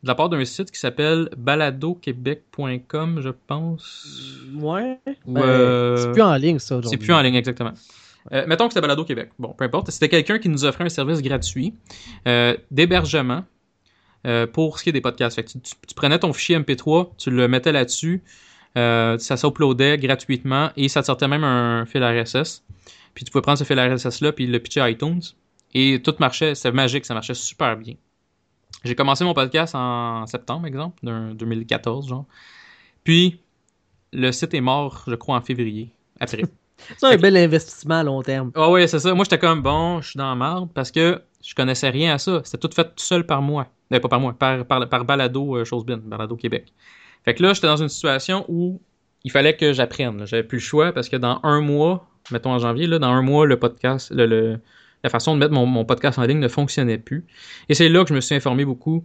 [0.02, 4.40] de la part d'un site qui s'appelle baladoquebec.com, je pense.
[4.54, 4.98] Ouais.
[5.26, 6.80] Ou, Ben, euh, C'est plus en ligne, ça.
[6.82, 7.72] c'est plus en ligne, exactement.
[8.32, 9.30] Euh, mettons que c'était Balado Québec.
[9.38, 9.90] Bon, peu importe.
[9.90, 11.74] C'était quelqu'un qui nous offrait un service gratuit
[12.28, 13.44] euh, d'hébergement
[14.26, 15.44] euh, pour ce qui est des podcasts.
[15.44, 18.22] Tu, prenais ton fichier MP3, tu le mettais là-dessus,
[18.76, 22.62] ça s'uploadait gratuitement et ça te sortait même un fil RSS.
[23.14, 25.20] Puis tu pouvais prendre ce fil RSS-là puis le pitcher à iTunes.
[25.74, 27.94] Et tout marchait, c'était magique, ça marchait super bien.
[28.84, 32.24] J'ai commencé mon podcast en septembre, exemple, d'un 2014, genre.
[33.04, 33.40] Puis,
[34.12, 36.44] le site est mort, je crois, en février, après.
[36.96, 38.52] C'est un bel investissement à long terme.
[38.54, 39.14] Ah ouais, c'est ça.
[39.14, 42.18] Moi, j'étais comme, bon, je suis dans la marde parce que je connaissais rien à
[42.18, 42.40] ça.
[42.44, 43.68] C'était tout fait tout seul par moi.
[43.92, 46.72] Euh, pas par moi, par, par, par Balado euh, Chose Bien, Balado Québec.
[47.24, 48.80] Fait que là, j'étais dans une situation où
[49.24, 50.26] il fallait que j'apprenne.
[50.26, 53.22] J'avais plus le choix parce que dans un mois, mettons en janvier, là, dans un
[53.22, 54.58] mois, le podcast, le,
[55.02, 57.26] la façon de mettre mon, podcast en ligne ne fonctionnait plus.
[57.68, 59.04] Et c'est là que je me suis informé beaucoup,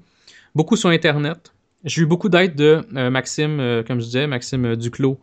[0.54, 1.54] beaucoup sur Internet.
[1.84, 5.20] J'ai eu beaucoup d'aide de euh, Maxime, euh, comme je disais, Maxime Duclos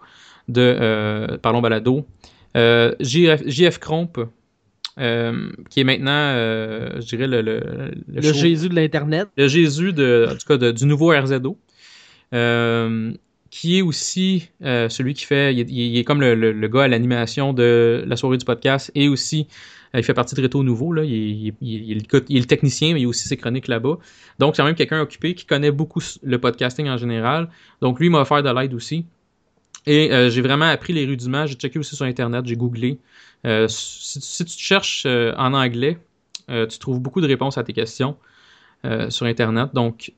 [0.49, 2.07] de euh, Parlons Balado.
[2.57, 4.13] Euh, JF, JF Cromp,
[4.99, 9.29] euh, qui est maintenant, euh, je dirais, le, le, le Le show- Jésus de l'Internet.
[9.37, 11.57] le Jésus de, en tout cas, de- du nouveau RZO,
[12.35, 13.13] euh,
[13.51, 17.53] qui est aussi celui qui fait, il est, il est comme le, gars à l'animation
[17.53, 19.47] de la soirée du podcast et aussi
[19.95, 21.05] il fait partie de Réto Nouveau, là.
[21.05, 23.99] Il, est- il il il le- il technicien, mais il a aussi ses chroniques là-bas.
[24.39, 27.49] Donc, c'est quand même quelqu'un occupé qui connaît beaucoup le podcasting en général.
[27.83, 29.05] Donc, lui il m'a offert de l'aide aussi.
[29.87, 31.47] Et euh, j'ai vraiment appris les rudiments.
[31.47, 32.99] J'ai checké aussi sur Internet, j'ai googlé.
[33.47, 35.99] Euh, si, tu cherches euh, en anglais,
[36.49, 38.17] tu trouves beaucoup de réponses à tes questions
[39.09, 39.71] sur Internet.
[39.73, 40.13] Donc,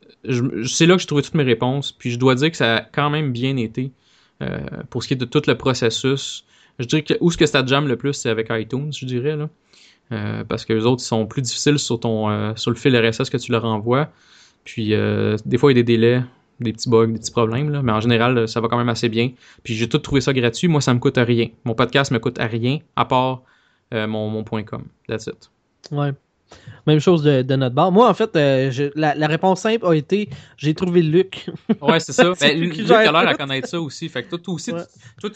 [0.65, 1.93] c'est là que j'ai trouvé toutes mes réponses.
[1.93, 3.93] Puis je dois dire que ça a quand même bien été
[4.91, 6.45] pour ce qui est de tout le processus.
[6.81, 9.07] Je dirais que où ce que ça te jamme le plus, c'est avec iTunes, je
[9.07, 9.37] dirais.
[10.49, 13.37] Parce que les autres ils sont plus difficiles sur ton sur le fil RSS que
[13.37, 14.11] tu leur envoies.
[14.65, 16.23] Puis des fois, il y a des délais,
[16.61, 19.09] des petits bugs, des petits problèmes, là, mais en général, ça va quand même assez
[19.09, 19.31] bien.
[19.63, 20.69] Puis j'ai tout trouvé ça gratuit.
[20.69, 21.49] Moi, ça me coûte rien.
[21.65, 23.43] Mon podcast me coûte à rien, à part
[23.93, 24.85] euh, mon, .com.
[25.09, 25.51] That's it.
[25.91, 26.13] Ouais.
[26.86, 27.90] Même chose de, de notre bar.
[27.90, 30.28] Moi, en fait, euh, je- la, la réponse simple a été
[30.59, 31.47] j'ai trouvé Luc.
[31.80, 32.32] Ouais, c'est ça.
[32.40, 34.07] Ben, Luc Luc a l'air à connaître ça aussi.
[34.11, 34.82] Fait que toi, toi aussi, Ouais.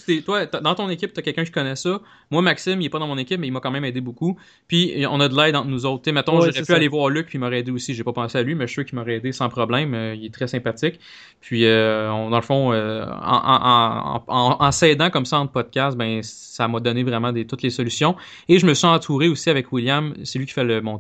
[0.07, 2.01] tu- toi, tu dans ton équipe, tu as quelqu'un qui connaît ça.
[2.31, 4.37] Moi, Maxime, il est pas dans mon équipe, mais il m'a quand même aidé beaucoup.
[4.67, 6.03] Puis, on a de l'aide entre nous autres.
[6.03, 6.75] Tu sais, mettons, Ouais, j'aurais pu ça.
[6.77, 7.95] aller voir Luc, puis il m'aurait aidé aussi.
[7.95, 9.95] J'ai pas pensé à lui, mais je suis sûr qu'il m'aurait aidé sans problème.
[9.95, 11.01] Euh, il est très sympathique.
[11.41, 15.39] Puis, euh, on, dans le fond, euh, en, en, en, en, en s'aidant comme ça
[15.39, 18.17] en podcast, ben, ça m'a donné vraiment des, toutes les solutions.
[18.51, 20.13] Et je me suis entouré aussi avec William.
[20.25, 20.98] C'est lui qui fait le montage.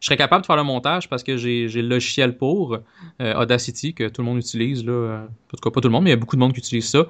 [0.00, 2.78] Je serais capable de faire le montage parce que j'ai le logiciel pour
[3.20, 4.92] euh, Audacity que tout le monde utilise là.
[4.92, 6.52] euh, En tout cas, pas tout le monde, mais il y a beaucoup de monde
[6.52, 7.06] qui utilise ça.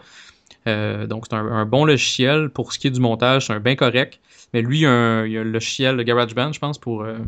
[0.66, 3.60] Euh, donc c'est un, un bon logiciel pour ce qui est du montage, c'est un
[3.60, 4.20] bien correct.
[4.52, 6.78] Mais lui, il y a un, il y a un logiciel, le GarageBand, je pense,
[6.78, 7.18] pour euh,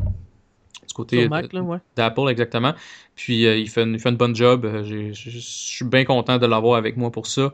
[0.86, 1.78] du côté ouais.
[1.96, 2.74] d'Apple exactement.
[3.16, 4.66] Puis il, fait une, il fait une bonne job.
[4.84, 7.52] Je suis bien content de l'avoir avec moi pour ça.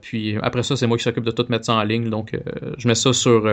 [0.00, 2.08] Puis après ça, c'est moi qui s'occupe de tout mettre ça en ligne.
[2.08, 2.36] Donc
[2.78, 3.46] je mets ça sur.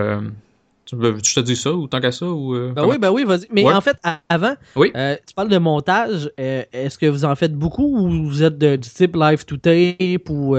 [0.90, 3.12] Tu veux- je te dis ça ou tant qu'à ça ou euh, Ben oui, ben
[3.12, 3.48] oui, vas-y.
[3.52, 3.74] Mais Ouais.
[3.74, 4.92] en fait, avant, Oui.
[4.96, 6.30] euh, tu parles de montage.
[6.40, 9.58] euh, Est-ce que vous en faites beaucoup ou vous êtes de- du type live to
[9.58, 10.58] tape ou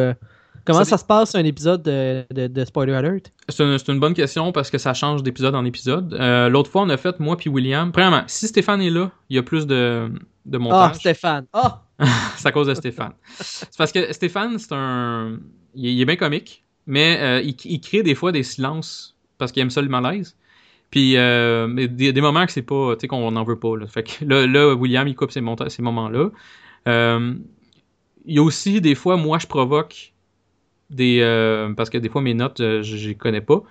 [0.64, 3.33] comment Ça ça, se passe un épisode de, de, de Spoiler Alert?
[3.49, 6.12] C'est une, une bonne question parce que ça change d'épisode en épisode.
[6.51, 7.91] L'autre fois, on a fait, moi puis William.
[7.93, 10.11] Premièrement, si Stéphane est là, il y a plus de,
[10.47, 10.97] de Ah, montage.
[10.97, 11.47] Stéphane.
[11.53, 11.83] Ah!
[12.37, 13.12] c'est à cause de Stéphane.
[13.41, 15.39] c'est parce que Stéphane, c'est un.
[15.74, 19.16] Il est, il est bien comique, mais euh, il, il crée des fois des silences
[19.41, 20.36] parce qu'il aime ça le malaise.
[20.91, 23.76] Puis euh, mais des, des moments que c'est pas, tu sais, qu'on n'en veut pas.
[23.76, 23.86] Là.
[23.86, 26.30] Fait que là, là, William, il coupe ces, moments-là.
[26.88, 27.34] Euh,
[28.26, 30.12] il y a aussi des fois, moi, je provoque
[30.91, 31.20] des.
[31.20, 33.62] euh, parce que des fois, mes notes, euh, je les connais pas.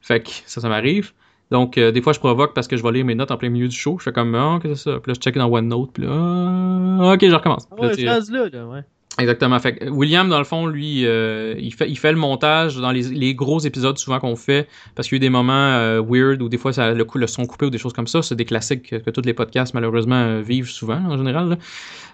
[0.00, 1.12] Fait que ça, ça m'arrive.
[1.50, 3.66] Donc, des fois, je provoque parce que je vais lire mes notes en plein milieu
[3.66, 3.96] du show.
[3.98, 5.00] Je fais comme, ah, qu'est-ce que c'est ça?
[5.00, 5.90] Puis là, je check dans OneNote.
[5.92, 7.66] Puis là, ah, ok, je recommence.
[7.76, 8.20] Ouais, là,
[8.52, 8.84] là, ouais.
[9.20, 9.58] Exactement.
[9.58, 12.90] Fait que William, dans le fond, lui, euh, il, fait, il fait le montage dans
[12.90, 16.02] les, les gros épisodes souvent qu'on fait parce qu'il y a eu des moments euh,
[16.02, 18.22] weird ou des fois ça, le, coup, le son coupé ou des choses comme ça.
[18.22, 21.50] C'est des classiques que, que tous les podcasts malheureusement euh, vivent souvent en général.
[21.50, 21.56] là.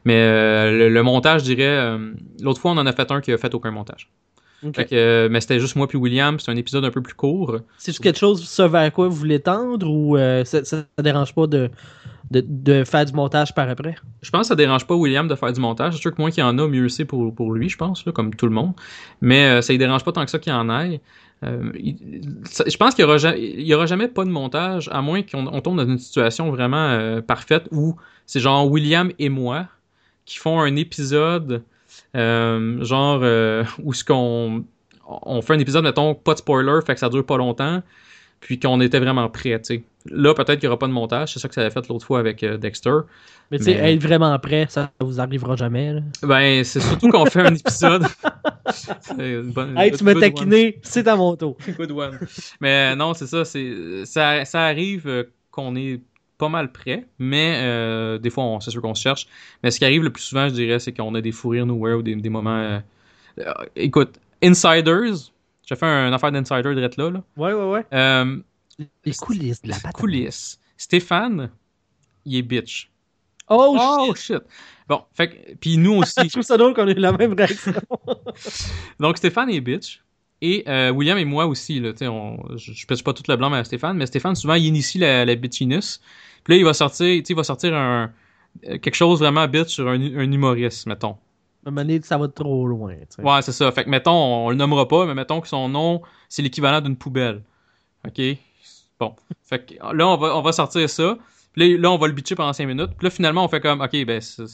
[0.05, 1.99] Mais euh, le, le montage, je dirais,
[2.41, 4.11] l'autre fois on en a fait un qui a fait aucun montage.
[4.75, 6.41] Fait que, mais c'était juste moi puis William.
[6.41, 7.59] C'est un épisode un peu plus court.
[7.79, 11.35] C'est juste quelque chose ce vers quoi vous voulez tendre ou ça, ça, ça dérange
[11.35, 11.71] pas de,
[12.31, 13.95] de, faire du montage par après?
[14.23, 15.95] Je pense que ça dérange pas William de faire du montage.
[15.95, 18.35] C'est sûr que moins qu'il y en a, mieux c'est pour, lui, je pense, comme
[18.35, 18.73] tout le monde.
[19.21, 21.01] Mais euh, ça ne dérange pas tant que ça qu'il en ait.
[21.45, 25.77] Euh, je pense qu'il n'y aura, jamais pas de montage, à moins qu'on on tombe
[25.77, 29.69] dans une situation vraiment euh, parfaite où c'est genre William et moi
[30.25, 31.63] qui font un épisode,
[32.15, 33.23] genre
[33.85, 34.65] où ce qu'on
[35.07, 37.83] on fait un épisode, mettons, pas de spoiler, fait que ça dure pas longtemps,
[38.41, 39.85] puis qu'on était vraiment prêt, tu sais.
[40.11, 42.05] Là, peut-être qu'il n'y aura pas de montage, c'est ça que ça avait fait l'autre
[42.07, 42.99] fois avec euh, Dexter.
[43.51, 45.93] Mais tu sais, Mais- être vraiment prêt, ça vous arrivera jamais.
[45.95, 46.01] Là.
[46.23, 48.05] Ben, c'est surtout qu'on fait un épisode.
[49.55, 51.57] Bonne- Hey, tu m'as taquiné, c'est à mon tour.
[51.79, 52.19] Good one.
[52.61, 56.01] Mais euh, non, c'est ça, ça, ça arrive euh, qu'on est
[56.39, 59.27] pas mal prêt, mais euh, des fois, c'est sûr qu'on se cherche.
[59.63, 61.67] Mais ce qui arrive le plus souvent, je dirais, c'est qu'on a des fous rires
[61.67, 62.59] nowhere ou des, des moments.
[62.59, 62.79] euh,
[63.41, 65.31] euh, écoute, Insiders,
[65.67, 67.11] j'ai fait un, une affaire d'insider direct là.
[67.11, 67.23] là.
[67.37, 68.33] Ouais, ouais, ouais.
[69.05, 69.93] Les coulisses de la patate.
[69.93, 70.59] coulisses.
[70.77, 71.51] Stéphane,
[72.25, 72.91] il est bitch.
[73.49, 74.37] Oh, Oh shit!
[74.39, 74.43] shit.
[74.89, 76.21] Bon, fait que, puis nous aussi.
[76.25, 77.73] Je trouve ça drôle qu'on ait la même réaction.
[79.01, 80.03] Donc Stéphane est bitch.
[80.43, 83.23] Et euh, William et moi aussi, là, tu sais, on, je, je pèse pas tout
[83.27, 86.01] le blanc à Stéphane, mais Stéphane, souvent, il initie la, la bitchiness.
[86.45, 88.13] Puis là, il va sortir, tu sais, il va sortir un,
[88.67, 91.17] euh, quelque chose vraiment bitch sur un, un humoriste, mettons.
[91.65, 92.93] À un moment donné, ça va trop loin.
[92.95, 93.23] tu sais.
[93.23, 93.73] Ouais, c'est ça.
[93.73, 94.13] Fait que, mettons,
[94.47, 97.43] on, le nommera pas, mais mettons que son nom, c'est l'équivalent d'une poubelle.
[98.07, 98.21] OK?
[98.99, 99.15] Bon.
[99.43, 101.19] Fait que là, on va, on va sortir ça.
[101.53, 102.91] Puis là, là, on va le bitcher pendant 5 minutes.
[102.99, 104.45] Puis là, finalement, on fait comme, OK, ben, c'est-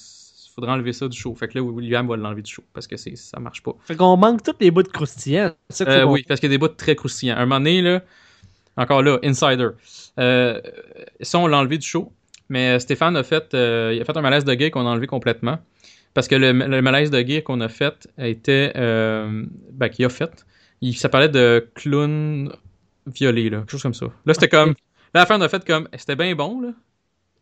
[0.54, 1.34] faudra enlever ça du show.
[1.34, 3.72] Fait que là, William va l'enlever du show parce que ça marche pas.
[3.86, 5.52] Fait qu'on manque tous les bouts de croustillants.
[5.74, 7.36] Qu'il Euh, oui, parce qu'il y a des bouts très croustillants.
[7.36, 8.02] Un moment donné, là,
[8.76, 9.68] encore là, Insider.
[10.18, 10.60] Euh,
[11.22, 12.12] ça, on l'a enlevé du show.
[12.50, 15.06] Mais Stéphane a fait, euh, il a fait un malaise de guerre qu'on a enlevé
[15.06, 15.58] complètement.
[16.12, 18.72] Parce que le, le malaise de guerre qu'on a fait était.
[18.76, 20.44] Euh, ben, qu'il a fait.
[20.82, 22.52] Il, ça parlait de clown
[23.06, 23.58] violé, là.
[23.58, 24.06] Quelque chose comme ça.
[24.26, 24.70] Là, c'était comme.
[25.14, 25.88] Là, la fin, on a fait comme.
[25.96, 26.70] C'était bien bon, là.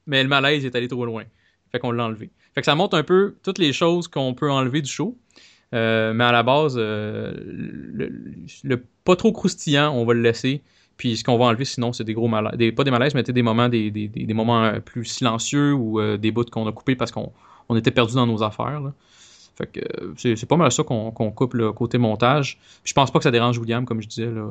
[0.07, 1.25] Mais le malaise est allé trop loin.
[1.71, 2.31] Fait qu'on l'a enlevé.
[2.55, 5.17] Fait que ça montre un peu toutes les choses qu'on peut enlever du show.
[5.73, 8.13] Euh, mais à la base, euh, le,
[8.65, 10.63] le pas trop croustillant, on va le laisser.
[10.97, 12.59] Puis ce qu'on va enlever sinon, c'est des gros malaises.
[12.59, 16.01] Des, pas des malaises, mais des moments, des, des, des, moments euh, plus silencieux ou
[16.01, 17.33] euh, des bouts qu'on a coupés parce qu'on
[17.69, 18.81] on était perdu dans nos affaires.
[18.81, 18.93] là.
[19.57, 19.81] Fait que
[20.17, 22.59] c'est pas mal ça qu'on qu'on coupe le côté montage.
[22.83, 24.51] Puis je pense pas que ça dérange William, comme je disais, là,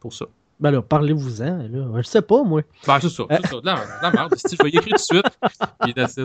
[0.00, 0.26] pour ça.
[0.58, 1.86] Ben là, parlez-vous-en, là.
[1.96, 2.60] Je sais pas, moi.
[2.86, 3.60] Ben, c'est ça, c'est ça.
[3.60, 4.34] De la, de la merde.
[4.36, 5.38] Si je vais y écrire tout de suite.
[5.80, 6.18] Puis that's.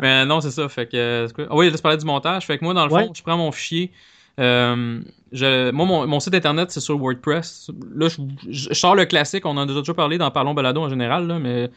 [0.00, 0.68] Mais non, c'est ça.
[0.68, 1.26] Fait que.
[1.48, 2.44] Ah oui, laisse parler du montage.
[2.46, 3.08] Fait que moi, dans le fond, Ouais.
[3.14, 3.90] je prends mon fichier.
[4.38, 5.00] Euh,
[5.32, 7.70] je, moi, mon, mon site internet, c'est sur WordPress.
[7.94, 8.16] Là, je,
[8.50, 9.46] je- je sors le classique.
[9.46, 11.26] On en a déjà parlé dans Parlons Balado en général.
[11.26, 11.70] Là, mais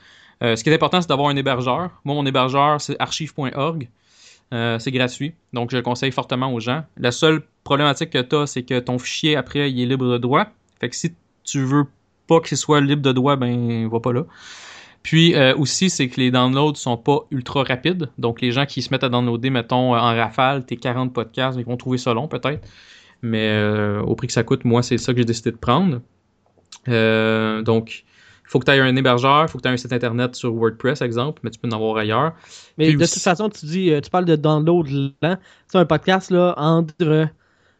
[0.44, 1.90] euh, ce qui est important, c'est d'avoir un hébergeur.
[2.04, 3.90] Moi, mon hébergeur, c'est archive.org.
[4.54, 5.34] Euh, c'est gratuit.
[5.54, 6.84] Donc, je le conseille fortement aux gens.
[6.98, 10.18] La seule problématique que tu as, c'est que ton fichier, après, il est libre de
[10.18, 10.48] droit.
[10.82, 11.14] Fait que si
[11.46, 11.86] tu veux
[12.28, 14.26] pas qu'il soit libre de droit, ben, va pas là.
[15.04, 18.10] Puis euh, aussi, c'est que les downloads sont pas ultra rapides.
[18.18, 21.66] Donc, les gens qui se mettent à downloader, mettons, en rafale, tes 40 podcasts, ils
[21.66, 22.68] vont trouver ça long peut-être.
[23.24, 26.02] Mais euh, au prix que ça coûte, moi, c'est ça que j'ai décidé de prendre.
[26.88, 28.04] Euh, donc,
[28.44, 30.36] il faut que tu aies un hébergeur, il faut que tu aies un site internet
[30.36, 32.34] sur WordPress, exemple, mais tu peux en avoir ailleurs.
[32.78, 34.88] Mais Puis de aussi- toute façon, tu dis, euh, tu parles de download
[35.22, 35.38] lent.
[35.68, 37.28] C'est un podcast, là, entre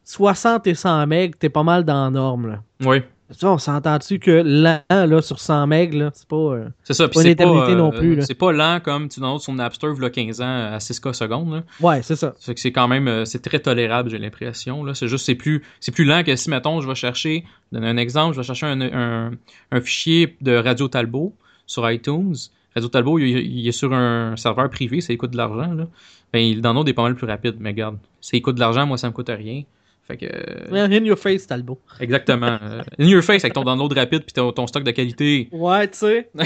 [0.04, 2.64] 60 et 100 MB, t'es pas mal dans la norme, là.
[2.86, 6.36] Oui, Ça, on s'entend-tu que lent, là, sur 100 MB, là, c'est pas...
[6.36, 7.08] euh, c'est ça.
[7.08, 8.24] Pas une c'est pas, euh, non plus, là.
[8.26, 11.54] C'est pas lent comme tu downloads sur Napster, il 15 ans à 6K secondes.
[11.54, 11.64] Là.
[11.80, 12.34] Ouais, c'est ça.
[12.46, 14.84] Que c'est quand même euh, c'est très tolérable, j'ai l'impression.
[14.84, 14.94] Là.
[14.94, 17.88] C'est juste c'est plus c'est plus lent que si mettons je vais chercher, je donne
[17.88, 19.32] un exemple, je vais chercher un, un,
[19.72, 21.34] un fichier de Radio Talbot
[21.68, 22.36] sur iTunes.
[22.76, 25.74] Radio Talbot, il, il est sur un serveur privé, ça coûte de l'argent.
[25.74, 25.88] Là.
[26.34, 28.98] Ben, le download est pas mal plus rapide, mais regarde, ça coûte de l'argent, moi
[28.98, 29.64] ça me coûte rien.
[30.12, 31.80] Fait que euh, Ouais, In your face, Talbot.
[32.02, 32.60] exactement.
[33.00, 35.48] in your face avec ton download rapide puis ton, ton stock de qualité.
[35.54, 36.30] Ouais, tu sais.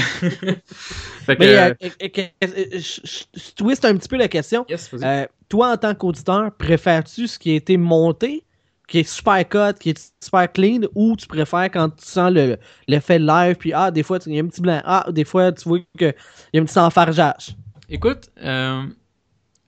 [1.26, 4.66] Fait que Mais euh, euh, je twiste un petit peu la question.
[4.70, 4.90] yes.
[4.94, 8.44] Euh, toi, en tant qu'auditeur, préfères-tu ce qui a été monté,
[8.88, 12.58] qui est super cut, qui est super clean, ou tu préfères quand tu sens le-
[12.88, 15.52] l'effet live, puis ah, des fois, il y a un petit blanc, ah, des fois,
[15.52, 16.14] tu vois qu'il
[16.54, 17.56] y a un petit enfargeage?
[17.90, 18.84] Écoute, euh,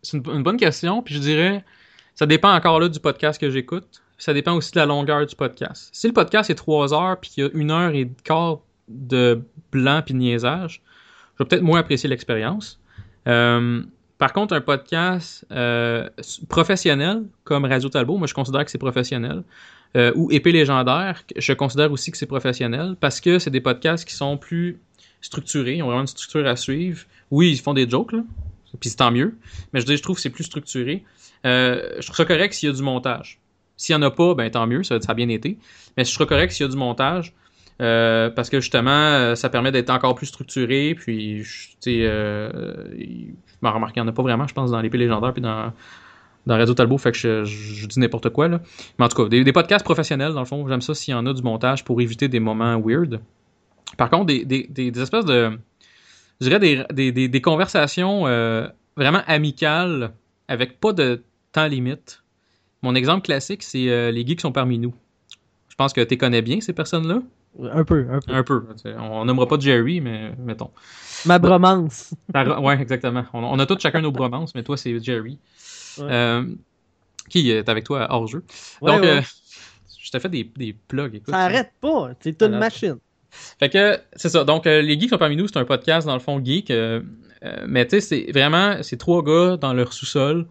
[0.03, 1.63] c'est une, une bonne question, puis je dirais,
[2.17, 4.01] ça dépend encore là du podcast que j'écoute.
[4.17, 5.89] Ça dépend aussi de la longueur du podcast.
[5.91, 9.43] Si le podcast est 3 heures, puis qu'il y a une heure et quart de
[9.71, 10.81] blanc puis niaisage,
[11.35, 12.79] je vais peut-être moins apprécier l'expérience.
[13.27, 13.83] Euh,
[14.17, 16.09] par contre, un podcast euh,
[16.49, 19.43] professionnel, comme Radio Talbot, moi je considère que c'est professionnel,
[19.95, 24.07] euh, ou Épée légendaire, je considère aussi que c'est professionnel, parce que c'est des podcasts
[24.07, 24.79] qui sont plus
[25.21, 27.05] structurés, ils ont vraiment une structure à suivre.
[27.29, 28.23] Oui, ils font des jokes, là,
[28.79, 29.37] puis c'est tant mieux,
[29.71, 31.03] mais je, je trouve que c'est plus structuré.
[31.45, 33.39] Euh, je trouve ça correct s'il y a du montage.
[33.77, 35.57] S'il n'y en a pas, ben tant mieux, ça, a bien été.
[35.95, 37.33] Mais je trouve correct s'il y a du montage,
[37.79, 42.85] euh, parce que justement, euh, ça permet d'être encore plus structuré, puis, tu sais, euh,
[42.97, 45.43] je m'en remarque, il n'y en a pas vraiment, je pense, dans l'épée légendaire, puis
[45.43, 45.71] dans,
[46.47, 48.61] dans Radio Talbot, fait que je, dis n'importe quoi, là.
[48.97, 51.25] Mais en tout cas, des, podcasts professionnels, dans le fond, j'aime ça s'il y en
[51.27, 53.21] a du montage pour éviter des moments weird.
[53.95, 55.57] Par contre, des, des, des, espèces de.
[56.41, 58.23] Je dirais des, conversations
[58.95, 60.11] vraiment amicales
[60.47, 62.23] avec pas de temps limite.
[62.81, 64.93] Mon exemple classique, c'est euh, les geeks sont parmi nous.
[65.69, 67.21] Je pense que tu connais bien ces personnes-là.
[67.71, 68.33] Un peu, un peu.
[68.33, 68.63] Un peu.
[68.99, 70.69] On nommera pas Jerry, mais mettons.
[71.25, 72.13] Ma bromance.
[72.33, 73.25] Ouais, exactement.
[73.33, 75.39] On, on a tous chacun nos bromances, mais toi, c'est Jerry.
[75.97, 76.05] Ouais.
[76.09, 76.45] Euh,
[77.29, 78.43] qui est avec toi hors jeu.
[78.81, 79.07] Ouais, Donc, ouais.
[79.07, 79.21] euh,
[79.99, 81.15] je t'ai fait des, des plugs.
[81.15, 82.97] Écoute, Ça arrête pas, c'est une machine.
[83.59, 84.43] Fait que c'est ça.
[84.43, 87.01] Donc euh, les geeks sont parmi nous, c'est un podcast dans le fond geek, euh,
[87.01, 87.01] euh,
[87.67, 90.45] mais tu sais c'est vraiment c'est trois gars dans leur sous-sol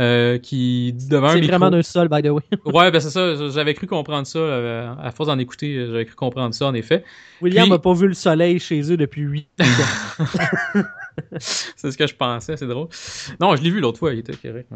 [0.00, 2.42] euh, qui devant un C'est vraiment d'un sol, by the way.
[2.64, 3.48] Ouais, ben c'est ça.
[3.50, 5.76] J'avais cru comprendre ça euh, à force d'en écouter.
[5.76, 7.04] euh, J'avais cru comprendre ça en effet.
[7.40, 9.46] William Puis- n'a pas vu le soleil chez eux depuis 8
[11.38, 12.88] c'est ce que je pensais, c'est drôle.
[13.40, 14.68] Non, je l'ai vu l'autre fois, il était correct,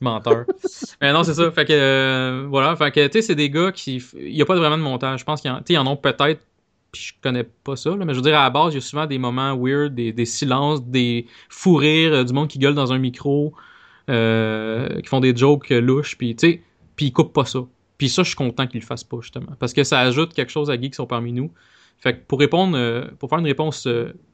[0.00, 0.44] menteur.
[1.00, 1.50] Mais non, c'est ça.
[1.52, 4.46] Fait que euh, voilà, fait que tu sais, c'est des gars qui il y a
[4.46, 5.20] pas vraiment de montage.
[5.20, 6.40] Je pense qu'il y en, tu sais, ils en ont peut-être
[6.96, 8.80] puis je connais pas ça mais je veux dire à la base, il y a
[8.80, 12.92] souvent des moments weird, des, silences, des fous rires, euh, du monde qui gueule dans
[12.92, 13.52] un micro,
[14.08, 16.62] euh, qui font des jokes euh, louches, puis tu sais,
[16.96, 17.60] puis ils coupent pas ça.
[17.98, 20.50] Puis ça, je suis content qu'ils le fassent pas justement, parce que ça ajoute quelque
[20.52, 21.50] chose à Guy qui sont parmi nous.
[21.98, 23.88] Fait que pour répondre, pour faire une réponse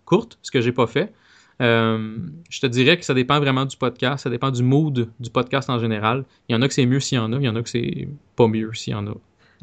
[0.05, 1.13] courte, ce que j'ai pas fait,
[1.61, 5.71] je te dirais que ça dépend vraiment du podcast, ça dépend du mood du podcast
[5.71, 6.25] en général.
[6.49, 7.63] Il y en a que c'est mieux s'il y en a, il y en a
[7.63, 9.15] que c'est pas mieux s'il y en a.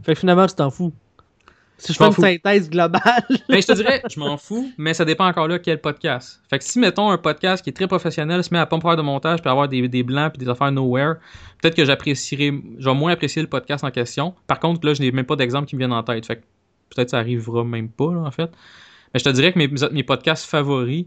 [0.03, 0.93] Fait que finalement, tu t'en fous.
[1.79, 3.23] Si je fais une synthèse globale.
[3.47, 6.41] Ben, je te dirais, je m'en fous, mais ça dépend encore là quel podcast.
[6.49, 8.81] Fait que si, mettons, un podcast qui est très professionnel se met à pas me
[8.81, 11.15] faire de montage puis avoir des, des blancs puis des affaires nowhere,
[11.61, 14.35] peut-être que j'apprécierais, je vais moins apprécier le podcast en question.
[14.45, 16.25] Par contre, là, je n'ai même pas d'exemple qui me viennent en tête.
[16.25, 16.41] Fait que
[16.89, 18.51] peut-être ça arrivera même pas, là, en fait.
[19.13, 21.05] Mais je te dirais que mes, mes podcasts favoris,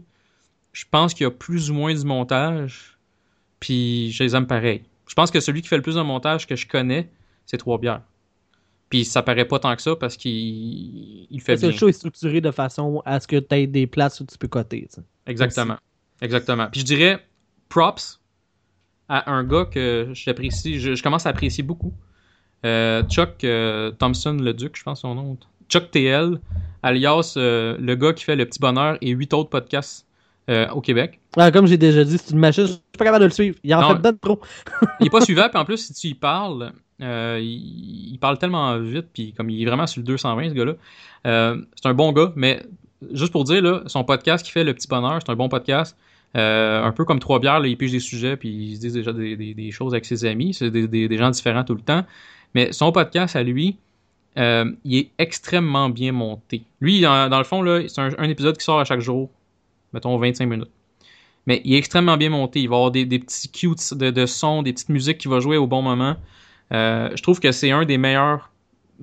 [0.73, 2.97] je pense qu'il y a plus ou moins du montage,
[3.59, 4.83] puis je les aime pareil.
[5.07, 7.09] Je pense que celui qui fait le plus de montage que je connais,
[7.45, 8.01] c'est Trois Bières.
[8.89, 10.31] Puis ça paraît pas tant que ça parce qu'il
[11.29, 11.71] il fait Parce que bien.
[11.71, 14.37] le show est structuré de façon à ce que tu aies des places où tu
[14.37, 14.87] peux coter.
[15.25, 15.77] Exactement.
[16.21, 16.67] Exactement.
[16.71, 17.19] Puis je dirais
[17.69, 18.19] props
[19.09, 21.93] à un gars que j'apprécie, je, je commence à apprécier beaucoup.
[22.65, 25.37] Euh, Chuck euh, Thompson le Duc, je pense son nom.
[25.69, 26.39] Chuck TL,
[26.83, 30.05] alias euh, le gars qui fait Le Petit Bonheur et huit autres podcasts
[30.73, 31.19] au Québec.
[31.37, 33.57] Ouais, comme j'ai déjà dit, c'est une machine, je suis pas capable de le suivre.
[33.63, 33.95] Il en Non.
[33.95, 34.41] fait de trop.
[34.99, 38.77] Il est pas suivable, puis en plus, si tu y parles, euh, il, parle tellement
[38.79, 40.73] vite, puis comme il est vraiment sur le 220, ce gars-là,
[41.27, 42.63] euh, c'est un bon gars, mais
[43.11, 45.97] juste pour dire, là, son podcast qui fait Le Petit Bonheur, c'est un bon podcast.
[46.35, 49.13] Euh, un peu comme Trois Bières, il pige des sujets, puis il se dit déjà
[49.13, 50.53] des, choses avec ses amis.
[50.53, 52.05] C'est des, gens différents tout le temps.
[52.55, 53.77] Mais son podcast à lui,
[54.35, 56.63] il est extrêmement bien monté.
[56.81, 59.29] Lui, dans le fond, c'est un, épisode qui sort à chaque jour,
[59.93, 60.71] mettons 25 minutes.
[61.45, 62.61] Mais il est extrêmement bien monté.
[62.61, 65.57] Il va avoir des, petits cues de, de son, des petites musiques qui va jouer
[65.57, 66.15] au bon moment.
[66.71, 68.51] Euh, je trouve que c'est un des meilleurs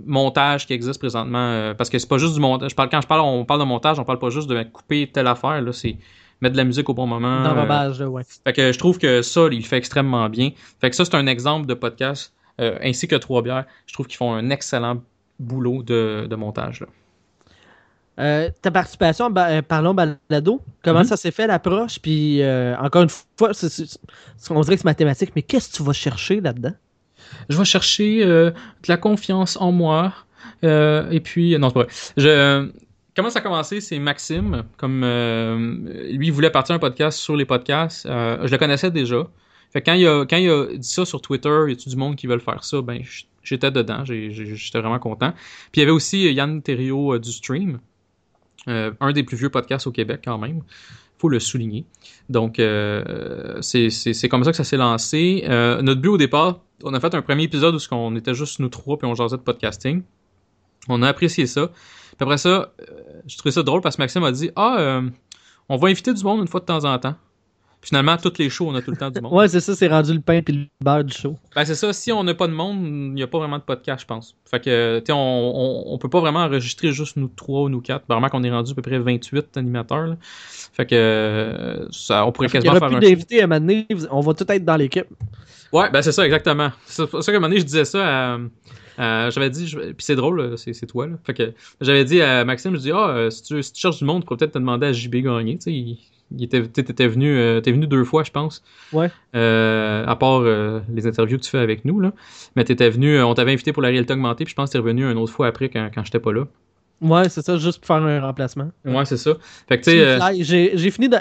[0.06, 1.38] montages qui existent présentement.
[1.38, 2.70] euh, parce que c'est pas juste du montage.
[2.70, 5.11] Je parle, quand je parle, on parle de montage, on parle pas juste de couper
[5.12, 5.61] telle affaire.
[5.61, 5.96] Là, c'est
[6.40, 7.40] mettre de la musique au bon moment.
[7.40, 8.22] euh, D'enrobage, là, ouais.
[8.44, 10.50] fait que je trouve que ça, il fait extrêmement bien.
[10.80, 13.66] Fait que ça, c'est un exemple de podcast, euh, ainsi que Trois Bières.
[13.86, 15.02] Je trouve qu'ils font un excellent
[15.38, 16.80] boulot de, de montage.
[16.80, 16.86] Là.
[18.18, 21.04] Euh, ta participation euh, Parlons Balado, comment Mhm.
[21.06, 21.98] ça s'est fait l'approche?
[22.00, 23.50] Puis euh, encore une fois,
[24.50, 26.72] on dirait que c'est mathématique, mais qu'est-ce que tu vas chercher là-dedans?
[27.48, 30.12] Je vais chercher euh, de la confiance en moi.
[30.64, 31.92] euh, et puis, non, c'est pas vrai.
[32.16, 32.70] Je,
[33.16, 33.80] comment ça a commencé?
[33.80, 34.64] C'est Maxime.
[34.76, 35.56] Comme euh,
[36.12, 38.06] lui, il voulait partir un podcast sur les podcasts.
[38.06, 39.26] Je le connaissais déjà.
[39.74, 42.64] Quand il, a, a dit ça sur Twitter, y a-tu du monde qui veulent faire
[42.64, 42.82] ça?
[42.82, 43.02] Ben,
[43.42, 44.04] j'étais dedans.
[44.04, 45.32] J'étais vraiment content.
[45.70, 47.78] Puis il y avait aussi Yann Thériault du Stream.
[48.66, 50.62] Un des plus vieux podcasts au Québec, quand même.
[51.20, 51.84] Faut le souligner.
[52.28, 55.44] Donc, euh, c'est comme ça que ça s'est lancé.
[55.48, 58.58] Euh, notre but au départ, on a fait un premier épisode où qu'on était juste
[58.58, 60.02] nous trois puis on jasait de podcasting.
[60.88, 61.68] On a apprécié ça.
[61.68, 62.84] Puis après ça, euh,
[63.26, 65.02] je trouvais ça drôle parce que Maxime a dit Ah,
[65.68, 67.16] on va inviter du monde une fois de temps en temps.
[67.82, 69.32] Finalement, toutes les shows, on a tout le temps du monde.
[69.36, 71.36] Ouais, c'est ça, c'est rendu le pain puis le beurre du show.
[71.56, 73.62] Ben c'est ça, si on n'a pas de monde, il n'y a pas vraiment de
[73.62, 74.36] podcast, je pense.
[74.50, 77.68] Fait que, tu sais, on, on, on peut pas vraiment enregistrer juste nous trois ou
[77.70, 78.04] nous quatre.
[78.08, 80.06] Ben, vraiment qu'on est rendu à peu près 28 animateurs.
[80.08, 80.16] là.
[80.20, 84.20] Fait que, ça, on pourrait Il y quasiment aura faire plus d'invités à m'amener, on
[84.20, 85.06] va tout être dans l'équipe.
[85.72, 86.70] Ouais, ben c'est ça, exactement.
[86.84, 88.38] C'est pour ça qu'à un moment donné, je disais ça
[88.98, 89.30] à.
[89.30, 91.14] j'avais dit, je- puis c'est drôle, c'est toi, là.
[91.24, 93.98] Fait que j'avais dit à Maxime, je dis, ah, euh, si, tu, si tu cherches
[93.98, 95.56] du monde, tu pourrais peut-être te demander à JB Gagné.
[95.58, 95.98] Tu sais, il,
[96.36, 98.62] il était, t'étais t'étais venu, euh, t'es venu deux fois, je pense.
[98.92, 99.10] Ouais.
[99.34, 102.12] Euh, à part euh, les interviews que tu fais avec nous, là.
[102.56, 104.78] Mais t'étais venu, on t'avait invité pour la réalité augmentée, puis je pense que t'es
[104.78, 106.44] revenu une autre fois après quand, quand j'étais pas là.
[107.00, 108.70] Ouais, c'est ça, juste pour faire un remplacement.
[108.84, 109.32] Ouais, c'est ça.
[109.68, 110.74] Fait que, tu sais.
[110.76, 111.16] J'ai fini de.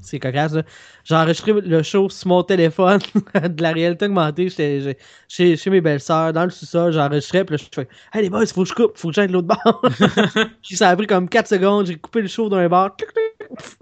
[0.00, 0.62] c'est cocasse, là.
[1.04, 3.00] J'ai enregistré le show sur mon téléphone
[3.34, 4.48] de la réalité augmentée.
[4.48, 4.96] J'étais
[5.28, 7.44] chez mes belles-sœurs, dans le sous-sol, j'enregistrais.
[7.44, 9.34] Puis là, je fais Hey les boys, faut que je coupe, faut que j'aille de
[9.34, 9.82] l'autre bord.
[10.62, 11.86] Puis ça a pris comme 4 secondes.
[11.86, 12.96] J'ai coupé le show d'un bar.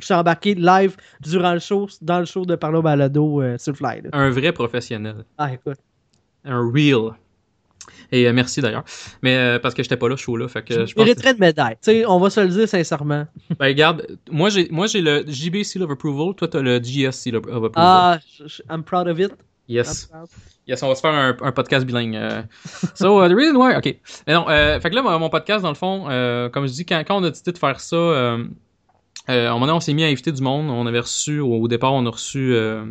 [0.01, 3.73] Je suis embarqué live durant le show, dans le show de Parlo Balado euh, sur
[3.73, 4.03] le fly.
[4.03, 4.11] là.
[4.13, 5.25] un vrai professionnel.
[5.39, 5.79] Ah, écoute.
[6.45, 7.13] Un real.
[8.13, 8.85] Et euh, merci d'ailleurs.
[9.23, 10.47] Mais euh, parce que j'étais pas là, ce show-là.
[10.49, 11.75] Fait que je Je pense que- une médaille.
[11.83, 13.27] Tu sais, on va se le dire sincèrement.
[13.59, 17.13] Ben, regarde, moi j'ai, moi j'ai le JB Seal of Approval, toi t'as le GS
[17.13, 17.73] Seal of Approval.
[17.77, 19.33] Ah, je- je- I'm proud of it.
[19.69, 20.09] yes.
[20.69, 22.17] Yes, on va se faire un, un podcast bilingue.
[22.17, 22.43] euh.
[22.95, 23.97] So, uh, the reason why, ok.
[24.27, 26.05] Mais non, fait que là, mon, podcast, dans le fond,
[26.53, 27.97] comme je dis, quand, quand on a décidé de faire ça,
[29.29, 30.71] euh, à un moment donné, on s'est mis à inviter du monde.
[30.71, 32.55] On avait reçu, au, au départ, on a reçu.
[32.55, 32.85] euh,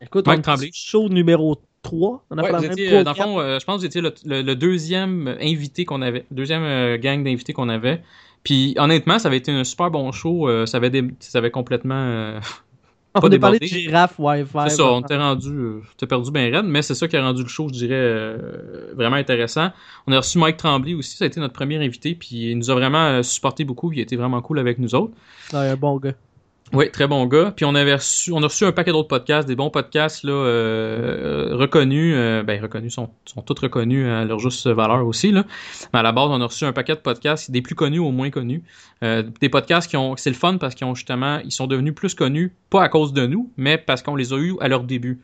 [0.00, 0.70] Écoute, Mike Tremblay.
[0.72, 2.24] show numéro 3.
[2.30, 4.00] On a ouais, fait étiez, euh, dans le fond, euh, je pense que vous étiez
[4.00, 8.02] le, le- le deuxième invité qu'on avait, deuxième gang d'invités qu'on avait.
[8.42, 10.48] Puis honnêtement, ça avait été un super bon show.
[10.66, 12.38] ça avait, des, ça avait complètement.
[13.16, 14.58] On pas a parlé de girafe, Wi-Fi.
[14.68, 17.22] C'est ça, on t'est rendu, euh, t'es perdu bien raide, mais c'est ça qui a
[17.22, 19.70] rendu le show, je dirais, euh, vraiment intéressant.
[20.06, 22.70] On a reçu Mike Tremblay aussi, ça a été notre premier invité, puis il nous
[22.70, 25.14] a vraiment euh, supporté beaucoup, il a été vraiment cool avec nous autres.
[25.52, 26.12] Ouais, un bon gars.
[26.72, 27.52] Oui, très bon gars.
[27.54, 30.32] Puis on avait reçu, on a reçu un paquet d'autres podcasts, des bons podcasts là,
[30.32, 35.30] euh, euh, reconnus, euh, ben reconnus sont, sont tous reconnus à leur juste valeur aussi
[35.30, 35.44] là.
[35.92, 38.10] Mais à la base, on a reçu un paquet de podcasts, des plus connus aux
[38.10, 38.62] moins connus,
[39.04, 41.94] Euh, des podcasts qui ont, c'est le fun parce qu'ils ont justement, ils sont devenus
[41.94, 44.82] plus connus, pas à cause de nous, mais parce qu'on les a eus à leur
[44.84, 45.20] début.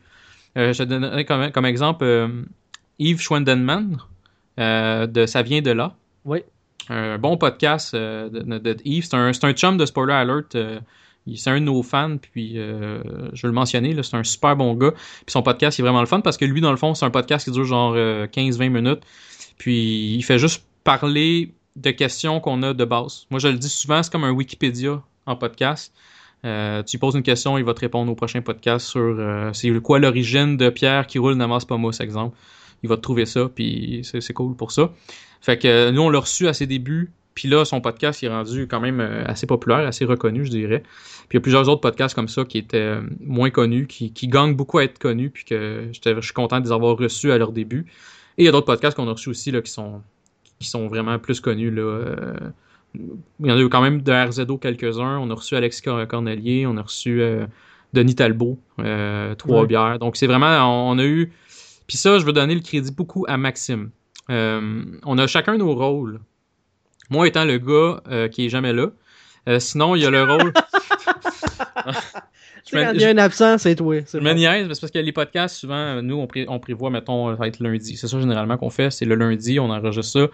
[0.55, 2.05] Je donnerai comme, comme exemple
[2.99, 3.97] Yves Schwendenman
[4.57, 6.39] de Ça vient de là Oui.
[6.89, 9.05] un bon podcast de, de- de Yves.
[9.09, 10.55] C'est un, c'est un chum de Spoiler Alert.
[11.27, 13.01] Euh, c'est un de nos fans, puis euh,
[13.33, 14.91] je vais le mentionner, c'est un super bon gars.
[14.91, 17.11] Puis son podcast, est vraiment le fun parce que lui, dans le fond, c'est un
[17.11, 19.01] podcast qui dure genre euh, 15-20 minutes.
[19.57, 23.25] Puis il fait juste parler de questions qu'on a de base.
[23.29, 25.93] Moi, je le dis souvent, c'est comme un Wikipédia en podcast.
[26.45, 29.71] Euh, tu poses une question, il va te répondre au prochain podcast sur euh, c'est
[29.79, 32.37] quoi l'origine de Pierre qui roule n'amasse pas mousse, exemple.
[32.83, 34.91] Il va te trouver ça, puis c'est cool pour ça.
[35.39, 38.25] Fait que euh, nous, on l'a reçu à ses débuts, puis là, son podcast il
[38.27, 40.83] est rendu quand même euh, assez populaire, assez reconnu, je dirais.
[41.29, 44.11] Puis il y a plusieurs autres podcasts comme ça qui étaient euh, moins connus, qui,
[44.13, 47.31] qui gagnent beaucoup à être connus, puis que je suis content de les avoir reçus
[47.31, 47.85] à leur début.
[48.37, 50.01] Et il y a d'autres podcasts qu'on a reçus aussi là, qui sont
[50.59, 51.71] qui sont vraiment plus connus.
[51.71, 51.81] Là.
[51.81, 52.35] euh,
[53.39, 55.17] il y en a eu quand même de RZO quelques-uns.
[55.17, 57.45] On a reçu Alexis Cor- Cornelier, on a reçu euh,
[57.93, 59.67] Denis Talbot, euh, Trois Ouais.
[59.67, 59.97] bières.
[59.99, 60.59] Donc c'est vraiment,
[60.91, 61.31] on, on a eu.
[61.87, 63.89] Puis ça, je veux donner le crédit beaucoup à Maxime.
[64.29, 66.19] On a chacun nos rôles.
[67.09, 68.87] Moi étant le gars euh, qui est jamais là.
[69.49, 70.53] Euh, sinon, il y a le rôle.
[72.71, 73.95] Quand il y a un absent, c'est toi.
[74.11, 77.29] Je me niaise, parce que les podcasts, souvent, euh, nous, on, pré- on prévoit, mettons,
[77.31, 77.97] ça va être lundi.
[77.97, 78.89] C'est ça, généralement, qu'on fait.
[78.89, 80.27] C'est le lundi, on enregistre ça.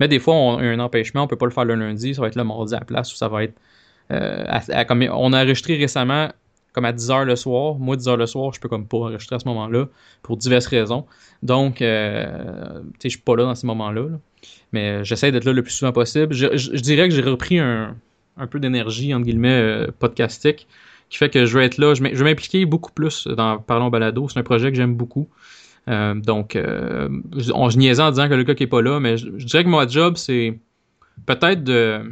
[0.00, 2.14] Mais des fois, on a un empêchement, on peut pas le faire le lundi.
[2.14, 3.54] Ça va être le mardi à la place, ou ça va être...
[4.10, 6.30] euh, à- à- comme, on a enregistré récemment,
[6.72, 7.76] comme à 10h le soir.
[7.76, 9.86] Moi, 10h le soir, je peux comme pas enregistrer à ce moment-là,
[10.22, 11.06] pour diverses raisons.
[11.42, 14.02] Donc, euh, tu sais, je suis pas là dans ces moments-là.
[14.02, 14.18] là.
[14.72, 16.34] Mais euh, j'essaie d'être là le plus souvent possible.
[16.34, 17.96] Je, dirais que j'ai repris un,
[18.38, 20.66] un peu d'énergie, entre guillemets, euh, podcastique
[21.10, 21.94] qui fait que je vais être là.
[21.94, 24.28] Je vais m'impliquer beaucoup plus dans Parlons Balado.
[24.28, 25.28] C'est un projet que j'aime beaucoup.
[25.88, 27.08] Euh, donc, euh,
[27.54, 29.68] on, niaisais en disant que le gars qui est pas là, mais je, dirais que
[29.68, 30.58] mon job, c'est
[31.24, 32.02] peut-être de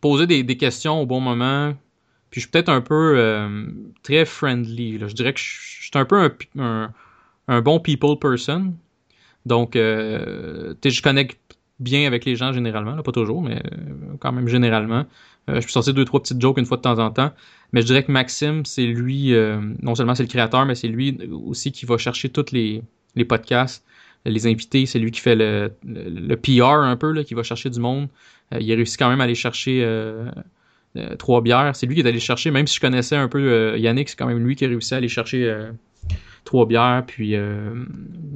[0.00, 1.74] poser des, questions au bon moment.
[2.30, 3.46] Puis je suis peut-être un peu
[4.02, 4.98] très friendly.
[4.98, 6.90] Je dirais que je, suis un peu un,
[7.48, 8.72] un bon people person.
[9.46, 11.38] Donc, euh, je connecte
[11.78, 15.06] bien avec les gens généralement, pas toujours, mais euh, quand même généralement.
[15.48, 17.32] Euh, je peux sortir deux, trois petites jokes une fois de temps en temps.
[17.72, 19.32] Mais je dirais que Maxime, c'est lui,
[19.80, 22.82] non seulement c'est le créateur, mais c'est lui aussi qui va chercher tous les,
[23.28, 23.84] podcasts,
[24.24, 24.86] les invités.
[24.86, 28.08] C'est lui qui fait le, le, PR un peu, qui va chercher du monde.
[28.50, 29.86] Il a réussi quand même à aller chercher
[31.16, 31.76] trois bières.
[31.76, 34.26] C'est lui qui est allé chercher, même si je connaissais un peu Yannick, c'est quand
[34.26, 35.70] même lui qui a réussi à aller chercher
[36.40, 37.70] euh, trois bières, puis euh,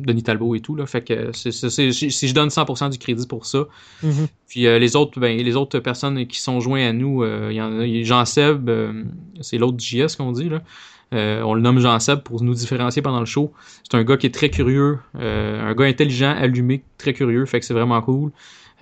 [0.07, 0.75] Denis Talbot et tout.
[0.77, 0.87] Là.
[0.87, 3.65] Fait que c'est, c'est- c'est- si je donne 100% du crédit pour ça,
[4.03, 4.27] Mhm.
[4.49, 7.57] puis euh, les autres, ben, les autres personnes qui sont joints à nous, euh, il
[7.57, 9.03] y en a, il y a Jean Seb, euh,
[9.41, 10.61] c'est l'autre JS qu'on dit là.
[11.13, 13.53] Euh, on le nomme Jean Seb pour nous différencier pendant le show.
[13.85, 17.61] C'est un gars qui est très curieux, euh, un gars intelligent, allumé, très curieux, fait
[17.61, 18.33] que c'est vraiment cool.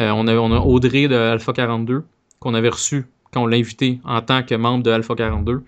[0.00, 2.04] Euh, on, a, on a Audrey de Alpha 42
[2.40, 5.62] qu'on avait reçu quand on l'a invité en tant que membre de Alpha 42.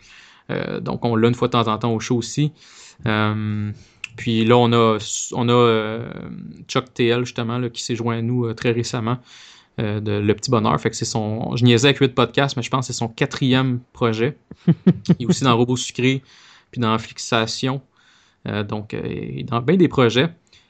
[0.50, 2.52] Euh, donc on l'a une fois de temps en temps au show aussi.
[3.06, 3.70] Euh,
[4.16, 4.98] puis là, on a,
[5.32, 6.08] on a euh,
[6.68, 9.18] Chuck TL, justement, là, qui s'est joint à nous euh, très récemment,
[9.78, 10.80] de Le Petit Bonheur.
[10.80, 11.56] Fait que c'est son.
[11.56, 14.36] Je niaisais avec 8 podcasts, mais je pense que c'est son quatrième projet.
[14.68, 14.76] il
[15.20, 16.22] est aussi dans Robot Sucré,
[16.70, 17.80] puis dans Fixation.
[18.68, 20.28] Donc, il est dans bien des projets.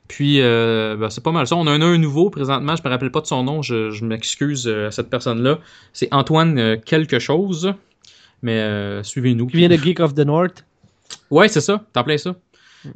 [0.08, 1.56] Puis, euh, ben, c'est pas mal ça.
[1.56, 2.76] On en a un nouveau présentement.
[2.76, 3.62] Je me rappelle pas de son nom.
[3.62, 5.58] Je, je m'excuse à cette personne-là.
[5.92, 7.74] C'est Antoine quelque chose.
[8.44, 9.46] Mais euh, suivez-nous.
[9.46, 10.66] Qui vient de Geek of the North.
[11.30, 12.34] Ouais, c'est ça, t'en plein ça.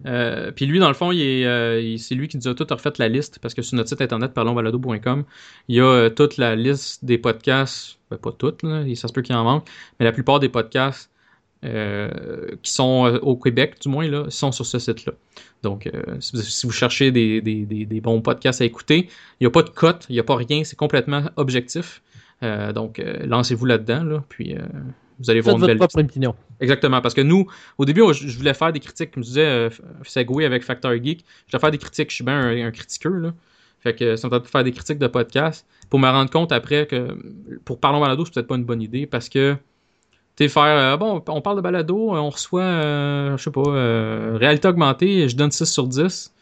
[0.07, 2.67] Euh, puis lui, dans le fond, il est, euh, c'est lui qui nous a tout
[2.71, 5.25] refait la liste, parce que sur notre site internet, parlonsbalado.com,
[5.69, 9.13] il y a euh, toute la liste des podcasts, ben, pas toutes, là, ça se
[9.13, 9.67] peut qu'il en manque,
[9.99, 11.11] mais la plupart des podcasts
[11.61, 15.13] qui sont au Québec, du moins, là, sont sur ce site-là.
[15.65, 15.91] Donc,
[16.21, 19.09] si, vous, si vous cherchez des, des, des, des bons podcasts à écouter,
[19.41, 22.01] il n'y a pas de cote, il n'y a pas rien, c'est complètement objectif.
[22.43, 24.55] Donc, lancez-vous là-dedans, là, puis
[25.19, 26.35] vous allez voir une belle votre propre opinion.
[26.61, 27.47] Exactement, parce que nous,
[27.77, 29.71] au début, je voulais faire des critiques, comme je disais, euh,
[30.05, 33.13] Segway avec Factor Geek, je voulais faire des critiques, je suis bien un, un critiqueur,
[33.13, 33.33] là.
[33.81, 36.87] Fait que ça me de faire des critiques de podcast, pour me rendre compte après
[36.87, 37.17] que,
[37.65, 39.57] pour Parlons Balado, c'est peut-être pas une bonne idée, parce que,
[40.37, 43.51] tu sais, faire, euh, bon, on parle de balado, euh, on reçoit, euh, je sais
[43.51, 46.33] pas, euh, réalité augmentée, je donne 6 sur 10,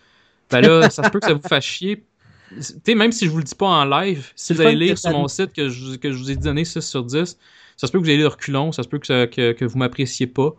[0.51, 2.05] ben là, ça se peut que ça vous fasse chier.
[2.51, 4.87] Tu sais, même si je vous le dis pas en live, si vous le allez
[4.87, 7.37] lire sur mon site que je, que je vous ai donné 6 sur 10,
[7.77, 9.65] ça se peut que vous ayez le reculon, ça se peut que, ça- que, que
[9.65, 10.55] vous m'appréciez pas,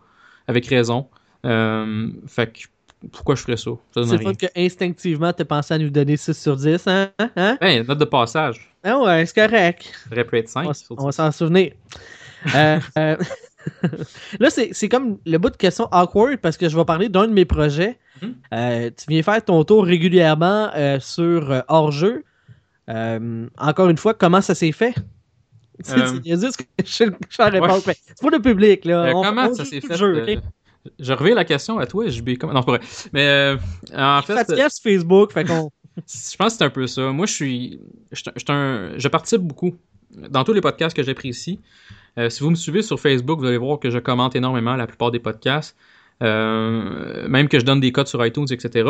[0.46, 1.08] avec raison.
[1.44, 2.60] Euh, fait que,
[3.12, 3.70] pourquoi je ferais ça?
[3.94, 7.10] Ça C'est fun que instinctivement t'as pensé à nous donner 6 sur 10, hein?
[7.36, 7.58] hein?
[7.60, 8.74] Ben, note de passage.
[8.82, 9.92] Ah ouais, c'est correct.
[10.04, 10.68] Ça aurait pu être 5.
[10.96, 11.72] On, va s'en souvenir.
[12.54, 13.16] Euh, euh,
[14.40, 17.26] là, c'est c'est comme le bout de question awkward parce que je vais parler d'un
[17.26, 17.98] de mes projets.
[18.22, 18.34] Mhm.
[18.54, 22.24] Euh, tu viens faire ton tour régulièrement sur hors-jeu.
[22.88, 24.94] Encore une fois, comment ça s'est fait?
[25.82, 29.04] C'est Euh, c'est niaiseux, ce que je C'est pour le public, là.
[29.04, 29.92] Euh, On- comment on ça joue s'est tout fait?
[29.94, 30.36] le jeu, euh?
[30.98, 32.36] Je reviens la question à toi, JB.
[32.38, 32.52] Comment...
[32.54, 32.80] Non, c'est pas vrai.
[33.12, 33.56] Mais euh,
[33.96, 35.70] en fait, fatigué sur Facebook, fait qu'on.
[35.96, 37.02] je pense que c'est un peu ça.
[37.12, 37.80] Moi, je suis.
[38.12, 39.76] Je, un- je suis un- je participe beaucoup
[40.30, 41.60] dans tous les podcasts que j'apprécie.
[42.16, 44.86] Euh, si vous me suivez sur Facebook, vous allez voir que je commente énormément la
[44.86, 45.76] plupart des podcasts.
[46.22, 48.88] Euh, même que je donne des codes sur iTunes, etc.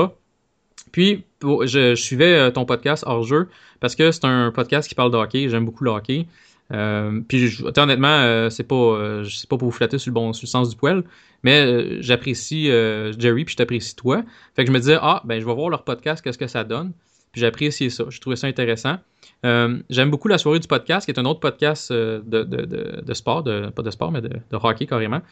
[0.93, 3.49] Puis, pour- je, je suivais ton podcast hors jeu
[3.80, 5.49] parce que c'est un podcast qui parle de hockey.
[5.49, 6.26] J'aime beaucoup le hockey.
[6.73, 10.77] Euh, puis honnêtement, euh, c'est pas, euh, pas pour vous flatter sur le sens du
[10.77, 11.03] poil,
[11.43, 14.23] mais euh, j'apprécie Jerry puis je t'apprécie toi.
[14.55, 16.64] Fait que je me disais ah ben je vais voir leur podcast, qu'est-ce que ça
[16.64, 16.93] donne.
[17.33, 18.97] Puis j'ai apprécié ça, je trouvais ça intéressant.
[19.43, 23.14] J'aime beaucoup la soirée du podcast, qui est un autre podcast de, de, de, de
[23.14, 25.23] sport, de, pas de sport mais de hockey carrément.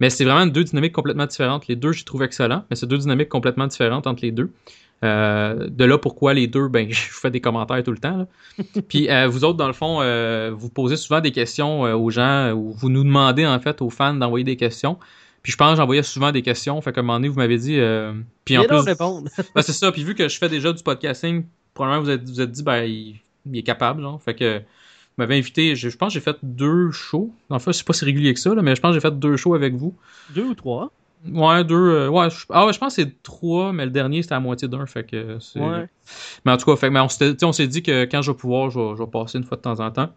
[0.00, 1.68] Mais c'est vraiment deux dynamiques complètement différentes.
[1.68, 4.50] Les deux, je les trouve excellents, mais c'est deux dynamiques complètement différentes entre les deux.
[5.02, 8.16] Euh, de là pourquoi les deux, ben, je vous fais des commentaires tout le temps.
[8.16, 8.26] là.
[8.88, 12.52] Puis euh, vous autres, dans le fond, euh, vous posez souvent des questions aux gens,
[12.52, 14.98] ou vous nous demandez en fait aux fans d'envoyer des questions.
[15.42, 16.80] Puis je pense que j'envoyais souvent des questions.
[16.80, 17.78] Fait qu'à un moment donné, vous m'avez dit.
[18.44, 19.28] puis en plus, répondre.
[19.54, 19.92] ben, c'est ça.
[19.92, 22.84] Puis vu que je fais déjà du podcasting, probablement vous êtes, vous êtes dit, ben,
[22.84, 24.20] il, il est capable, genre.
[24.22, 24.62] Fait que,
[25.16, 27.32] vous m'avez invité, je, je pense que j'ai fait deux shows.
[27.48, 29.16] En fait, sais pas si régulier que ça, là, mais je pense que j'ai fait
[29.16, 29.94] deux shows avec vous.
[30.30, 30.90] Deux ou trois?
[31.32, 31.74] Ouais, deux.
[31.74, 34.40] euh, ouais, je, ah ouais, je pense que c'est trois, mais le dernier, c'était à
[34.40, 34.84] moitié d'un.
[34.86, 35.60] Fait que c'est.
[35.60, 35.88] Ouais.
[36.44, 38.78] Mais en tout cas, fait, mais on s'est dit que quand je vais pouvoir, je
[38.78, 40.10] vais, je vais passer une fois de temps en temps.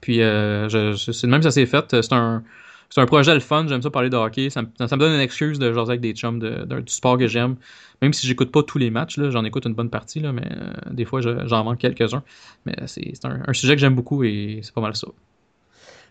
[0.00, 2.02] Puis euh, c'est même que ça s'est fait.
[2.02, 2.42] C'est un,
[2.90, 3.66] c'est un projet le fun.
[3.68, 4.50] J'aime ça parler de hockey.
[4.50, 6.92] Ça me, ça me donne une excuse de jaser avec des chums de, de- du
[6.92, 7.56] sport que j'aime.
[8.02, 10.46] Même si j'écoute pas tous les matchs, là, j'en écoute une bonne partie, là, mais
[10.50, 12.22] euh, des fois je- j'en manque quelques-uns.
[12.66, 15.08] Mais c'est c'est un, un sujet que j'aime beaucoup et c'est pas mal ça.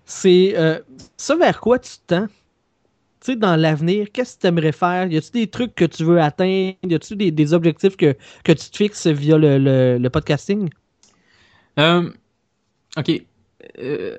[0.05, 0.79] C'est euh,
[1.17, 2.27] ça vers quoi tu tends?
[3.21, 5.07] Tu sais, dans l'avenir, qu'est-ce que tu aimerais faire?
[5.07, 6.75] Y a-tu des trucs que tu veux atteindre?
[6.83, 10.69] Y a-tu des, des objectifs que, que tu te fixes via le, le, le podcasting?
[11.79, 12.11] Euh,
[12.97, 13.21] ok.
[13.79, 14.17] Euh,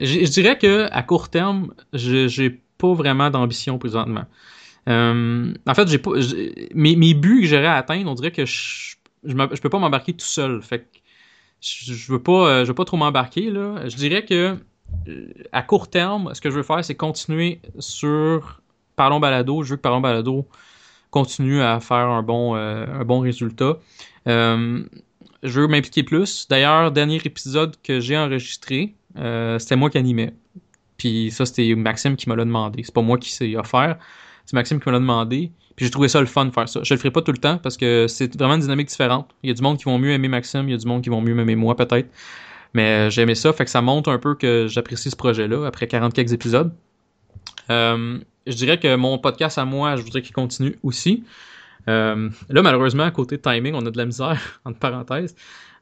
[0.00, 4.24] je dirais que à court terme, j'ai pas vraiment d'ambition présentement.
[4.88, 6.10] Euh, en fait, j'ai pas
[6.74, 10.14] mes, mes buts que j'aurais à atteindre, on dirait que je je, peux pas m'embarquer
[10.14, 10.60] tout seul.
[10.62, 10.86] Fait que
[11.60, 13.88] je, je veux pas euh, je veux pas trop m'embarquer là.
[13.88, 14.56] Je dirais que
[15.08, 18.60] euh, à court terme, ce que je veux faire, c'est continuer sur
[18.96, 19.62] Parlons Balado.
[19.62, 20.48] Je veux que Parlons Balado
[21.10, 23.78] continue à faire un bon un bon résultat.
[24.26, 26.46] Je veux m'impliquer plus.
[26.48, 30.32] D'ailleurs, dernier épisode que j'ai enregistré, euh, c'était moi qui animais.
[30.96, 32.82] Puis ça, c'était Maxime qui me l'a demandé.
[32.84, 33.98] C'est pas moi qui s'est offert.
[34.44, 35.50] C'est Maxime qui me l'a demandé.
[35.76, 36.80] Puis j'ai trouvé ça le fun de faire ça.
[36.82, 39.30] Je le ferai pas tout le temps parce que c'est vraiment une dynamique différente.
[39.42, 41.02] Il y a du monde qui vont mieux aimer Maxime, il y a du monde
[41.02, 42.08] qui vont mieux aimer moi peut-être.
[42.74, 45.66] Mais euh, j'ai aimé ça, fait que ça montre un peu que j'apprécie ce projet-là
[45.66, 46.72] après 40 quelques épisodes.
[47.70, 51.24] Euh, je dirais que mon podcast à moi, je voudrais qu'il continue aussi.
[51.88, 55.34] Euh, là, malheureusement, côté timing, on a de la misère, entre parenthèses.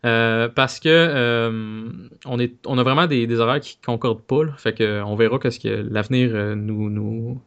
[0.07, 1.91] Euh, parce que euh,
[2.25, 4.45] on, est, on a vraiment des, horaires qui concordent pas.
[4.57, 7.43] fait que on verra qu'est-ce que l'avenir nous, nous,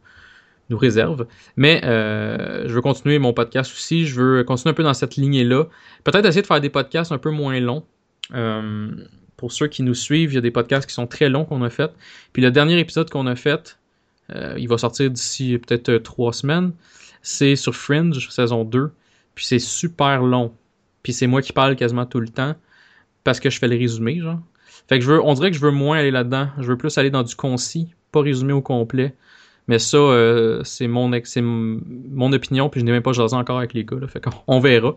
[0.70, 1.26] réserve.
[1.56, 4.06] Mais je veux continuer mon podcast aussi.
[4.06, 5.64] Je veux continuer un peu dans cette lignée-là.
[6.04, 7.84] Peut-être essayer de faire des podcasts un peu moins longs.
[9.36, 11.62] Pour ceux qui nous suivent, il y a des podcasts qui sont très longs qu'on
[11.62, 11.92] a fait.
[12.32, 13.78] Puis le dernier épisode qu'on a fait,
[14.56, 16.72] il va sortir d'ici peut-être trois semaines.
[17.24, 18.92] C'est sur Fringe, saison 2.
[19.34, 20.54] Puis c'est super long.
[21.02, 22.54] Puis c'est moi qui parle quasiment tout le temps.
[23.24, 24.38] Parce que je fais les résumés, genre.
[24.88, 26.48] Fait que je veux, on dirait que je veux moins aller là-dedans.
[26.58, 29.14] Je veux plus aller dans du concis, pas résumé au complet.
[29.66, 33.82] Mais ça, euh, c'est mon, opinion, puis je n'ai même pas jasé encore avec les
[33.82, 34.06] gars, là.
[34.06, 34.94] Fait qu'on on verra.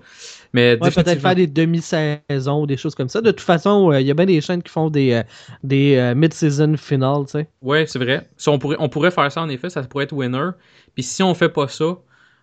[0.51, 3.21] Mais Ouais, peut-être faire des demi-saisons ou des choses comme ça.
[3.21, 5.23] De toute façon, il y a bien des chaînes qui font des, euh,
[5.63, 7.47] des euh, mid-season finales, tu sais.
[7.61, 8.29] Ouais, c'est vrai.
[8.45, 10.49] On, pourrait, on pourrait faire ça en effet, ça pourrait être winner.
[10.95, 11.97] Puis si on fait pas ça,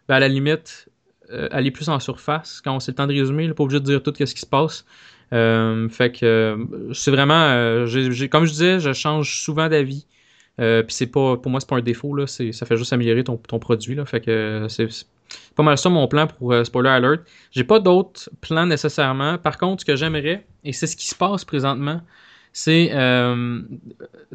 [0.09, 0.88] ben à la limite,
[1.30, 3.84] euh, aller plus en surface quand c'est le temps de résumer, là, pas obligé de
[3.84, 4.84] dire tout ce qui se passe.
[5.32, 7.48] Euh, fait que euh, c'est vraiment,
[8.30, 10.07] comme je disais, je change souvent d'avis.
[10.59, 13.36] Puis c'est pas, pour moi, c'est pas un défaut là, ça fait juste améliorer ton,
[13.36, 14.05] produit là.
[14.05, 14.86] Fait que c'est,
[15.57, 17.22] pas mal ça mon plan pour spoiler alert.
[17.50, 19.38] J'ai pas d'autres plans nécessairement.
[19.38, 22.02] Par contre, ce que j'aimerais, et c'est ce qui se passe présentement,
[22.52, 22.90] c'est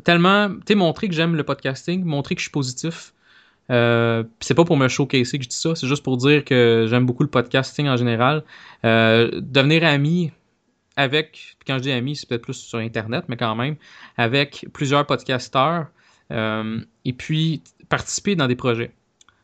[0.03, 3.13] tellement, montrer que j'aime le podcasting, montrer que je suis positif.
[3.69, 6.87] Euh, c'est pas pour me showcaser que je dis ça, c'est juste pour dire que
[6.89, 8.43] j'aime beaucoup le podcasting en général.
[8.83, 10.31] Euh, devenir ami
[10.95, 13.75] avec, quand je dis ami, c'est peut-être plus sur Internet, mais quand même,
[14.17, 15.87] avec plusieurs podcasteurs,
[16.31, 18.91] euh, et puis participer dans des projets.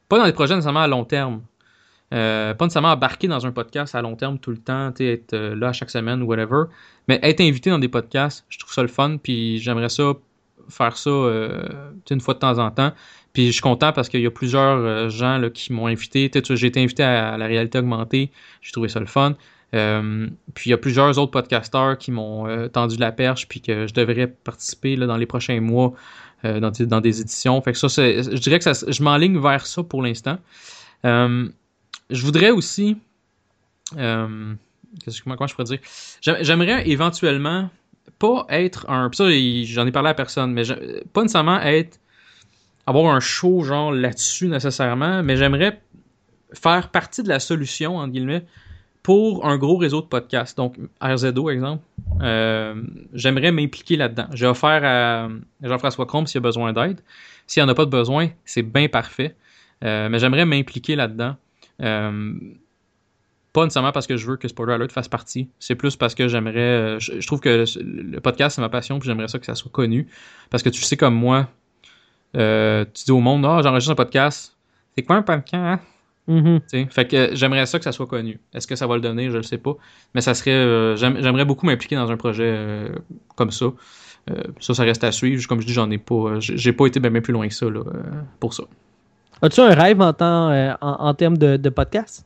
[0.09, 1.41] Pas dans des projets nécessairement à long terme.
[2.13, 5.73] Euh, pas nécessairement embarquer dans un podcast à long terme tout le temps, être là
[5.73, 6.65] chaque semaine ou whatever,
[7.07, 10.13] mais être invité dans des podcasts, je trouve ça le fun, puis j'aimerais ça
[10.69, 11.11] faire ça
[12.09, 12.91] une fois de temps en temps.
[13.35, 16.31] Puis je suis content parce qu'il y a plusieurs euh, gens là, qui m'ont invité.
[16.51, 18.31] J'ai été invité à, la réalité augmentée,
[18.61, 19.35] j'ai trouvé ça le fun.
[19.73, 23.59] Euh, puis il y a plusieurs autres podcasteurs qui m'ont euh, tendu la perche, puis
[23.59, 25.93] que je devrais participer là, dans les prochains mois
[26.43, 27.59] dans, des, dans des éditions.
[27.61, 30.37] Fait que ça, je dirais que ça, je m'enligne vers ça pour l'instant.
[31.03, 31.49] Je
[32.21, 32.97] voudrais aussi.
[33.89, 34.55] Comment,
[35.25, 35.79] comment je pourrais dire?
[36.21, 37.69] J'aim- J'aimerais éventuellement
[38.19, 39.09] pas être un.
[39.09, 39.25] pis Ça,
[39.73, 40.63] j'en ai parlé à personne, mais
[41.13, 41.99] pas nécessairement être.
[42.85, 45.81] Avoir un show genre là-dessus nécessairement, mais j'aimerais
[46.53, 48.45] faire partie de la solution, entre guillemets,
[49.05, 51.83] pour un gros réseau de podcasts, donc RZO exemple,
[52.21, 52.81] euh,
[53.13, 54.25] j'aimerais m'impliquer là-dedans.
[54.33, 55.29] J'ai offert à
[55.61, 57.01] Jean-François Combe s'il a besoin d'aide.
[57.45, 59.35] S'il n'y en a pas de besoin, c'est bien parfait.
[59.83, 61.35] Euh, mais j'aimerais m'impliquer là-dedans.
[61.81, 62.33] Euh,
[63.53, 65.49] pas nécessairement parce que je veux que Spoiler Alert fasse partie.
[65.59, 66.99] C'est plus parce que j'aimerais.
[66.99, 69.71] Je, trouve que le, le podcast, c'est ma passion, puis j'aimerais ça que ça soit
[69.71, 70.07] connu.
[70.49, 71.47] Parce que tu sais, comme moi,
[72.35, 74.55] euh, tu dis au monde, ah, j'enregistre un podcast.
[74.95, 75.55] C'est quoi un podcast?
[75.55, 75.79] hein?
[76.27, 78.39] Tu sais, Fait que j'aimerais ça que ça soit connu.
[78.53, 79.29] Est-ce que ça va le donner?
[79.29, 79.73] Je le sais pas.
[80.15, 80.51] Mais ça serait.
[80.51, 82.89] euh, j'aime- J'aimerais beaucoup m'impliquer dans un projet euh,
[83.35, 83.67] comme ça.
[84.59, 85.45] Ça, ça reste à suivre.
[85.47, 86.39] Comme je dis, j'en ai pas.
[86.39, 87.81] J'ai pas été bien bien plus loin que ça là,
[88.39, 88.63] pour ça.
[89.43, 92.25] As-tu un rêve en, temps, en, en termes de, de podcast?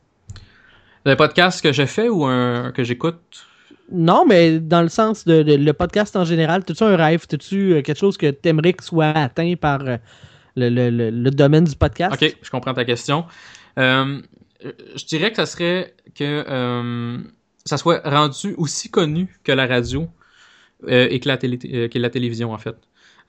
[1.05, 3.45] Le podcast que je fais ou un que j'écoute?
[3.91, 7.25] Non, mais dans le sens de, le podcast en général, as-tu un rêve?
[7.31, 9.97] As-tu euh, quelque chose que tu aimerais que soit atteint par euh,
[10.55, 12.13] le, domaine du podcast?
[12.13, 13.25] Ok, je comprends ta question.
[13.79, 14.21] Euh,
[14.95, 17.23] je dirais que ça serait que
[17.65, 20.07] ça soit rendu aussi connu que la radio
[20.87, 22.75] et que la, télévision, en fait.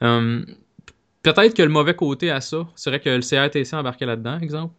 [0.01, 4.75] Peut-être que le mauvais côté à ça serait que le CRTC embarquait là-dedans, exemple.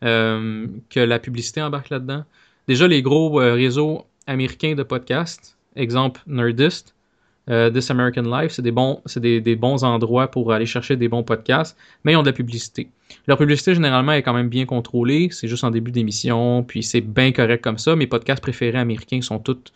[0.00, 2.24] Que la publicité embarque là-dedans.
[2.68, 6.94] Déjà, les gros réseaux américains de podcasts, exemple Nerdist,
[7.48, 8.72] euh, This American Life, c'est des
[9.56, 12.88] bons, endroits pour aller chercher des bons podcasts, mais ils ont de la publicité.
[13.28, 15.28] Leur publicité, généralement, est quand même bien contrôlée.
[15.30, 17.94] C'est juste en début d'émission, puis c'est bien correct comme ça.
[17.94, 19.72] Mes podcasts préférés américains sont tous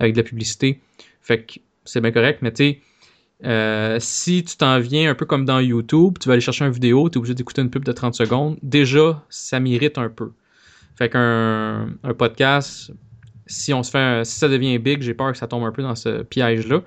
[0.00, 0.80] avec de la publicité.
[1.20, 2.80] Fait que c'est bien correct, mais tu sais,
[3.44, 6.72] euh, si tu t'en viens un peu comme dans YouTube, tu vas aller chercher une
[6.72, 10.32] vidéo, tu es obligé d'écouter une pub de 30 secondes, déjà, ça m'irrite un peu.
[10.96, 12.92] Fait qu'un un podcast,
[13.46, 15.94] si on se fait ça devient big, j'ai peur que ça tombe un peu dans
[15.94, 16.82] ce piège-là.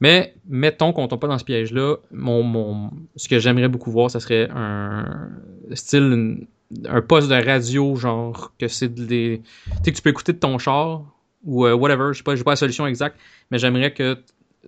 [0.00, 4.10] Mais mettons qu'on tombe pas dans ce piège-là, mon, mon, ce que j'aimerais beaucoup voir,
[4.10, 5.30] ça serait un
[5.72, 6.46] style,
[6.86, 9.40] un poste de radio, genre que c'est des.
[9.42, 11.04] Tu sais, que tu peux écouter de ton char
[11.44, 13.16] ou euh, whatever, je sais pas, j'ai pas la solution exacte,
[13.50, 14.18] mais j'aimerais que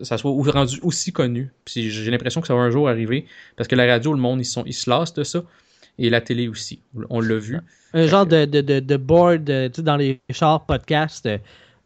[0.02, 1.50] ça soit rendu aussi connu.
[1.64, 4.40] Puis j'ai l'impression que ça va un jour arriver, parce que la radio, le monde,
[4.40, 5.42] ils, sont, ils se lassent de ça,
[5.98, 6.80] et la télé aussi.
[7.08, 7.58] On l'a vu.
[7.96, 11.38] Un genre de, de, de, de board, euh, tu sais, dans les chars podcasts, euh,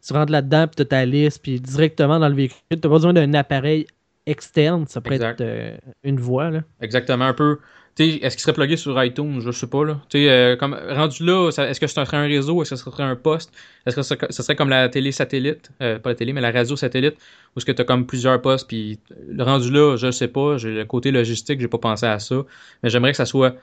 [0.05, 2.89] tu rentres là-dedans, puis tu as ta liste, puis directement dans le véhicule, tu pas
[2.89, 3.87] besoin d'un appareil
[4.25, 5.41] externe, ça pourrait Exact.
[5.41, 6.49] être euh, une voix.
[6.49, 6.63] Là.
[6.81, 7.59] Exactement, un peu.
[7.97, 9.41] Est-ce qu'il serait plugué sur iTunes?
[9.41, 10.01] Je sais pas, là.
[10.15, 12.61] Euh, comme, rendu là, est-ce que ce serait un réseau?
[12.61, 13.51] Est-ce que ce serait un poste?
[13.85, 15.71] Est-ce que ce serait, ce serait comme la télé satellite?
[15.81, 17.15] Euh, pas la télé, mais la radio satellite?
[17.15, 18.67] Ou est-ce que tu as comme plusieurs postes?
[18.67, 20.57] Puis, le rendu là, je sais pas.
[20.57, 22.43] J'ai le côté logistique, j'ai pas pensé à ça.
[22.81, 23.55] Mais j'aimerais que ça soit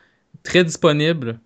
[0.45, 1.41] très disponible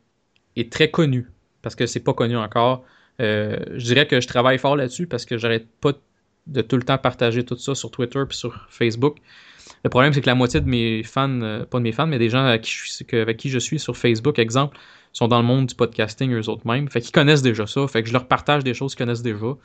[0.57, 1.29] et très connu.
[1.63, 2.85] Parce que c'est pas connu encore.
[3.21, 5.93] Euh, je dirais que je travaille fort là-dessus parce que j'arrête pas
[6.49, 9.19] de tout le temps partager tout ça sur Twitter puis sur Facebook.
[9.85, 12.19] Le problème, c'est que la moitié de mes fans, euh, pas de mes fans, mais
[12.19, 14.77] des gens avec qui, je suis, que- avec qui je suis sur Facebook, exemple,
[15.13, 16.89] sont dans le monde du podcasting eux autres mêmes.
[16.89, 17.87] Fait qu'ils connaissent déjà ça.
[17.87, 19.57] Fait que je leur partage des choses qu'ils connaissent déjà.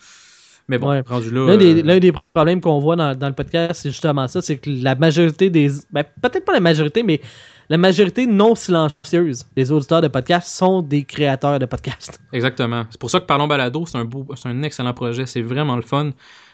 [0.68, 1.02] Mais bon, Ouais.
[1.08, 1.48] rendu là.
[1.48, 4.42] L'un des, euh, l'un des problèmes qu'on voit dans, dans le podcast, c'est justement ça,
[4.42, 5.70] c'est que la majorité des...
[5.92, 7.22] ben, peut-être pas la majorité, mais
[7.70, 12.20] la majorité non silencieuse des auditeurs de podcasts sont des créateurs de podcasts.
[12.32, 12.86] Exactement.
[12.90, 15.26] C'est pour ça que Parlons Balado, c'est un beau, c'est un excellent projet.
[15.26, 16.12] C'est vraiment le fun.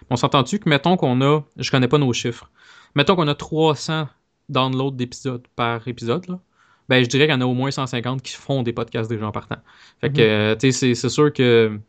[0.10, 2.50] On s'entend-tu que, mettons qu'on a, je connais pas nos chiffres,
[2.96, 4.08] mettons qu'on a 300
[4.50, 6.40] downloads d'épisodes par épisode, là,
[6.90, 9.26] ben, je dirais qu'il y en a au moins 150 qui font des podcasts déjà
[9.26, 9.56] en partant.
[10.02, 11.80] Fait que, euh, tu sais, c'est- c'est sûr que,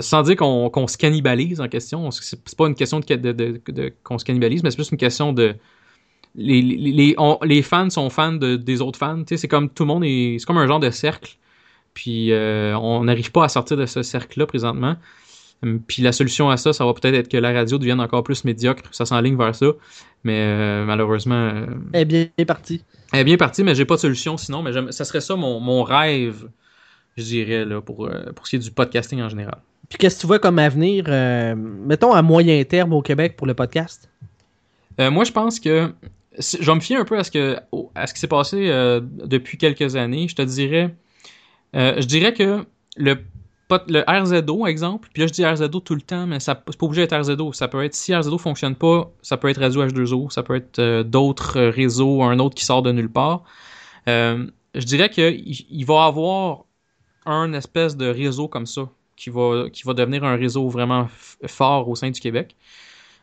[0.00, 3.14] sans dire qu'on qu'on se cannibalise en question, on- c'est c'est pas une question de,
[3.16, 5.54] de- de- de- qu'on se cannibalise, mais c'est plus une question de,
[6.38, 9.18] les, les, les, on- les fans sont fans de, des autres fans.
[9.18, 10.36] Tu sais, c'est comme tout le monde est.
[10.38, 11.36] C'est comme un genre de cercle.
[11.94, 14.96] Puis euh, on n'arrive pas à sortir de ce cercle-là présentement.
[15.64, 18.22] Hum, Puis la solution à ça, ça va peut-être être que la radio devienne encore
[18.22, 18.82] plus médiocre.
[18.92, 19.66] Ça s'enligne vers ça.
[20.24, 22.84] Mais euh, malheureusement, euh, Eh bien, parti.
[23.12, 24.62] elle est bien partie, mais j'ai pas de solution sinon.
[24.62, 26.48] Mais ça serait ça mon, mon rêve,
[27.16, 29.58] je dirais, là, pour, pour ce qui est du podcasting en général.
[29.88, 31.06] Puis qu'est-ce que tu vois comme avenir,
[31.56, 34.08] mettons à moyen terme au Québec pour le podcast?
[35.00, 35.90] Euh, moi, je pense que
[36.38, 37.58] je vais me fier un peu à ce que
[37.94, 40.28] à ce qui s'est passé euh, depuis quelques années.
[40.28, 40.94] Je te dirais,
[41.74, 42.64] euh, je dirais que
[42.96, 43.16] le
[43.86, 46.86] le RZO, exemple, puis là je dis RZO tout le temps, mais ça c'est pas
[46.86, 47.52] obligé d'être RZO.
[47.52, 50.78] Ça peut être si RZO fonctionne pas, ça peut être Radio H2O, ça peut être
[50.78, 53.44] euh, d'autres réseaux, un autre qui sort de nulle part.
[54.06, 56.64] Je dirais qu'il il va avoir
[57.26, 61.08] un espèce de réseau comme ça qui va qui va devenir un réseau vraiment
[61.46, 62.56] fort au sein du Québec.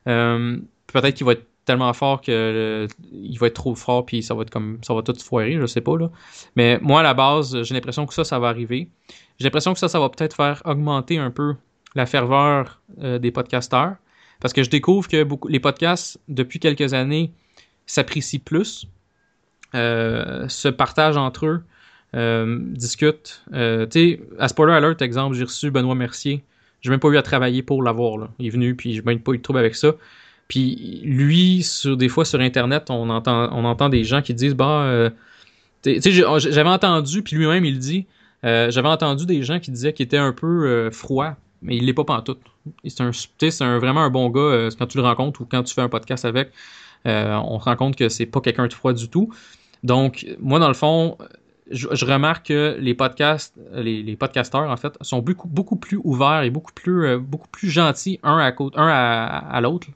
[0.03, 4.43] Peut-être qu'il va être tellement fort que il va être trop fort puis ça va
[4.43, 6.09] être comme ça va tout foirer, je sais pas là.
[6.55, 8.89] Mais moi à la base, j'ai l'impression que ça ça va arriver.
[9.39, 11.55] J'ai l'impression que ça ça va peut-être faire augmenter un peu
[11.95, 13.95] la ferveur euh, des podcasteurs
[14.39, 17.31] parce que je découvre que beaucoup les podcasts depuis quelques années
[17.85, 18.87] s'apprécient plus,
[19.75, 21.63] euh, se partagent entre eux.
[22.15, 23.43] euh, discute.
[23.53, 26.43] Euh, tu sais, à Spoiler Alert, exemple, j'ai reçu Benoît Mercier.
[26.81, 28.17] J'ai même pas eu à travailler pour l'avoir.
[28.17, 28.29] là.
[28.39, 29.93] Il est venu, puis j'ai même pas eu de trouble avec ça.
[30.47, 35.09] Puis lui, sur, des fois sur Internet, on entend, des gens qui disent bah, euh,
[35.85, 38.05] j'avais entendu, puis lui-même il dit,
[38.43, 41.85] euh, j'avais entendu des gens qui disaient qu'il était un peu euh, froid, mais il
[41.85, 42.41] l'est pas pantoute.
[42.85, 43.11] C'est un,
[43.61, 46.25] un- vraiment un bon gars quand tu le rencontres ou quand tu fais un podcast
[46.25, 46.51] avec.
[47.05, 49.33] on se rend compte que c'est pas quelqu'un de froid du tout.
[49.83, 51.17] Donc, moi, dans le fond,
[51.69, 56.71] je, remarque que les podcasts, les, podcasteurs, en fait, sont beaucoup, plus ouverts et beaucoup
[56.73, 57.19] plus,
[57.63, 59.87] gentils un à, côté, un à, à l'autre.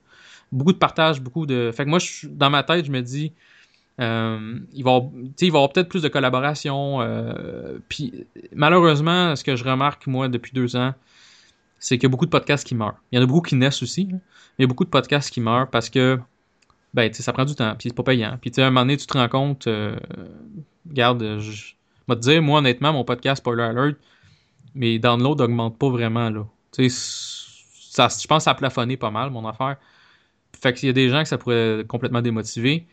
[0.52, 1.72] Beaucoup de partage, beaucoup de.
[1.72, 3.34] Fait que moi, je, dans ma tête, je me dis,
[4.00, 5.02] euh, il va,
[5.42, 7.02] il va avoir peut-être plus de collaboration.
[7.02, 10.94] euh, puis, malheureusement, ce que je remarque, moi, depuis deux ans,
[11.80, 12.98] c'est qu'il y a beaucoup de podcasts qui meurent.
[13.12, 14.20] Il y en a beaucoup qui naissent aussi, mais
[14.60, 16.20] il y a beaucoup de podcasts qui meurent parce que
[16.94, 18.38] ben, ça prend du temps, puis c'est pas payant.
[18.42, 19.96] Puis, tu sais, à un moment donné, tu te rends compte, euh,
[20.88, 21.74] regarde, je
[22.08, 23.98] vais te dire, moi, honnêtement, mon podcast Spoiler Alert,
[24.76, 26.46] mes downloads n'augmentent pas vraiment, là.
[26.72, 27.50] Tu sais,
[27.92, 29.78] ça, je pense que ça a plafonné pas mal, mon affaire.
[30.62, 32.86] Fait y a des gens que ça pourrait complètement démotiver,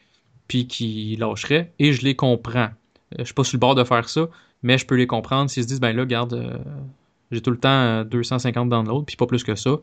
[0.49, 2.69] puis qui lâcheraient, et je les comprends.
[3.15, 4.29] Euh, Je suis pas sur le bord de faire ça,
[4.63, 6.59] mais je peux les comprendre s'ils se disent, ben là, regarde, euh,
[7.31, 9.79] j'ai tout le temps euh, 250 downloads, puis pas plus que ça,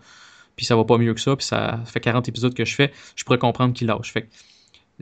[0.56, 2.92] puis ça va pas mieux que ça, puis ça fait 40 épisodes que je fais,
[3.16, 4.12] je pourrais comprendre qu'ils lâchent.
[4.12, 4.28] Fait que,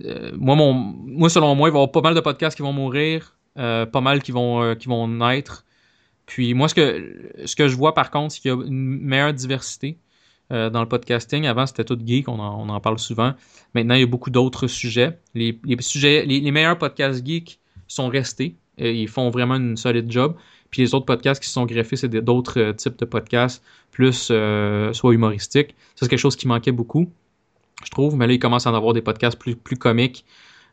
[0.05, 2.63] euh, moi, mon, moi, selon moi, il va y avoir pas mal de podcasts qui
[2.63, 5.65] vont mourir, euh, pas mal qui vont, euh, qui vont naître.
[6.25, 8.99] Puis moi, ce que, ce que je vois par contre, c'est qu'il y a une
[9.01, 9.97] meilleure diversité
[10.51, 11.45] euh, dans le podcasting.
[11.47, 13.33] Avant, c'était tout geek, on en, parle souvent.
[13.73, 15.19] Maintenant, il y a beaucoup d'autres sujets.
[15.33, 18.55] Les, sujets, les, meilleurs podcasts geeks sont restés.
[18.77, 20.35] Et ils font vraiment une solide job.
[20.69, 23.61] Puis les autres podcasts qui sont greffés, c'est d'autres euh, types de podcasts,
[23.91, 25.75] plus euh, soit humoristiques.
[25.95, 27.11] Ça, c'est quelque chose qui manquait beaucoup,
[27.83, 28.15] je trouve.
[28.15, 30.25] Mais là, il commence à en avoir des podcasts plus, plus comiques.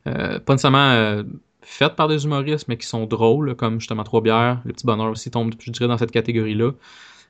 [0.06, 1.22] Euh, pas nécessairement euh,
[1.62, 4.60] faits par des humoristes, mais qui sont drôles, comme justement Trois Bières.
[4.64, 6.72] Le Petit Bonheur aussi tombe, je dirais, dans cette catégorie-là.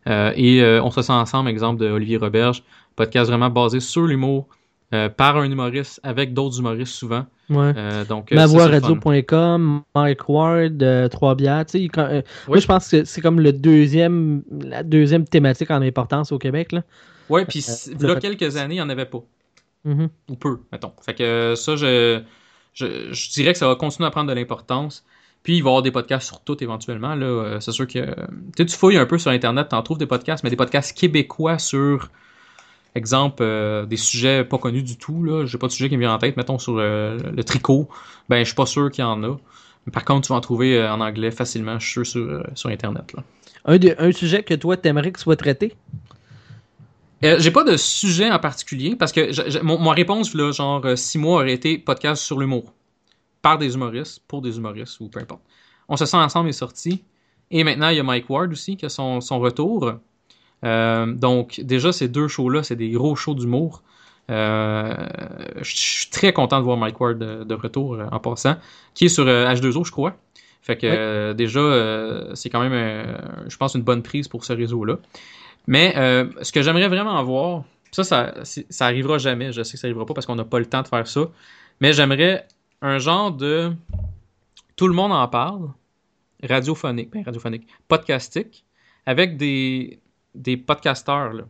[0.09, 2.63] Euh, et euh, On se sent ensemble, exemple de Olivier Roberge.
[2.97, 4.47] Podcast vraiment basé sur l'humour,
[4.95, 7.27] euh, par un humoriste, avec d'autres humoristes souvent.
[7.51, 7.73] Ouais.
[8.09, 8.31] Donc.
[8.33, 11.65] Mavoiradio.com, Mike Ward, Trois Bières.
[11.75, 12.61] Il- euh, Moi, Oui.
[12.61, 16.73] je pense que c'est comme le deuxième, la deuxième thématique en importance au Québec.
[16.73, 16.83] Là.
[17.29, 19.23] Ouais, puis ça là, fait- quelques années, il n'y en avait pas.
[19.85, 20.09] Mhm.
[20.29, 20.93] ou peu, mettons.
[21.03, 22.21] Fait que ça, je,
[22.75, 25.05] je, je dirais que ça va continuer à prendre de l'importance.
[25.49, 27.15] Puis il va y avoir des podcasts sur tout éventuellement.
[27.15, 28.01] Là, Euh, c'est sûr que tu
[28.59, 31.59] sais, tu fouilles un peu sur Internet, t'en trouves des podcasts, mais des podcasts québécois
[31.59, 32.11] sur,
[32.95, 35.25] exemple, euh, des sujets pas connus du tout.
[35.25, 36.37] Là, j'ai pas de sujet qui me vient en tête.
[36.37, 37.89] Mettons sur euh, le tricot,
[38.29, 39.39] ben je suis pas sûr qu'il y en a.
[39.91, 42.69] Par contre, tu vas en trouver euh, en anglais facilement, je suis sûr, sur, sur
[42.69, 43.15] Internet.
[43.15, 43.23] Là.
[43.65, 45.73] Un, de- un sujet que toi, t'aimerais que soit traité?
[47.23, 51.17] J'ai pas de sujet en particulier parce que je- mon, ma réponse, là, genre six
[51.17, 52.75] mois, aurait été podcast sur l'humour.
[53.43, 55.43] Par des humoristes, pour des humoristes ou peu importe.
[55.89, 57.03] On se sent ensemble est sorti.
[57.51, 59.95] Et maintenant, il y a Mike Ward aussi qui a son, son retour.
[60.65, 63.83] Euh, donc, déjà, ces deux shows-là, c'est des gros shows d'humour.
[64.31, 64.95] Euh,
[65.63, 68.57] je suis très content de voir Mike Ward de, de retour euh, en passant,
[68.95, 70.17] qui est sur euh, H2O, je crois.
[70.61, 70.93] Fait que Oui.
[70.95, 73.17] euh, déjà, euh, c'est quand même, euh,
[73.49, 74.99] je pense, une bonne prise pour ce réseau-là.
[75.67, 78.35] Mais euh, ce que j'aimerais vraiment avoir, ça, ça,
[78.69, 79.53] ça arrivera jamais.
[79.53, 81.23] Je sais que ça arrivera pas parce qu'on n'a pas le temps de faire ça.
[81.81, 82.47] Mais j'aimerais
[82.81, 83.73] un genre de
[84.77, 85.73] tout le monde en parle,
[86.43, 88.65] radiophonique, ben radiophonique, podcastique,
[89.07, 90.01] avec des,
[90.35, 91.45] des podcasteurs là,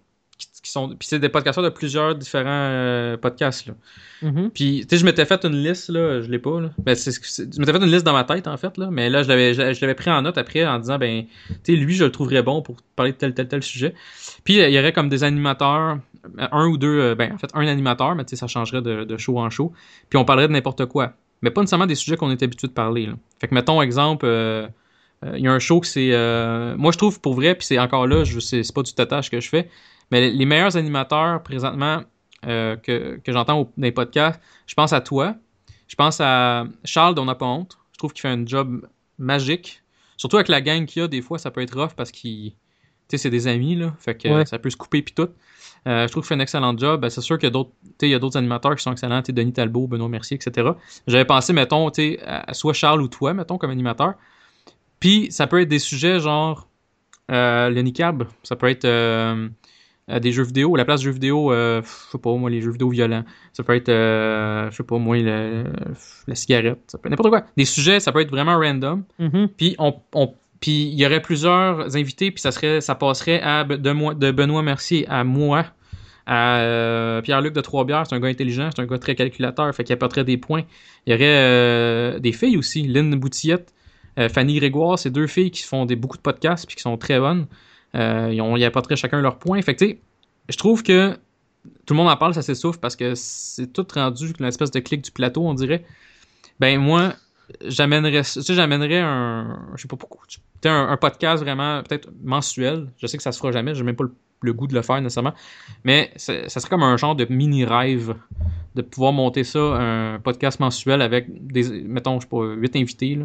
[0.63, 3.75] qui, sont, puis c'est des podcasteurs de plusieurs différents euh, podcasts là.
[4.23, 4.51] Mhm.
[4.51, 6.71] Puis, tu sais, je m'étais fait une liste, là, je l'ai pas, là.
[6.79, 8.89] Ben, c'est, je m'étais fait une liste dans ma tête, en fait, là.
[8.91, 11.55] Mais là, je l'avais, je, je l'avais pris en note après en disant, ben, tu
[11.63, 13.95] sais, lui, je le trouverais bon pour parler de tel, tel, tel sujet.
[14.43, 15.99] Puis, il y aurait comme des animateurs,
[16.39, 19.05] un ou deux, euh, ben, en fait, un animateur, mais tu sais, ça changerait de,
[19.05, 19.73] de show en show.
[20.11, 21.15] Puis, on parlerait de n'importe quoi.
[21.43, 23.13] Mais pas nécessairement des sujets qu'on est habitué de parler, là.
[23.41, 24.67] Fait que, mettons, exemple, euh,
[25.25, 26.11] euh, il y a un show que c'est.
[26.13, 29.41] euh, moi, je trouve pour vrai, puis c'est encore là, c'est pas du tatage que
[29.41, 29.69] je fais,
[30.11, 32.03] mais les meilleurs animateurs présentement
[32.47, 35.35] euh, que, que j'entends dans les podcasts, je pense à toi.
[35.89, 37.79] Je pense à Charles dont on n'a pas honte.
[37.93, 38.87] Je trouve qu'il fait un job
[39.19, 39.83] magique.
[40.17, 42.53] Surtout avec la gang qu'il y a, des fois, ça peut être rough parce qu'il.
[42.53, 43.95] Tu sais, c'est des amis, là.
[43.99, 44.45] Fait que Ouais.
[44.47, 45.29] ça peut se couper puis tout.
[45.87, 47.01] Euh, je trouve qu'il fait un excellent job.
[47.01, 48.83] Ben, c'est sûr qu'il y a d'autres, tu sais, il y a d'autres animateurs qui
[48.83, 50.71] sont excellents, Denis Talbot, Benoît Mercier, etc.
[51.07, 54.15] J'avais pensé, mettons, à à soit Charles ou toi, mettons, comme animateur.
[55.01, 56.69] Puis ça peut être des sujets genre
[57.31, 58.25] euh, le niqab.
[58.43, 59.49] Ça peut être euh,
[60.21, 60.75] des jeux vidéo.
[60.75, 63.25] À la place de jeux vidéo, euh, je sais pas, moi, les jeux vidéo violents.
[63.53, 65.65] Ça peut être, euh, je sais pas, moi, le-
[66.27, 66.79] la cigarette.
[66.87, 67.45] Ça peut être n'importe quoi.
[67.57, 69.05] Des sujets, ça peut être vraiment random.
[69.19, 69.49] Mhm.
[69.57, 73.65] Puis on, on- puis il y aurait plusieurs invités, puis ça serait, ça passerait à
[73.65, 75.67] de, moi, de Benoît Mercier à moi,
[76.27, 79.85] à euh, Pierre-Luc de Trois-Bières, c'est un gars intelligent, c'est un gars très calculateur, fait
[79.85, 80.63] qu'il apporterait des points.
[81.07, 83.73] Il y aurait euh, des filles aussi, Lynn Boutillette,
[84.19, 86.97] Euh, Fanny Grégoire, c'est deux filles qui font des, beaucoup de podcasts puis qui sont
[86.99, 87.47] très bonnes.
[87.95, 89.61] Euh, ils, ont, ils apporteraient chacun leur point.
[89.63, 89.99] Fait
[90.49, 91.17] je trouve que
[91.87, 94.81] tout le monde en parle, ça s'essouffle parce que c'est tout rendu une espèce de
[94.81, 95.85] clic du plateau, on dirait.
[96.61, 97.15] Ben, moi,
[97.65, 100.23] j'amènerais, tu sais, j'amènerais un, je sais pas pourquoi,
[100.65, 102.89] un, un podcast vraiment, peut-être mensuel.
[102.99, 103.75] Je sais que ça se fera jamais,
[104.41, 105.35] le goût de le faire nécessairement.
[105.85, 108.15] Mais ça serait comme un genre de mini rêve
[108.75, 113.17] de pouvoir monter ça, un podcast mensuel avec des, mettons, je sais pas, huit invités,
[113.17, 113.25] là.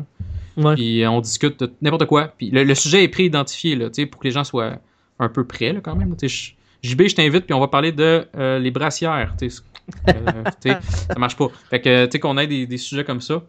[0.56, 0.76] Ouais.
[0.76, 2.34] Puis euh, on discute de n'importe quoi.
[2.38, 4.78] Puis le, le sujet est pré-identifié, là, tu sais, pour que les gens soient
[5.20, 6.16] un peu prêts, là, quand même.
[6.22, 6.52] Je-
[6.84, 9.34] JB, je t'invite, puis on va parler de euh, les brassières.
[9.40, 9.62] tu sais.
[10.10, 10.44] Euh,
[11.10, 11.48] ça marche pas.
[11.70, 13.42] Fait que, tu sais, qu'on ait des, des sujets comme ça.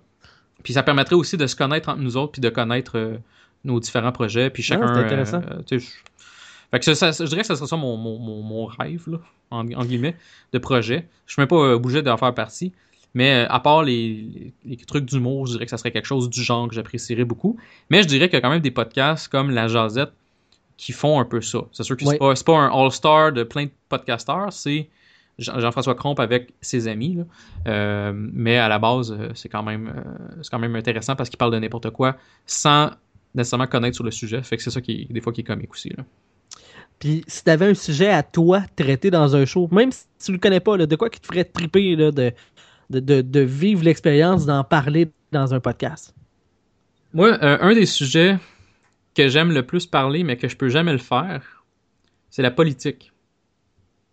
[0.62, 3.16] Puis ça permettrait aussi de se connaître entre nous autres, puis de connaître euh,
[3.65, 4.86] nos différents projets, puis chacun.
[5.66, 5.78] c'est
[6.70, 9.05] fait que ça, ça- je dirais que ce serait ça mon, mon, mon, mon rêve,
[9.09, 9.19] là,
[9.51, 10.16] en, en guillemets,
[10.53, 11.07] de projet.
[11.27, 12.73] Je suis même pas euh, obligé d'en faire partie.
[13.16, 16.28] Mais euh, à part les, les, trucs d'humour, je dirais que ça serait quelque chose
[16.28, 17.57] du genre que j'apprécierais beaucoup.
[17.89, 20.12] Mais je dirais qu'il y a quand même des podcasts comme La Jazette
[20.77, 21.61] qui font un peu ça.
[21.70, 24.89] C'est sûr que c'est pas, pas un all-star de plein de podcasteurs, c'est
[25.39, 27.15] Jean- Jean-François Cromp avec ses amis.
[27.15, 27.24] là.
[27.69, 29.93] Euh, mais à la base, c'est quand même
[30.43, 32.16] c'est quand même intéressant parce qu'il parle de n'importe quoi
[32.47, 32.91] sans
[33.36, 34.43] nécessairement connaître sur le sujet.
[34.43, 35.91] Fait que c'est ça qui est, des fois qui est comique aussi.
[35.91, 36.05] Là.
[37.05, 40.39] Puis si t'avais un sujet à toi traiter dans un show, même si tu le
[40.39, 45.61] connais pas, de quoi qui te ferait triper de vivre l'expérience d'en parler dans un
[45.61, 46.15] podcast?
[47.13, 48.39] Moi, euh, un des sujets
[49.15, 51.67] que j'aime le plus parler, mais que je peux jamais le faire,
[52.31, 53.13] c'est la politique.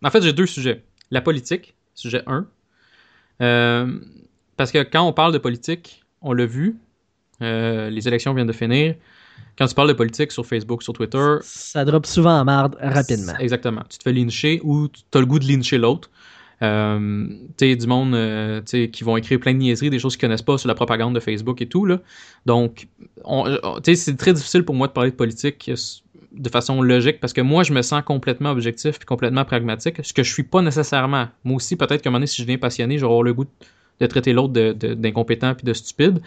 [0.04, 0.84] En fait, j'ai deux sujets.
[1.10, 2.46] La politique, sujet 1.
[3.40, 4.00] Euh,
[4.58, 6.76] parce que quand on parle de politique, on l'a vu,
[7.40, 8.96] euh, les élections viennent de finir.
[9.58, 13.34] Quand tu parles de politique sur Facebook, sur Twitter, Ça drop souvent en marde rapidement.
[13.38, 13.82] Exactement.
[13.88, 16.10] Tu te fais lyncher ou tu as le goût de lyncher l'autre.
[16.62, 17.26] Euh,
[17.58, 20.42] tu sais, du monde euh, qui vont écrire plein de niaiseries, des choses qu'ils connaissent
[20.42, 21.84] pas sur la propagande de Facebook et tout.
[21.84, 22.00] Là.
[22.46, 22.86] Donc,
[23.84, 25.76] sais, c'est très difficile pour moi de parler de politique euh,
[26.32, 30.12] de façon logique parce que moi, je me sens complètement objectif et complètement pragmatique, ce
[30.12, 31.26] que je suis pas nécessairement.
[31.44, 33.46] Moi aussi, peut-être qu'à un moment donné, si je deviens passionné, j'aurai le goût
[34.00, 36.20] de traiter l'autre d'incompétent puis de stupide.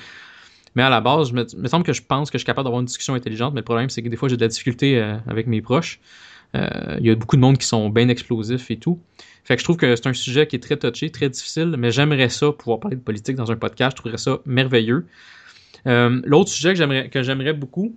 [0.76, 2.46] Mais à la base, je me, il me semble que je pense que je suis
[2.46, 4.50] capable d'avoir une discussion intelligente, mais le problème, c'est que des fois, j'ai de la
[4.50, 6.00] difficulté euh, avec mes proches.
[6.56, 9.00] Euh, Il y a beaucoup de monde qui sont bien explosifs et tout.
[9.44, 11.92] Fait que je trouve que c'est un sujet qui est très touché, très difficile, mais
[11.92, 13.96] j'aimerais ça, pouvoir parler de politique dans un podcast.
[13.98, 15.06] Je trouverais ça merveilleux.
[15.88, 17.96] Euh, L'autre sujet que j'aimerais, que j'aimerais beaucoup,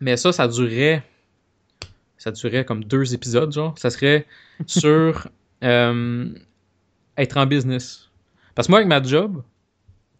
[0.00, 1.02] mais ça, ça durerait.
[2.18, 3.78] Ça durerait comme deux épisodes, genre.
[3.78, 4.26] Ça serait
[4.66, 5.28] sur
[5.62, 6.28] euh,
[7.16, 8.10] être en business.
[8.54, 9.42] Parce que moi, avec ma job,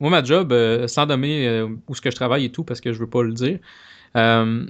[0.01, 2.81] moi, ma job, euh, sans nommer euh, où ce que je travaille et tout, parce
[2.81, 3.59] que je veux pas le dire,
[4.17, 4.67] euh,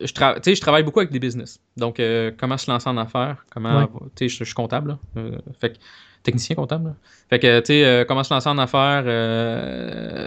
[0.00, 1.60] je, tra- tu sais, je travaille beaucoup avec des business.
[1.76, 3.86] Donc, euh, comment se lancer en affaires, comment, Ouais.
[4.16, 5.22] tu sais, je, je suis comptable, là.
[5.60, 5.78] Fait que,
[6.24, 6.94] technicien comptable, là.
[7.30, 9.02] Fait que, tu sais, comment se lancer en affaires,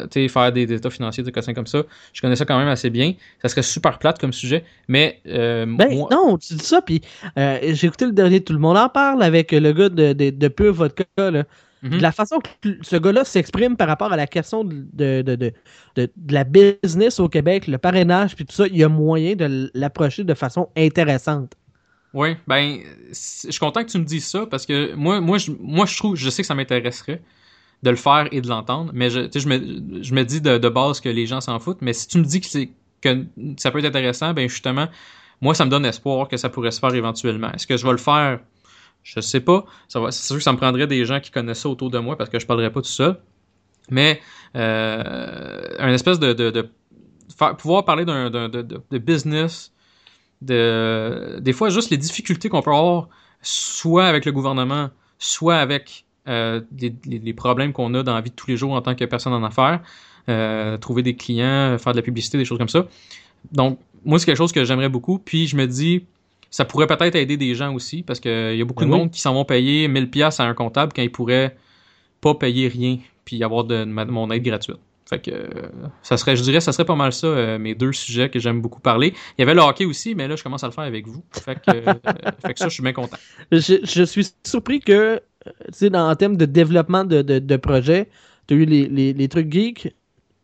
[0.09, 1.84] tu sais, faire des, des états financiers, des cossins comme ça.
[2.14, 3.14] Je connais ça quand même assez bien.
[3.41, 7.01] Ça serait super plate comme sujet, mais euh, Ben moi- non, tu dis ça, puis
[7.35, 10.47] j'ai écouté le dernier Tout le monde en parle avec le gars de, de, de
[10.47, 11.43] Pure Vodka, là.
[11.84, 11.98] Mhm.
[11.98, 15.36] De la façon que ce gars-là s'exprime par rapport à la question de, de, de,
[15.36, 15.54] de,
[15.95, 19.36] de- de la business au Québec, le parrainage, puis tout ça, il y a moyen
[19.36, 21.54] de l'approcher de façon intéressante.
[22.14, 22.80] Oui, ben,
[23.10, 23.14] je
[23.52, 26.16] suis content que tu me dises ça parce que moi, moi, je, moi, je trouve,
[26.16, 27.22] je sais que ça m'intéresserait
[27.84, 31.02] de le faire et de l'entendre, mais je, me, je me dis de, de base
[31.02, 32.70] que les gens s'en foutent, mais si tu me dis que, c'est,
[33.02, 33.26] que
[33.58, 34.88] ça peut être intéressant, ben justement,
[35.41, 37.52] moi, ça me donne espoir que ça pourrait se faire éventuellement.
[37.54, 38.40] Est-ce que je vais le faire?
[39.08, 39.66] Je sais pas.
[39.88, 42.30] C'est sûr que ça me prendrait des gens qui connaissent ça autour de moi parce
[42.30, 43.18] que je parlerai pas tout seul.
[43.90, 44.20] Mais
[44.58, 46.70] euh, un espèce de,
[47.58, 49.72] pouvoir parler d'un, de, business,
[50.42, 53.08] de des fois juste les difficultés qu'on peut avoir,
[53.42, 54.90] soit avec le gouvernement,
[55.20, 56.60] soit avec euh,
[57.06, 59.32] les problèmes qu'on a dans la vie de tous les jours en tant que personne
[59.32, 59.80] en affaires,
[60.28, 62.88] euh, trouver des clients, faire de la publicité, des choses comme ça.
[63.54, 65.18] Donc, moi, c'est quelque chose que j'aimerais beaucoup.
[65.18, 66.04] Puis, je me dis,
[66.49, 69.11] ça pourrait peut-être aider des gens aussi, parce qu'il y a beaucoup Ben de monde
[69.11, 71.56] qui s'en vont payer 1000 pièces à un comptable quand ils pourraient
[72.22, 74.78] pas payer rien, puis avoir de, ma- mon aide gratuite.
[75.10, 75.45] Fait que euh,
[76.02, 78.61] ça serait, je dirais, ça serait pas mal ça, euh, mes deux sujets que j'aime
[78.61, 79.14] beaucoup parler.
[79.38, 81.24] Il y avait le hockey aussi, mais là, je commence à le faire avec vous.
[81.32, 81.94] Fait que, euh,
[82.45, 83.15] fait que ça, je suis bien content.
[83.52, 85.19] Je, je suis surpris que, euh,
[85.68, 88.10] tu sais, en termes de développement de, de, de projet,
[88.48, 89.95] tu as eu les, les, les trucs geeks,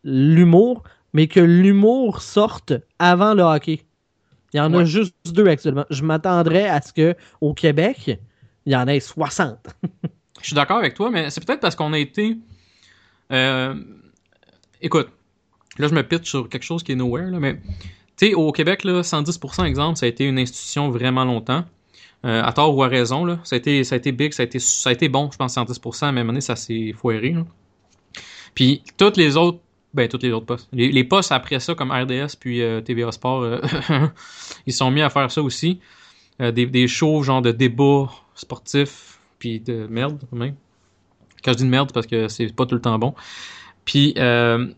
[0.06, 3.82] l'humour, mais que l'humour sorte avant le hockey.
[4.54, 5.86] Il y en a juste deux actuellement.
[5.90, 8.20] Je m'attendrais à ce que au Québec,
[8.66, 9.58] il y en ait 60.
[10.42, 12.38] Je suis d'accord avec toi, mais c'est peut-être parce qu'on a été.
[13.32, 13.76] euh,
[14.82, 15.08] Écoute,
[15.78, 17.56] là, je me pitch sur quelque chose qui est nowhere, là, mais
[18.18, 21.64] tu sais, au Québec, là, 110%, exemple, ça a été une institution vraiment longtemps.
[22.26, 23.40] Euh, à tort ou à raison, là.
[23.44, 25.38] Ça a été, ça a été big, ça a été, ça a été bon, je
[25.38, 27.32] pense, 110%, mais à un moment donné, ça s'est foiré.
[27.32, 27.46] là.
[28.54, 29.60] Puis, toutes les autres
[29.94, 30.68] Ben, tous les autres postes.
[30.74, 33.62] Les, les postes après ça, comme RDS puis euh, TVA Sport, euh,
[34.66, 35.80] ils sont mis à faire ça aussi.
[36.42, 40.56] Euh, des, des shows genre de débats sportifs, puis de merde, même.
[41.44, 43.14] Quand je dis de merde, c'est parce que c'est pas tout le temps bon.
[43.86, 44.76] Puis, le,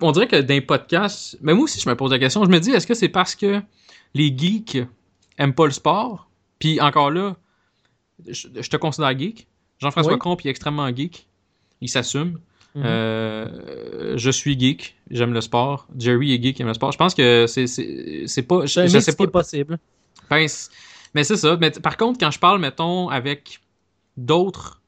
[0.00, 2.44] on dirait que dans les podcasts, mais moi aussi, je me pose la question.
[2.44, 3.60] Je me dis, est-ce que c'est parce que
[4.14, 4.78] les geeks
[5.38, 6.28] aiment pas le sport?
[6.58, 7.36] Puis encore là,
[8.26, 9.46] je, je te considère geek.
[9.78, 10.18] Jean-François Oui.
[10.18, 11.26] Comte est extrêmement geek.
[11.80, 12.38] Il s'assume.
[12.74, 12.82] Mhm.
[12.84, 15.86] Euh, je suis geek, j'aime le sport.
[15.96, 16.92] Jerry est geek, il aime le sport.
[16.92, 19.26] Je pense que c'est pas je, je sais pas.
[19.28, 19.78] possible.
[20.28, 20.46] Ben,
[21.14, 21.56] mais c'est ça.
[21.60, 23.60] Mais par contre, quand je parle, mettons, avec
[24.16, 24.80] d'autres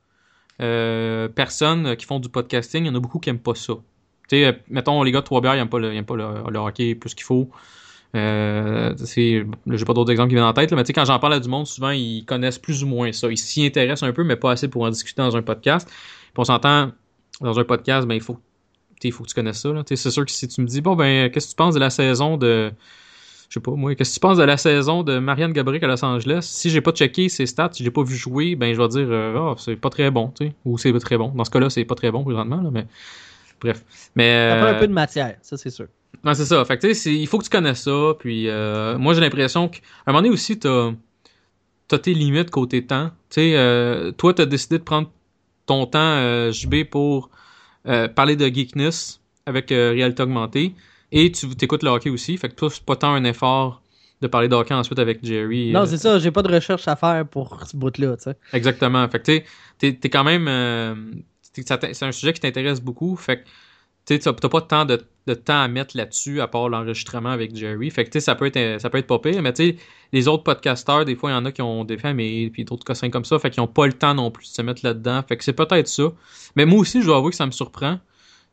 [0.60, 3.74] euh, personnes qui font du podcasting, il y en a beaucoup qui aiment pas ça.
[4.28, 6.16] Tu sais, euh, mettons, les gars de Trois-Bières, ils aiment pas le, ils aiment pas
[6.16, 7.48] le, le hockey plus qu'il faut.
[8.14, 9.44] Euh, j'ai
[9.84, 11.40] pas d'autres exemples qui viennent en tête, là, mais tu sais, quand j'en parle à
[11.40, 13.28] du monde, souvent, ils connaissent plus ou moins ça.
[13.30, 15.86] Ils s'y intéressent un peu, mais pas assez pour en discuter dans un podcast.
[15.88, 16.92] Puis on s'entend,
[17.40, 18.34] dans un podcast, ben, il faut,
[19.12, 19.70] faut que tu connaisses ça.
[19.86, 21.90] C'est sûr que si tu me dis, bon, ben, qu'est-ce que tu penses de la
[21.90, 22.72] saison de
[23.48, 25.88] je sais pas moi, qu'est-ce que tu penses de la saison de Marianne Gabriel à
[25.88, 26.40] Los Angeles?
[26.42, 29.06] Si j'ai pas checké ses stats, si j'ai pas vu jouer, ben je vais dire
[29.08, 31.28] euh, ah, c'est pas très bon, tu sais, ou c'est pas très bon.
[31.28, 32.86] Dans ce cas-là, c'est pas très bon présentement, là, mais
[33.60, 33.84] bref.
[34.16, 35.86] Mais Ça prend un euh, peu de matière, ça c'est sûr.
[36.24, 36.64] non, c'est ça.
[36.64, 38.14] Fait que, il faut que tu connaisses ça.
[38.18, 40.90] Puis, euh, moi, j'ai l'impression qu'à un moment donné aussi, t'as
[41.92, 43.10] as tes limites côté temps.
[43.30, 45.10] Tu sais, euh, toi, t'as décidé de prendre
[45.66, 47.30] ton temps, euh, JB, pour
[47.86, 50.74] euh, parler de geekness avec euh, réalité augmentée.
[51.12, 52.36] Et tu t'écoutes le hockey aussi.
[52.36, 53.82] Fait que toi, c'est pas tant un effort
[54.20, 55.72] de parler de hockey ensuite avec Jerry.
[55.72, 58.36] Non, c'est ça, j'ai pas de recherche à faire pour ce bout-là, tu sais.
[58.52, 59.06] Exactement.
[59.09, 59.44] Fait que tu sais,
[59.78, 61.22] t'es, t'es quand même.
[61.52, 63.14] c'est un sujet qui t'intéresse beaucoup.
[63.16, 63.48] Fait que
[64.06, 67.90] tu t'as pas tant de, de temps à mettre là-dessus à part l'enregistrement avec Jerry.
[67.90, 69.42] Fait que ça peut être ça peut être pas pire.
[69.42, 69.76] Mais tu sais,
[70.12, 72.84] les autres podcasteurs, des fois, il y en a qui ont des familles puis d'autres
[72.84, 73.38] cossins comme ça.
[73.38, 75.22] Fait qu'ils ont pas le temps non plus de se mettre là-dedans.
[75.28, 76.12] Fait que c'est peut-être ça.
[76.54, 77.98] Mais moi aussi, je dois avouer que ça me surprend.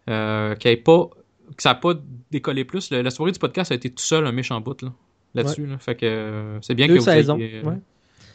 [0.09, 1.09] Euh, qu'il pas.
[1.55, 1.93] Que ça n'a pas
[2.31, 2.89] décollé plus.
[2.89, 4.91] Le- la soirée du podcast a été tout seul un méchant bout là,
[5.35, 5.67] là-dessus.
[5.67, 5.77] là.
[5.77, 7.75] Fait que euh, c'est bien Deux que vous saisons, ayez, euh, ouais.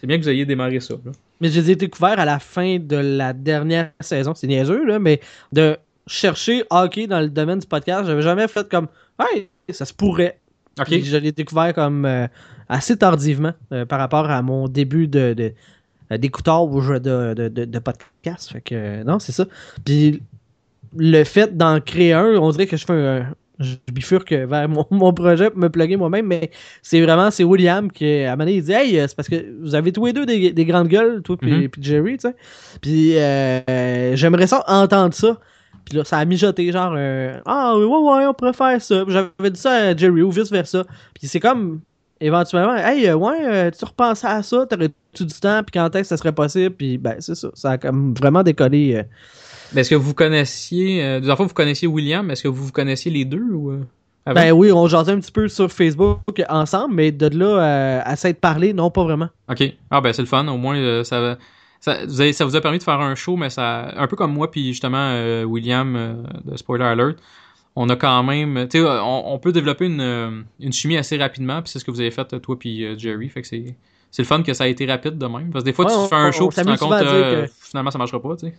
[0.00, 0.94] C'est bien que vous ayez démarré ça.
[1.04, 1.10] là.
[1.40, 4.34] Mais je les ai découverts à la fin de la dernière saison.
[4.36, 5.20] C'est niaiseux, là, mais
[5.52, 5.76] de
[6.09, 8.89] chercher hockey dans le domaine du podcast, j'avais jamais fait comme
[9.20, 10.39] Hey, ça se pourrait.
[10.86, 12.26] Je l'ai découvert comme euh,
[12.68, 15.35] assez tardivement euh, par rapport à mon début de,
[16.12, 16.98] euh, d'écouteur ou de,
[17.35, 18.52] de, de, de podcast.
[18.52, 19.44] Fait que non, c'est ça.
[19.85, 20.22] Puis
[20.97, 23.26] le fait d'en créer un, on dirait que je fais un.
[23.60, 27.90] Je bifurque vers mon, mon projet pour me plugger moi-même, mais c'est vraiment c'est William
[27.90, 30.12] qui à un moment donné, il dit Hey, c'est parce que vous avez tous les
[30.12, 31.68] deux des, des grandes gueules, toi puis Mhm.
[31.68, 32.36] puis Jerry, tu sais.
[32.80, 35.40] Puis euh, j'aimerais ça entendre ça.
[35.89, 39.05] Puis là, ça a mijoté, genre euh, Ah ouais, ouais, on pourrait faire ça.
[39.09, 40.85] J'avais dit ça à Jerry ou vice-versa.
[41.15, 41.81] Puis c'est comme
[42.20, 46.02] éventuellement, hey, euh, ouais, euh, tu repensais à ça, t'aurais-tu du temps, puis quand est-ce
[46.02, 47.48] que ça serait possible, puis ben c'est ça.
[47.55, 48.97] Ça a comme vraiment décollé.
[48.97, 49.02] euh,
[49.73, 52.65] Mais est-ce que vous connaissiez, euh, des fois vous connaissiez William, mais est-ce que vous
[52.66, 53.81] vous connaissiez les deux ou euh?
[54.35, 56.20] Ben oui, on jasait un petit peu sur Facebook
[56.51, 59.28] ensemble, mais de là euh, à s'être parlé, non, pas vraiment.
[59.48, 59.62] Ok.
[59.90, 61.39] Ah ben c'est le fun, au moins ça, va-
[61.80, 64.16] ça, vous avez- ça vous a permis de faire un show, mais ça, un peu
[64.16, 66.14] comme moi puis justement euh, William euh,
[66.44, 67.16] de Spoiler Alert,
[67.76, 71.16] on a quand même, tu sais, on, on peut développer une, euh, une chimie assez
[71.16, 73.76] rapidement, puis c'est ce que vous avez fait toi puis euh, Jerry, fait que c'est
[74.10, 75.50] c'est le fun que ça a été rapide de même.
[75.50, 76.92] Parce que des fois, Ouais, tu on- fais un show puis tu te rends compte
[77.12, 78.55] euh, que- finalement ça marchera pas, tu sais.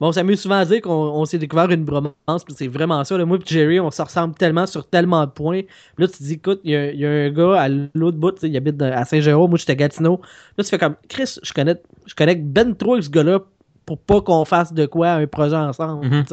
[0.00, 2.12] Bon, on s'amuse souvent à dire qu'on on s'est découvert une bromance,
[2.44, 3.16] puis c'est vraiment ça.
[3.18, 3.24] Là.
[3.24, 5.62] Moi et Jerry, on se ressemble tellement sur tellement de points.
[5.62, 7.68] Puis là, tu te dis, écoute, il y, a- il y a un gars à
[7.68, 10.20] l'autre bout, il habite à Saint-Jérôme, moi j'étais à Gatineau.
[10.58, 13.40] Là, tu fais comme, Chris, je connais, je connais ben trop avec ce gars-là
[13.86, 16.06] pour pas qu'on fasse de quoi un projet ensemble.
[16.06, 16.24] Mhm.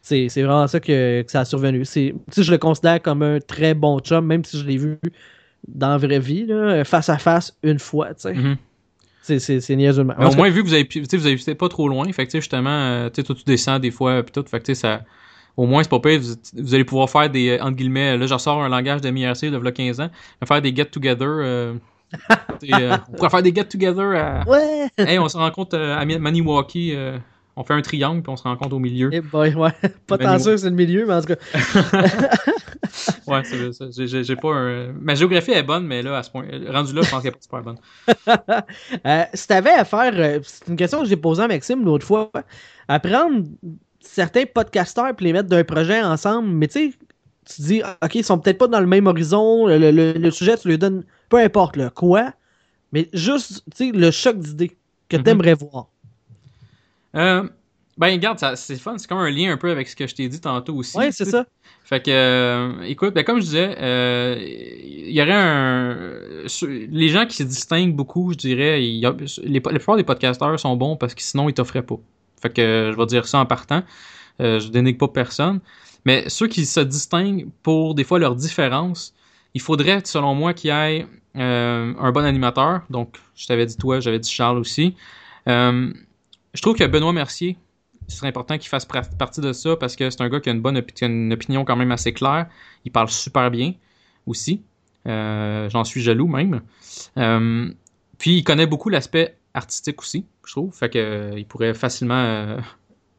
[0.00, 0.28] sais.
[0.28, 1.84] C'est vraiment ça que, que ça a survenu.
[1.84, 4.98] Je le considère comme un très bon chum, même si je l'ai vu
[5.68, 8.14] dans la vraie vie, là, face à face, une fois.
[8.14, 8.34] tu sais.
[9.26, 10.04] C'est- niaiseux.
[10.04, 12.10] Mais au moins, vu que vous avez, pu- tu sais, vous avez pas trop loin,
[12.12, 14.80] fait que, justement, euh, tu tu descends des fois, pis tout, fait que, tu sais,
[14.80, 15.02] ça,
[15.56, 18.26] au moins, c'est pas pire, vous, vous allez pouvoir faire des, euh, entre guillemets, là,
[18.26, 20.10] je ressors un langage de MIRC de v'là 15 ans,
[20.46, 21.74] faire des get-together, euh,
[22.72, 24.86] euh, on pourrait faire des get-together à, Ouais!
[24.98, 27.18] hey, on se rencontre à Maniwaki, euh,
[27.56, 29.08] on fait un triangle, puis on se rencontre au milieu.
[29.12, 29.70] Eh boy, ouais.
[30.06, 31.36] Pas tant sûr que c'est le milieu, mais en tout cas.
[33.26, 33.86] Ouais, c'est ça.
[33.90, 34.92] J'ai- pas un...
[34.92, 37.32] Ma géographie est bonne, mais là, à ce point, rendu là, je pense qu'elle est
[37.32, 37.78] pas super bonne.
[39.06, 42.06] Euh, si t'avais à faire, euh, c'est une question que j'ai posée à Maxime l'autre
[42.06, 42.30] fois,
[42.88, 43.44] à prendre
[44.00, 46.98] certains podcasteurs et les mettre d'un projet ensemble, mais tu sais,
[47.44, 50.30] tu dis, ah, ok, ils sont peut-être pas dans le même horizon, le, le- le
[50.30, 52.32] sujet, tu lui donnes, peu importe le quoi,
[52.92, 54.76] mais juste, tu sais, le choc d'idées
[55.08, 55.22] que Mhm.
[55.24, 55.88] t'aimerais voir.
[57.14, 57.48] Euh,
[57.98, 60.28] ben, regarde, c'est fun, c'est comme un lien un peu avec ce que je t'ai
[60.28, 60.98] dit tantôt aussi.
[60.98, 61.46] Tu c'est ça.
[61.84, 65.96] Fait que, euh, écoute, ben, comme je disais, euh, il y aurait un.
[66.90, 70.04] Les gens qui se distinguent beaucoup, je dirais, il y a- les, la plupart des
[70.04, 71.98] podcasteurs sont bons parce que sinon ils t'offraient pas.
[72.42, 73.82] Fait que je vais dire ça en partant.
[74.40, 75.60] Euh, je dénigre pas personne.
[76.04, 79.14] Mais ceux qui se distinguent pour des fois leurs différences,
[79.54, 82.82] il faudrait, selon moi, qu'il y ait un bon animateur.
[82.90, 84.94] Donc, je t'avais dit toi, j'avais dit Charles aussi.
[85.46, 87.58] Je trouve que Benoît Mercier,
[88.08, 90.52] ce serait important qu'il fasse partie de ça parce que c'est un gars qui a
[90.52, 92.46] une bonne opinion quand même assez claire.
[92.84, 93.74] Il parle super bien
[94.26, 94.62] aussi.
[95.06, 96.62] Euh, J'en suis jaloux même.
[97.16, 97.68] Euh,
[98.18, 100.74] puis il connaît beaucoup l'aspect artistique aussi, je trouve.
[100.74, 102.58] Fait que euh, il pourrait facilement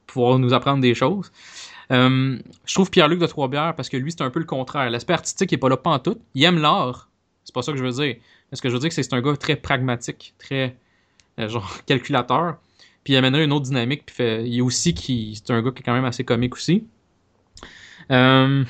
[0.05, 1.31] pouvoir nous apprendre des choses.
[1.89, 4.89] Je trouve Pierre-Luc de Trois-Bières parce que lui, c'est un peu le contraire.
[4.89, 6.17] L'aspect artistique, il est pas là pas en tout.
[6.33, 7.09] Il aime l'art.
[7.43, 8.15] C'est pas ça que je veux dire.
[8.51, 10.77] Mais ce que je veux dire, c'est que c'est un gars très pragmatique, très
[11.37, 12.57] genre calculateur.
[13.07, 14.05] Puis il amènerait une autre dynamique.
[14.05, 16.85] Puis il est aussi qui, c'est un gars qui est quand même assez comique aussi.
[18.11, 18.65] Euh,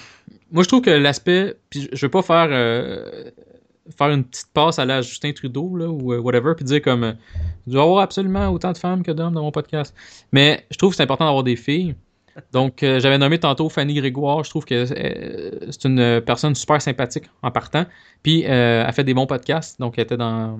[0.51, 3.31] moi, je trouve que l'aspect, puis je veux pas faire euh,
[3.97, 7.15] faire une petite passe à la Justin Trudeau là, ou euh, whatever, puis dire comme
[7.65, 9.95] je dois avoir absolument autant de femmes que d'hommes dans mon podcast.
[10.31, 11.95] Mais je trouve que c'est important d'avoir des filles.
[12.51, 14.43] Donc, j'avais nommé tantôt Fanny Grégoire.
[14.43, 17.87] Je trouve que c'est une personne super sympathique en partant.
[18.21, 19.79] Puis, euh, elle fait des bons podcasts.
[19.79, 20.59] Donc, elle était dans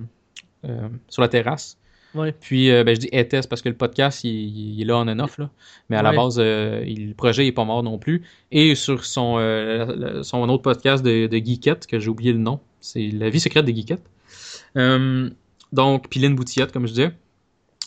[1.10, 1.78] sur la terrasse.
[2.18, 2.34] Ouais.
[2.39, 5.07] Puis, euh, ben, je dis était parce que le podcast, il, il est là en
[5.07, 5.38] and off.
[5.38, 5.49] Là.
[5.89, 8.23] Mais à la base, euh, il- le projet n'est pas mort non plus.
[8.52, 12.60] Et sur son, euh, son autre podcast de, de Geekette, que j'ai oublié le nom,
[12.81, 14.03] c'est La vie secrète des Geekettes.
[14.76, 15.30] Euh,
[15.72, 17.11] donc, puis Lynn Boutillette, comme je disais.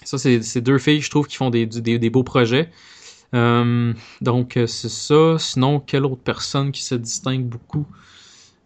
[0.02, 2.70] Ça, c'est deux filles, je trouve, qui font des, des, des beaux projets.
[3.34, 5.36] Euh, donc, euh, c'est ça.
[5.38, 7.86] Sinon, quelle autre personne qui se distingue beaucoup?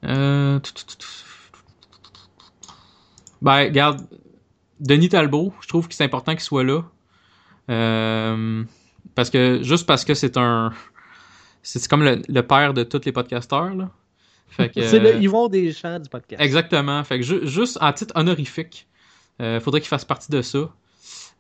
[0.05, 0.59] Euh...
[3.43, 4.07] Ben, regarde,
[4.81, 6.83] Denis Talbot, je trouve que c'est important qu'il soit là.
[7.71, 8.63] Euh,
[9.15, 10.73] parce que, juste parce que c'est un...
[11.63, 13.89] C'est comme le, le père de tous les podcasteurs, là.
[14.49, 16.43] Fait que, C'est euh, le Yvon Deschamps du podcast.
[16.43, 17.03] Exactement.
[17.05, 18.87] Fait que ju- juste à titre honorifique,
[19.41, 20.71] euh, faudrait qu'il fasse partie de ça.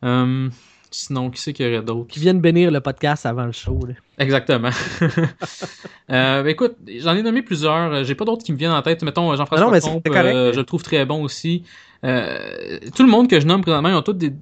[0.04, 0.48] Euh,
[0.90, 2.08] sinon, qui c'est qu'il y aurait d'autre?
[2.08, 3.78] Qui viennent bénir le podcast avant le show.
[3.86, 3.94] là.
[4.18, 4.70] Exactement.
[5.02, 7.92] euh, ben écoute, j'en ai nommé plusieurs.
[7.92, 9.02] Euh, J'ai pas d'autres qui me viennent en tête.
[9.02, 10.34] Mettons Jean-François non, mais Comte, c'est correct.
[10.34, 11.64] euh, je le trouve très bon aussi.
[12.04, 14.32] Euh, tout le monde que je nomme présentement, ils ont toutes des,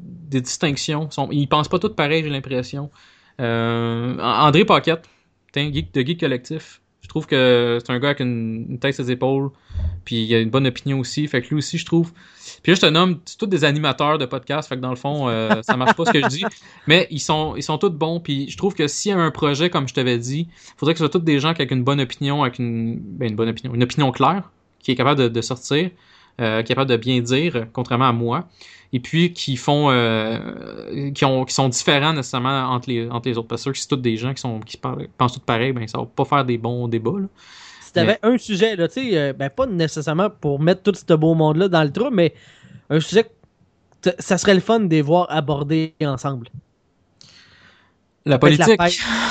[0.41, 1.09] distinctions.
[1.11, 2.91] Ils, sont- pensent pas tous pareil, j'ai l'impression.
[3.41, 5.05] Euh, André Paquette,
[5.53, 6.81] tiens, geek, de Geek Collectif.
[7.03, 9.51] Je trouve que c'est un gars avec une, une tête sur ses épaules.
[10.05, 11.27] Puis il a une bonne opinion aussi.
[11.27, 12.13] Fait que lui aussi, je trouve.
[12.63, 14.69] Puis là, je te nomme, c'est tous des animateurs de podcasts.
[14.69, 16.45] Fait que dans le fond, euh, ça marche pas ce que je dis.
[16.87, 18.21] Mais ils sont, ils sont tous bons.
[18.21, 20.99] Puis je trouve que s'il y a un projet, comme je t'avais dit, faudrait que
[20.99, 23.75] ce soit tous des gens avec une bonne opinion, avec une, ben, une bonne opinion,
[23.75, 25.91] une opinion claire, qui est capable de sortir,
[26.41, 28.49] euh, capable de bien dire, contrairement à moi,
[28.93, 33.39] et puis qui font, euh, qui ont, qui sont différents nécessairement entre les, entre les
[33.39, 33.49] autres.
[33.49, 35.99] Parce que si c'est tous des gens qui sont, qui pensent tous pareil, ben ça
[35.99, 37.19] va pas faire des bons débats.
[37.19, 37.27] Là.
[37.81, 41.15] Si t'avais un sujet, là, tu sais, euh, ben pas nécessairement pour mettre tout ce
[41.15, 42.35] beau monde-là dans le trou, mais
[42.91, 43.25] un sujet
[44.03, 46.49] que ça serait le fun de les voir aborder ensemble.
[48.25, 48.67] La la politique.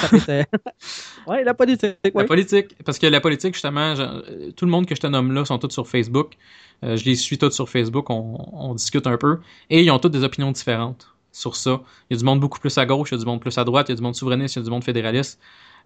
[0.09, 0.43] peut être, euh,
[1.27, 1.95] ouais, la politique.
[2.21, 5.07] La politique, parce que la politique, justement, je- euh, tout le monde que je te
[5.07, 6.33] nomme là sont tous sur Facebook.
[6.83, 9.39] Euh, je les suis tous sur Facebook, on, on discute un peu.
[9.69, 11.81] Et ils ont toutes des opinions différentes sur ça.
[12.09, 13.57] Il y a du monde beaucoup plus à gauche, il y a du monde plus
[13.57, 15.39] à droite, il y a du monde souverainiste, il y a du monde fédéraliste.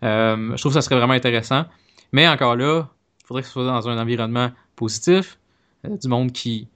[0.04, 1.66] Euh, je trouve que ça serait vraiment intéressant.
[2.12, 2.88] Mais encore là,
[3.24, 5.38] il faudrait que ce soit dans un environnement positif,
[5.86, 6.68] euh, du monde qui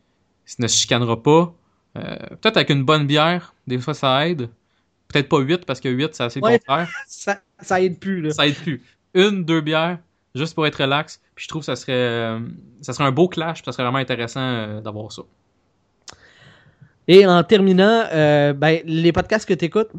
[0.60, 1.54] ne se chicanera pas.
[1.96, 4.50] Peut-être avec une bonne bière, des fois ça aide.
[5.12, 6.60] Peut-être pas 8 parce que 8 c'est assez Ouais.
[6.60, 8.32] contraire Ça, ça aide plus, là.
[8.32, 8.82] ça aide plus.
[9.16, 9.98] Une, deux bières,
[10.36, 11.20] juste pour être relax.
[11.36, 12.40] Puis je trouve que ça serait, euh,
[12.82, 15.24] ça serait un beau clash, puis ça serait vraiment intéressant euh, d'avoir ça.
[17.08, 19.90] Et en terminant, euh, ben, les podcasts que tu écoutes,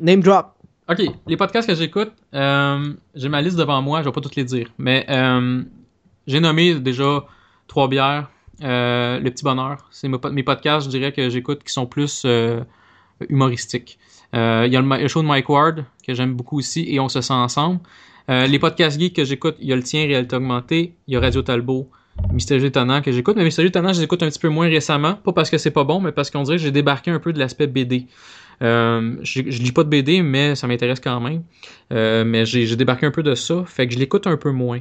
[0.00, 0.48] name drop.
[0.90, 4.44] Ok, les podcasts que j'écoute, j'ai ma liste devant moi, je vais pas toutes les
[4.44, 5.06] dire, mais
[6.26, 7.24] j'ai nommé déjà
[7.68, 8.30] trois bières,
[8.60, 9.88] le petit bonheur.
[9.90, 12.60] C'est mes, pod- mes podcasts, je dirais que j'écoute qui sont plus euh,
[14.34, 17.08] Euh, Il y a le, show de Mike Ward que j'aime beaucoup aussi et on
[17.08, 17.80] se sent ensemble.
[18.30, 21.16] Euh, les podcasts geeks que j'écoute, il y a le tien, Réalité Augmentée, il y
[21.16, 21.90] a Radio Talbot,
[22.32, 25.14] Mystérieux Étonnant que j'écoute, mais Mystérieux Étonnant, je les écoute un petit peu moins récemment,
[25.14, 27.32] pas parce que c'est pas bon, mais parce qu'on dirait que j'ai débarqué un peu
[27.32, 28.06] de l'aspect BD.
[28.62, 31.42] Euh, je, je lis pas de BD, mais ça m'intéresse quand même.
[31.90, 34.80] Mais j'ai débarqué un peu de ça, fait que je l'écoute un peu moins.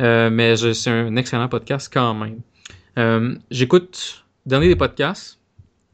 [0.00, 3.38] Mais c'est un excellent podcast quand même.
[3.50, 5.38] J'écoute dernier des podcasts.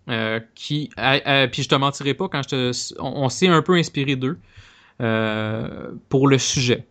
[0.09, 3.61] Euh, qui euh, euh, puis je te mentirai pas quand je te on, s'est un
[3.61, 4.39] peu inspiré d'eux
[6.09, 6.87] pour le sujet.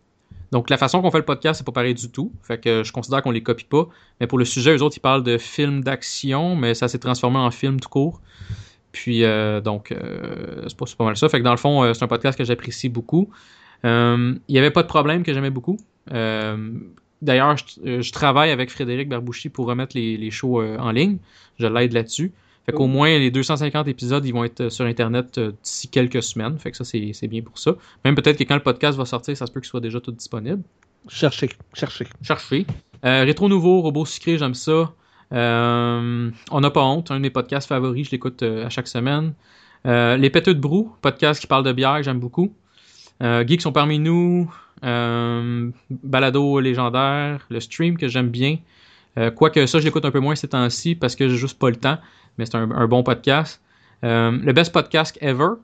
[0.52, 2.30] Donc la façon qu'on fait le podcast c'est pas pareil du tout.
[2.42, 3.88] Fait que je considère qu'on les copie pas.
[4.20, 7.38] Mais pour le sujet, eux autres ils parlent de films d'action, mais ça s'est transformé
[7.38, 8.20] en film tout court.
[8.92, 9.22] Puis
[9.64, 9.92] donc
[10.68, 11.28] c'est pas, mal ça.
[11.28, 13.28] Fait que dans le fond c'est un podcast que j'apprécie beaucoup.
[13.82, 15.78] Il y avait pas de problème que j'aimais beaucoup.
[16.06, 21.18] D'ailleurs, je, travaille avec Frédéric Barbouchi pour remettre les, shows en ligne.
[21.58, 22.32] Je l'aide là-dessus.
[22.68, 26.22] Fait qu'au moins, les 250 épisodes, ils vont être euh, sur Internet euh, d'ici quelques
[26.22, 26.58] semaines.
[26.58, 27.72] Fait que ça, c'est c'est bien pour ça.
[28.04, 30.12] Même peut-être que quand le podcast va sortir, ça se peut qu'il soit déjà tout
[30.12, 30.62] disponible.
[31.08, 32.06] Cherchez, cherchez.
[32.22, 32.66] Cherchez.
[33.04, 34.92] Euh, Rétro Nouveau, Robot Sucré, j'aime ça.
[35.32, 38.88] Euh, On n'a pas honte, un de mes podcasts favoris, je l'écoute euh, à chaque
[38.88, 39.32] semaine.
[39.84, 42.52] Les Péteux de Brou, podcast qui parle de bière, j'aime beaucoup.
[43.22, 44.52] Geeks sont parmi nous.
[44.82, 48.58] Balado légendaire, le stream que j'aime bien.
[49.34, 51.76] Quoique ça, je l'écoute un peu moins ces temps-ci parce que j'ai juste pas le
[51.76, 51.96] temps,
[52.38, 53.60] mais c'est un, bon podcast.
[54.04, 55.54] Euh, le best podcast ever.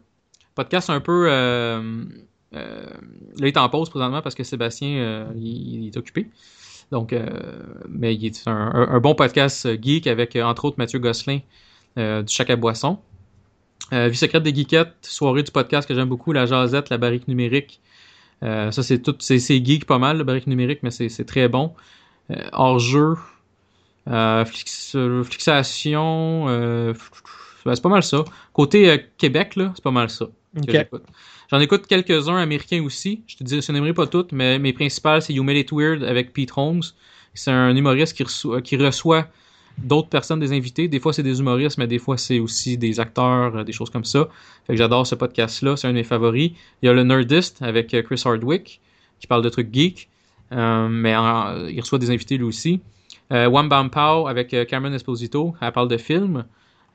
[0.55, 1.27] Podcast un peu.
[1.29, 2.05] Euh,
[2.55, 2.87] euh,
[3.39, 6.29] là, il est en pause présentement parce que Sébastien il, est occupé.
[6.91, 7.15] Donc,
[7.89, 11.41] mais il est un, bon podcast geek avec entre autres Mathieu Gosselin
[11.97, 12.99] du Chac à Boisson.
[13.93, 17.81] Vie secrète des geekettes, soirée du podcast que j'aime beaucoup, la jasette, la barrique numérique.
[18.43, 21.73] Ça, c'est tout, c'est, geek pas mal, la barrique numérique, mais c'est, très bon.
[22.53, 23.15] Hors jeu,
[24.09, 26.93] euh, flix- euh, fixation, euh,
[27.65, 28.25] ben, c'est pas mal ça.
[28.53, 30.27] Côté euh, Québec, là, c'est pas mal ça.
[31.51, 33.23] J'en écoute quelques-uns américains aussi.
[33.27, 36.03] Je te dis, je n'aimerais pas toutes, mais mes principales, c'est You Made It Weird
[36.05, 36.83] avec Pete Holmes.
[37.35, 39.27] C'est un humoriste qui reçoit, qui reçoit
[39.79, 40.87] d'autres personnes, des invités.
[40.89, 44.05] Des fois, c'est des humoristes, mais des fois, c'est aussi des acteurs, des choses comme
[44.05, 44.29] ça.
[44.67, 45.77] Fait que j'adore ce podcast-là.
[45.77, 46.53] C'est un de mes favoris.
[46.83, 48.81] Il y a le Nerdist avec Chris Hardwick,
[49.19, 50.09] qui parle de trucs geeks.
[50.53, 52.81] Euh, mais en- il reçoit des invités lui aussi.
[53.33, 55.55] Euh, Wham Bam Pow avec euh, Cameron Esposito.
[55.61, 56.45] Elle parle de films.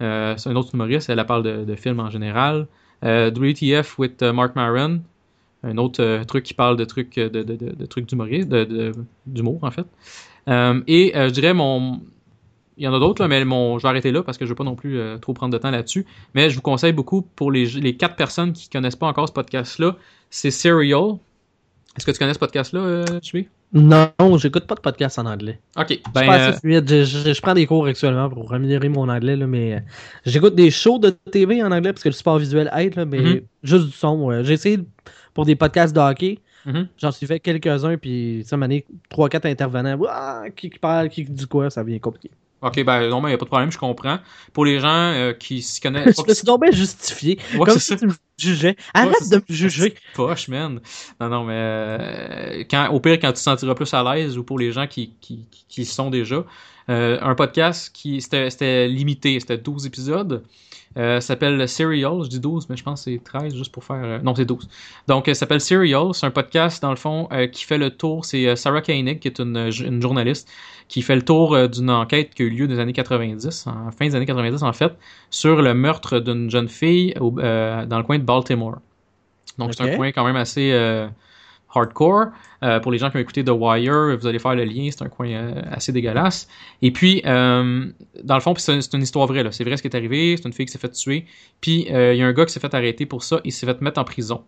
[0.01, 1.10] Euh, c'est un autre humoriste.
[1.10, 2.68] Elle, parle de, de films en général.
[3.03, 5.01] WTF with Mark Maron.
[5.64, 8.49] Un autre truc qui parle de trucs de, trucs d'humoriste,
[9.26, 9.85] d'humour en fait.
[10.88, 12.01] Et je dirais mon.
[12.77, 13.77] Il y en a d'autres, mais mon...
[13.77, 15.57] je vais arrêter là parce que je ne veux pas non plus trop prendre de
[15.57, 16.06] temps là-dessus.
[16.34, 19.97] Mais je vous conseille beaucoup pour les, quatre personnes qui connaissent pas encore ce podcast-là,
[20.30, 21.18] c'est Serial.
[21.97, 23.06] Est-ce que tu connais ce podcast-là, euh?
[23.72, 25.60] Non, j'écoute pas de podcast en anglais.
[25.78, 26.90] Ok, Je ben, euh, assez fluide.
[26.90, 29.80] Je, je- je prends des cours actuellement pour améliorer mon anglais, là, mais euh,
[30.26, 33.20] j'écoute des shows de TV en anglais parce que le support visuel aide, là, mais
[33.20, 33.41] Mhm.
[33.62, 34.26] juste du son.
[34.26, 34.44] ouais.
[34.44, 34.80] J'ai essayé
[35.36, 36.40] pour des podcasts de hockey.
[36.66, 36.88] Mhm.
[36.98, 39.96] J'en suis fait quelques-uns, puis ça m'a donné 3-4 intervenants.
[39.98, 42.32] Ouah, qui, qui parle, qui dit quoi, ça devient compliqué.
[42.61, 44.19] Ok, ben non, mais il n'y a pas de problème, je comprends.
[44.53, 47.40] Pour les gens euh, qui s'y connaissent Je me suis bien justifié.
[47.56, 47.98] Ouais, comme si ça.
[47.98, 48.76] tu me jugeais.
[48.94, 49.95] Arrête c'est de me juger.
[50.14, 50.80] poche, man.
[51.19, 54.44] Non, non, mais euh, quand, au pire, quand tu te sentiras plus à l'aise, ou
[54.44, 56.44] pour les gens qui, qui, qui, sont déjà,
[56.90, 60.44] euh, un podcast qui c'était c'était limité, c'était 12 épisodes.
[60.98, 63.84] Euh, ça s'appelle Serial, je dis 12, mais je pense que c'est 13 juste pour
[63.84, 63.98] faire.
[64.03, 64.68] euh, non, c'est 12.
[65.07, 66.14] Donc, euh, ça s'appelle Serial.
[66.14, 68.26] C'est un podcast, dans le fond, euh, qui fait le tour.
[68.26, 70.49] C'est Sarah Koenig, qui est une, une journaliste,
[70.88, 74.07] qui fait le tour d'une enquête qui a eu lieu des années 90, en fin
[74.07, 74.94] des années 90 en fait,
[75.30, 78.80] sur le meurtre d'une jeune fille au- dans le coin de Baltimore.
[79.60, 80.72] Donc, c'est un coin quand même assez
[81.74, 82.28] hardcore.
[82.64, 85.04] Euh, pour les gens qui ont écouté The Wire, vous allez faire le lien, c'est
[85.04, 86.48] un coin euh, assez dégueulasse.
[86.82, 87.86] Et puis, euh,
[88.24, 90.54] dans le fond, c'est une, histoire vraie, c'est vrai ce qui est arrivé, c'est une
[90.54, 91.26] fille qui s'est fait tuer,
[91.62, 93.82] puis il y a un gars qui s'est fait arrêter pour ça, il s'est fait
[93.82, 94.44] mettre en prison.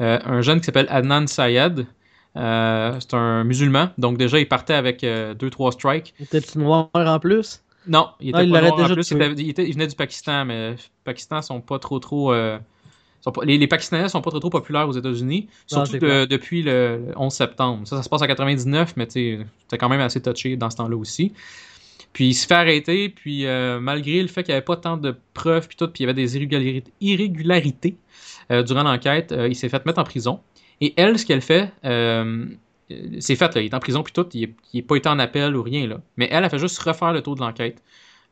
[0.00, 1.86] Un jeune qui s'appelle Adnan Sayed,
[2.34, 6.14] c'est un musulman, donc déjà il partait avec 2-3 strikes.
[6.30, 7.62] T'es-tu noir en plus?
[7.86, 9.86] Non, il était Ah, il pas noir en plus, il, était- il était- il venait
[9.86, 12.32] du Pakistan, mais le Pakistan sont pas trop trop...
[13.20, 16.62] sont pas- les, les Pakistanais sont pas trop trop populaires aux États-Unis, surtout de- depuis
[16.62, 17.86] le, le 11 septembre.
[17.86, 20.96] Ça, ça se passe en 99, mais c'était quand même assez touché dans ce temps-là
[20.96, 21.32] aussi.
[22.12, 24.96] Puis il se fait arrêter, puis euh, malgré le fait qu'il n'y avait pas tant
[24.96, 27.96] de preuves, puis tout, puis il y avait des irrégularités, irrégularités
[28.50, 30.40] euh, durant l'enquête, euh, il s'est fait mettre en prison.
[30.80, 31.70] Et elle, ce qu'elle fait,
[33.18, 35.54] c'est fait, là, il est en prison, puis tout, il n'est pas été en appel
[35.56, 36.00] ou rien, là.
[36.16, 37.82] Mais elle, elle fait juste refaire le tour de l'enquête.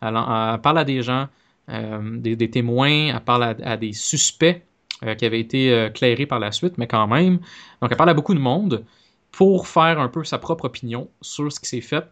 [0.00, 0.14] Elle,
[0.62, 1.28] parle à des gens,
[1.68, 4.62] des, des témoins, elle parle à, à des suspects
[5.14, 7.38] qui avaient été euh, clairés par la suite, mais quand même.
[7.82, 8.84] Donc, elle parle à beaucoup de monde
[9.32, 12.04] pour faire un peu sa propre opinion sur ce qui s'est fait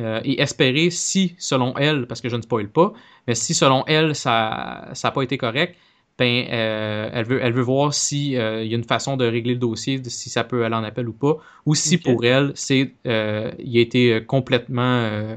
[0.00, 2.92] euh, et espérer si, selon elle, parce que je ne spoil pas,
[3.26, 5.76] mais si selon elle, ça n'a pas été correct,
[6.18, 9.24] ben, euh, elle, veut, elle veut voir si euh, il y a une façon de
[9.24, 12.52] régler le dossier, si ça peut aller en appel ou pas, ou si pour elle,
[12.54, 15.36] c'est euh, il a été euh, complètement euh,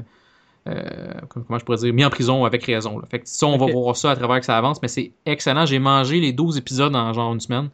[1.28, 2.98] comment je pourrais dire, mis en prison avec raison.
[2.98, 3.06] là.
[3.10, 5.66] Fait que ça, on va voir ça à travers que ça avance, mais c'est excellent.
[5.66, 7.68] J'ai mangé les 12 épisodes en genre une semaine.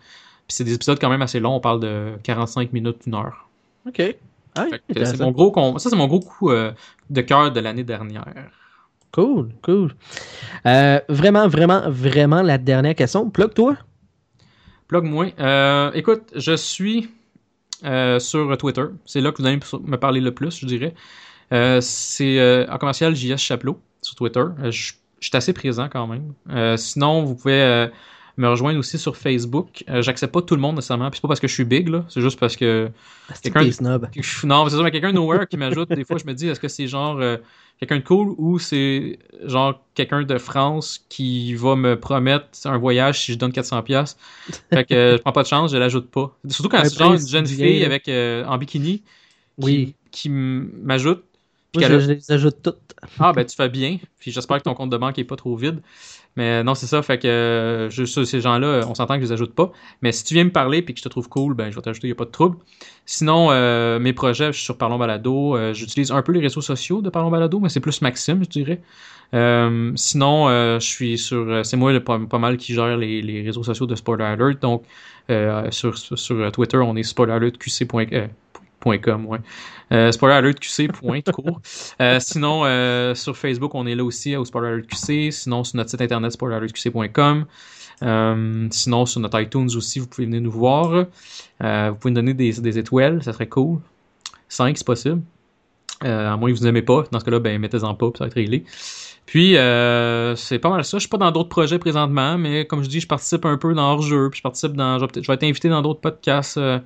[0.49, 3.49] Puis c'est des épisodes quand même assez longs, on parle de 45 minutes, une heure.
[3.87, 4.03] Ok.
[4.57, 6.73] Ah, c'est mon gros con- ça c'est mon gros coup euh,
[7.09, 8.27] de cœur de l'année dernière.
[9.13, 9.95] Cool, cool.
[10.67, 13.31] Euh, vraiment, vraiment, vraiment la dernière question.
[13.31, 13.77] Plug-toi.
[14.89, 15.27] Plug moi.
[15.39, 17.09] Euh, écoute, je suis
[17.85, 18.85] euh, sur Twitter.
[19.07, 20.95] C'est là que vous allez me parler le plus, je dirais.
[21.53, 24.41] Euh, c'est euh, en commercial JS Chapelot sur Twitter.
[24.41, 26.77] Euh, je suis assez présent quand même.
[26.79, 27.89] Sinon, vous pouvez
[28.39, 29.85] me rejoindre aussi sur Facebook.
[29.91, 31.89] Euh, J'accepte pas tout le monde nécessairement, puis c'est pas parce que je suis big,
[31.89, 32.89] là, c'est juste parce que
[33.35, 34.09] C'est quelqu'un- des snobs.
[34.45, 36.59] non, c'est ça, mais quelqu'un de nowhere qui m'ajoute, des fois, je me dis, est-ce
[36.59, 37.37] que c'est genre euh,
[37.79, 43.21] quelqu'un de cool ou c'est genre quelqu'un de France qui va me promettre un voyage
[43.23, 43.83] si je donne 400$?
[43.85, 44.17] pièces
[44.73, 46.35] Fait que euh, je prends pas de chance, je l'ajoute pas.
[46.49, 49.05] Surtout quand c'est genre une jeune fille avec en bikini qui,
[49.59, 49.95] Oui.
[50.11, 51.23] qui m- m'ajoute.
[51.73, 52.79] Puis je, je les ajoute toutes.
[53.19, 53.99] Ah, ben tu fais bien.
[54.21, 55.81] Puis j'espère que ton compte de banque est pas trop vide.
[56.37, 57.03] Mais non, c'est ça.
[57.03, 59.73] Fait que euh, ces gens-là, on s'entend que je les ajoute pas.
[60.01, 61.83] Mais si tu viens me parler puis que je te trouve cool, ben je vais
[61.83, 62.59] t'ajouter, il a pas de trouble.
[63.07, 65.57] Sinon, euh, mes projets, je suis sur Parlons Balado.
[65.57, 68.49] Euh, J'utilise un peu les réseaux sociaux de Parlons Balado, mais c'est plus Maxime, je
[68.49, 68.81] dirais.
[69.35, 71.49] Euh, sinon, euh, je suis sur.
[71.49, 74.25] euh, C'est moi le- pas, pas mal qui gère les, les réseaux sociaux de Spoiler
[74.25, 74.61] Alert.
[74.61, 74.85] Donc,
[75.31, 75.97] euh, sur,
[76.53, 77.03] Twitter, on est
[78.83, 79.27] spoileralertqc.com.
[79.27, 79.39] Ouais.
[79.93, 80.93] Euh, spoileralertqc.
[80.93, 81.61] point, tout court.
[82.01, 85.31] Euh, sinon, euh, sur Facebook, on est là aussi au Spoiler Alert QC.
[85.31, 87.47] Sinon, sur notre site internet spoileralertqc.com.
[88.03, 91.07] Euh, sinon, sur notre iTunes aussi, vous pouvez venir nous voir.
[91.63, 93.79] Euh, vous pouvez nous donner des, des étoiles, ça serait cool.
[94.49, 95.23] 5 c'est possible.
[96.05, 97.05] Euh, à moins que vous n'aimez pas.
[97.11, 98.65] Dans ce cas-là, ben mettez-en pas, puis ça va être réglé.
[99.27, 100.99] Puis, euh, c'est pas mal ça.
[100.99, 103.73] Je suis pas dans d'autres projets présentement, mais comme je dis, je participe un peu
[103.73, 104.99] dans hors-jeu, puis je participe dans.
[104.99, 106.81] Je vais, je vais être invité dans d'autres podcasts, euh,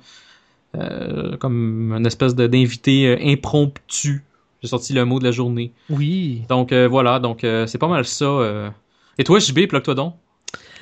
[0.75, 4.23] euh, comme une espèce de- d'invité euh, impromptu.
[4.61, 5.71] J'ai sorti le mot de la journée.
[5.89, 6.41] Oui.
[6.49, 8.71] Donc euh, voilà, donc c'est pas mal ça.
[9.19, 10.15] Et toi, JB, plug-toi donc.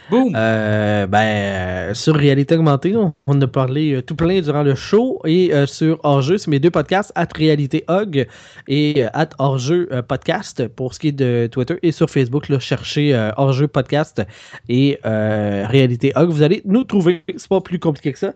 [0.10, 0.34] Boum!
[0.36, 4.64] Euh, ben, euh, sur Réalité Augmentée, on, on en a parlé euh, tout plein durant
[4.64, 5.19] le show.
[5.26, 8.27] Et euh, sur Hors-jeu, c'est mes deux podcasts, at Réalité Hog
[8.68, 11.77] et at Hors-jeu Podcast pour ce qui est de Twitter.
[11.82, 14.22] Et sur Facebook, là, cherchez Hors-jeu Podcast
[14.69, 16.30] et Réalité Hog.
[16.30, 17.23] Vous allez nous trouver.
[17.36, 18.34] C'est pas plus compliqué que ça.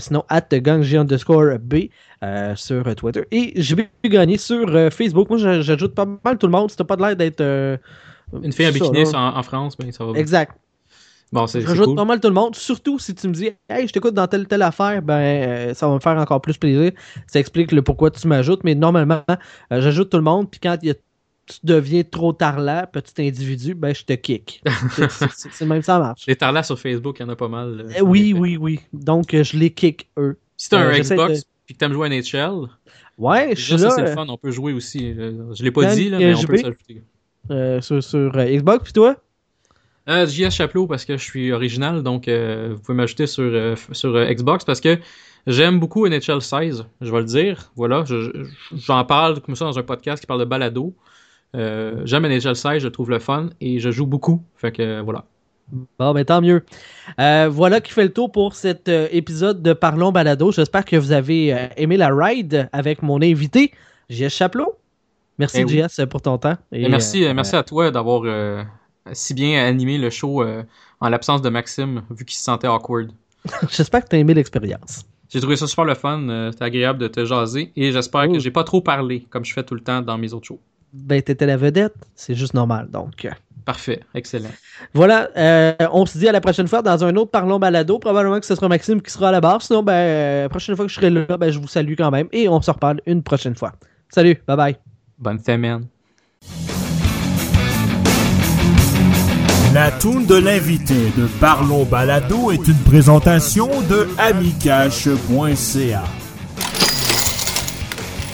[0.00, 1.74] Sinon, at Gangji underscore B.
[2.24, 3.24] euh, sur Twitter.
[3.30, 5.28] Et je vais gagner sur euh, Facebook.
[5.28, 6.70] Moi, j'a- j'ajoute pas mal tout le monde.
[6.70, 7.42] Si t'as pas de l'air d'être.
[7.42, 7.76] euh,
[8.42, 9.18] Une fille en c'est ça, bikini là.
[9.34, 10.18] en, en France, ben ça va.
[10.18, 10.52] Exact.
[11.32, 11.96] Bon, c'est rajoute cool.
[11.96, 14.46] pas mal tout le monde, surtout si tu me dis Hey, je t'écoute dans telle
[14.46, 16.92] telle affaire, ben euh, ça va me faire encore plus plaisir.
[17.26, 20.76] Ça explique le pourquoi tu m'ajoutes, mais normalement, euh, j'ajoute tout le monde, puis quand
[20.82, 24.62] il y a- tu deviens trop tarlat, petit individu, ben je te kick.
[25.36, 26.26] C'est- même ça marche.
[26.26, 27.86] Les tarlas sur Facebook, il y en a pas mal.
[27.88, 28.80] euh, oui, oui, oui.
[28.92, 30.38] Donc euh, je les kick eux.
[30.56, 32.68] Si t'as un Euh, j'essaie Xbox de- puis que t'aimes jouer à NHL,
[33.18, 35.14] Ouais, je suis là c'est le fun, on peut jouer aussi.
[35.14, 37.02] Je l'ai pas dit, là, mais on je peut s'ajouter.
[37.80, 39.16] sur, sur, Xbox, puis toi?
[40.08, 43.74] Euh, JS Chaplot parce que je suis original, donc euh, vous pouvez m'ajouter sur, euh,
[43.92, 44.98] sur Xbox parce que
[45.48, 47.72] j'aime beaucoup NHL 16, je vais le dire.
[47.76, 50.94] Voilà, je- je- j'en parle comme ça dans un podcast qui parle de balado.
[51.54, 54.42] J'aime NHL 16, je trouve le fun et je joue beaucoup.
[54.56, 55.24] Fait que voilà.
[55.98, 56.62] Bon, ben tant mieux.
[57.18, 60.52] Euh, voilà qui fait le tour pour cet euh, épisode de Parlons Balado.
[60.52, 63.72] J'espère que vous avez euh, aimé la ride avec mon invité,
[64.08, 64.76] JS Chaplot.
[65.38, 65.82] Merci, Eh oui.
[65.82, 66.56] JS, pour ton temps.
[66.70, 68.22] Et merci, merci à toi d'avoir
[69.12, 70.62] si bien animé le show euh,
[71.00, 73.10] en l'absence de Maxime, vu qu'il se sentait awkward.
[73.70, 75.04] J'espère que tu as aimé l'expérience.
[75.28, 78.32] J'ai trouvé ça super le fun, euh, c'était agréable de te jaser et j'espère Oh.
[78.32, 80.60] que j'ai pas trop parlé comme je fais tout le temps dans mes autres shows.
[80.92, 82.88] Ben, t'étais la vedette, c'est juste normal.
[82.90, 83.28] Donc,
[83.64, 84.50] Parfait, excellent.
[84.94, 85.28] voilà.
[85.36, 87.98] euh, on se dit à la prochaine fois dans un autre Parlons Balado.
[87.98, 89.60] Probablement que ce sera Maxime qui sera à la barre.
[89.60, 92.28] Sinon, ben, la prochaine fois que je serai là, ben, je vous salue quand même.
[92.30, 93.72] Et on se reparle une prochaine fois.
[94.08, 94.76] Salut, bye bye.
[95.18, 95.86] Bonne semaine.
[99.76, 106.02] La toune de l'invité de Parlons Balado est une présentation de amicache.ca.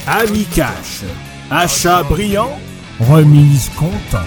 [0.06, 1.02] Amicache.
[1.50, 2.52] Achat brillant,
[3.00, 4.24] remise content.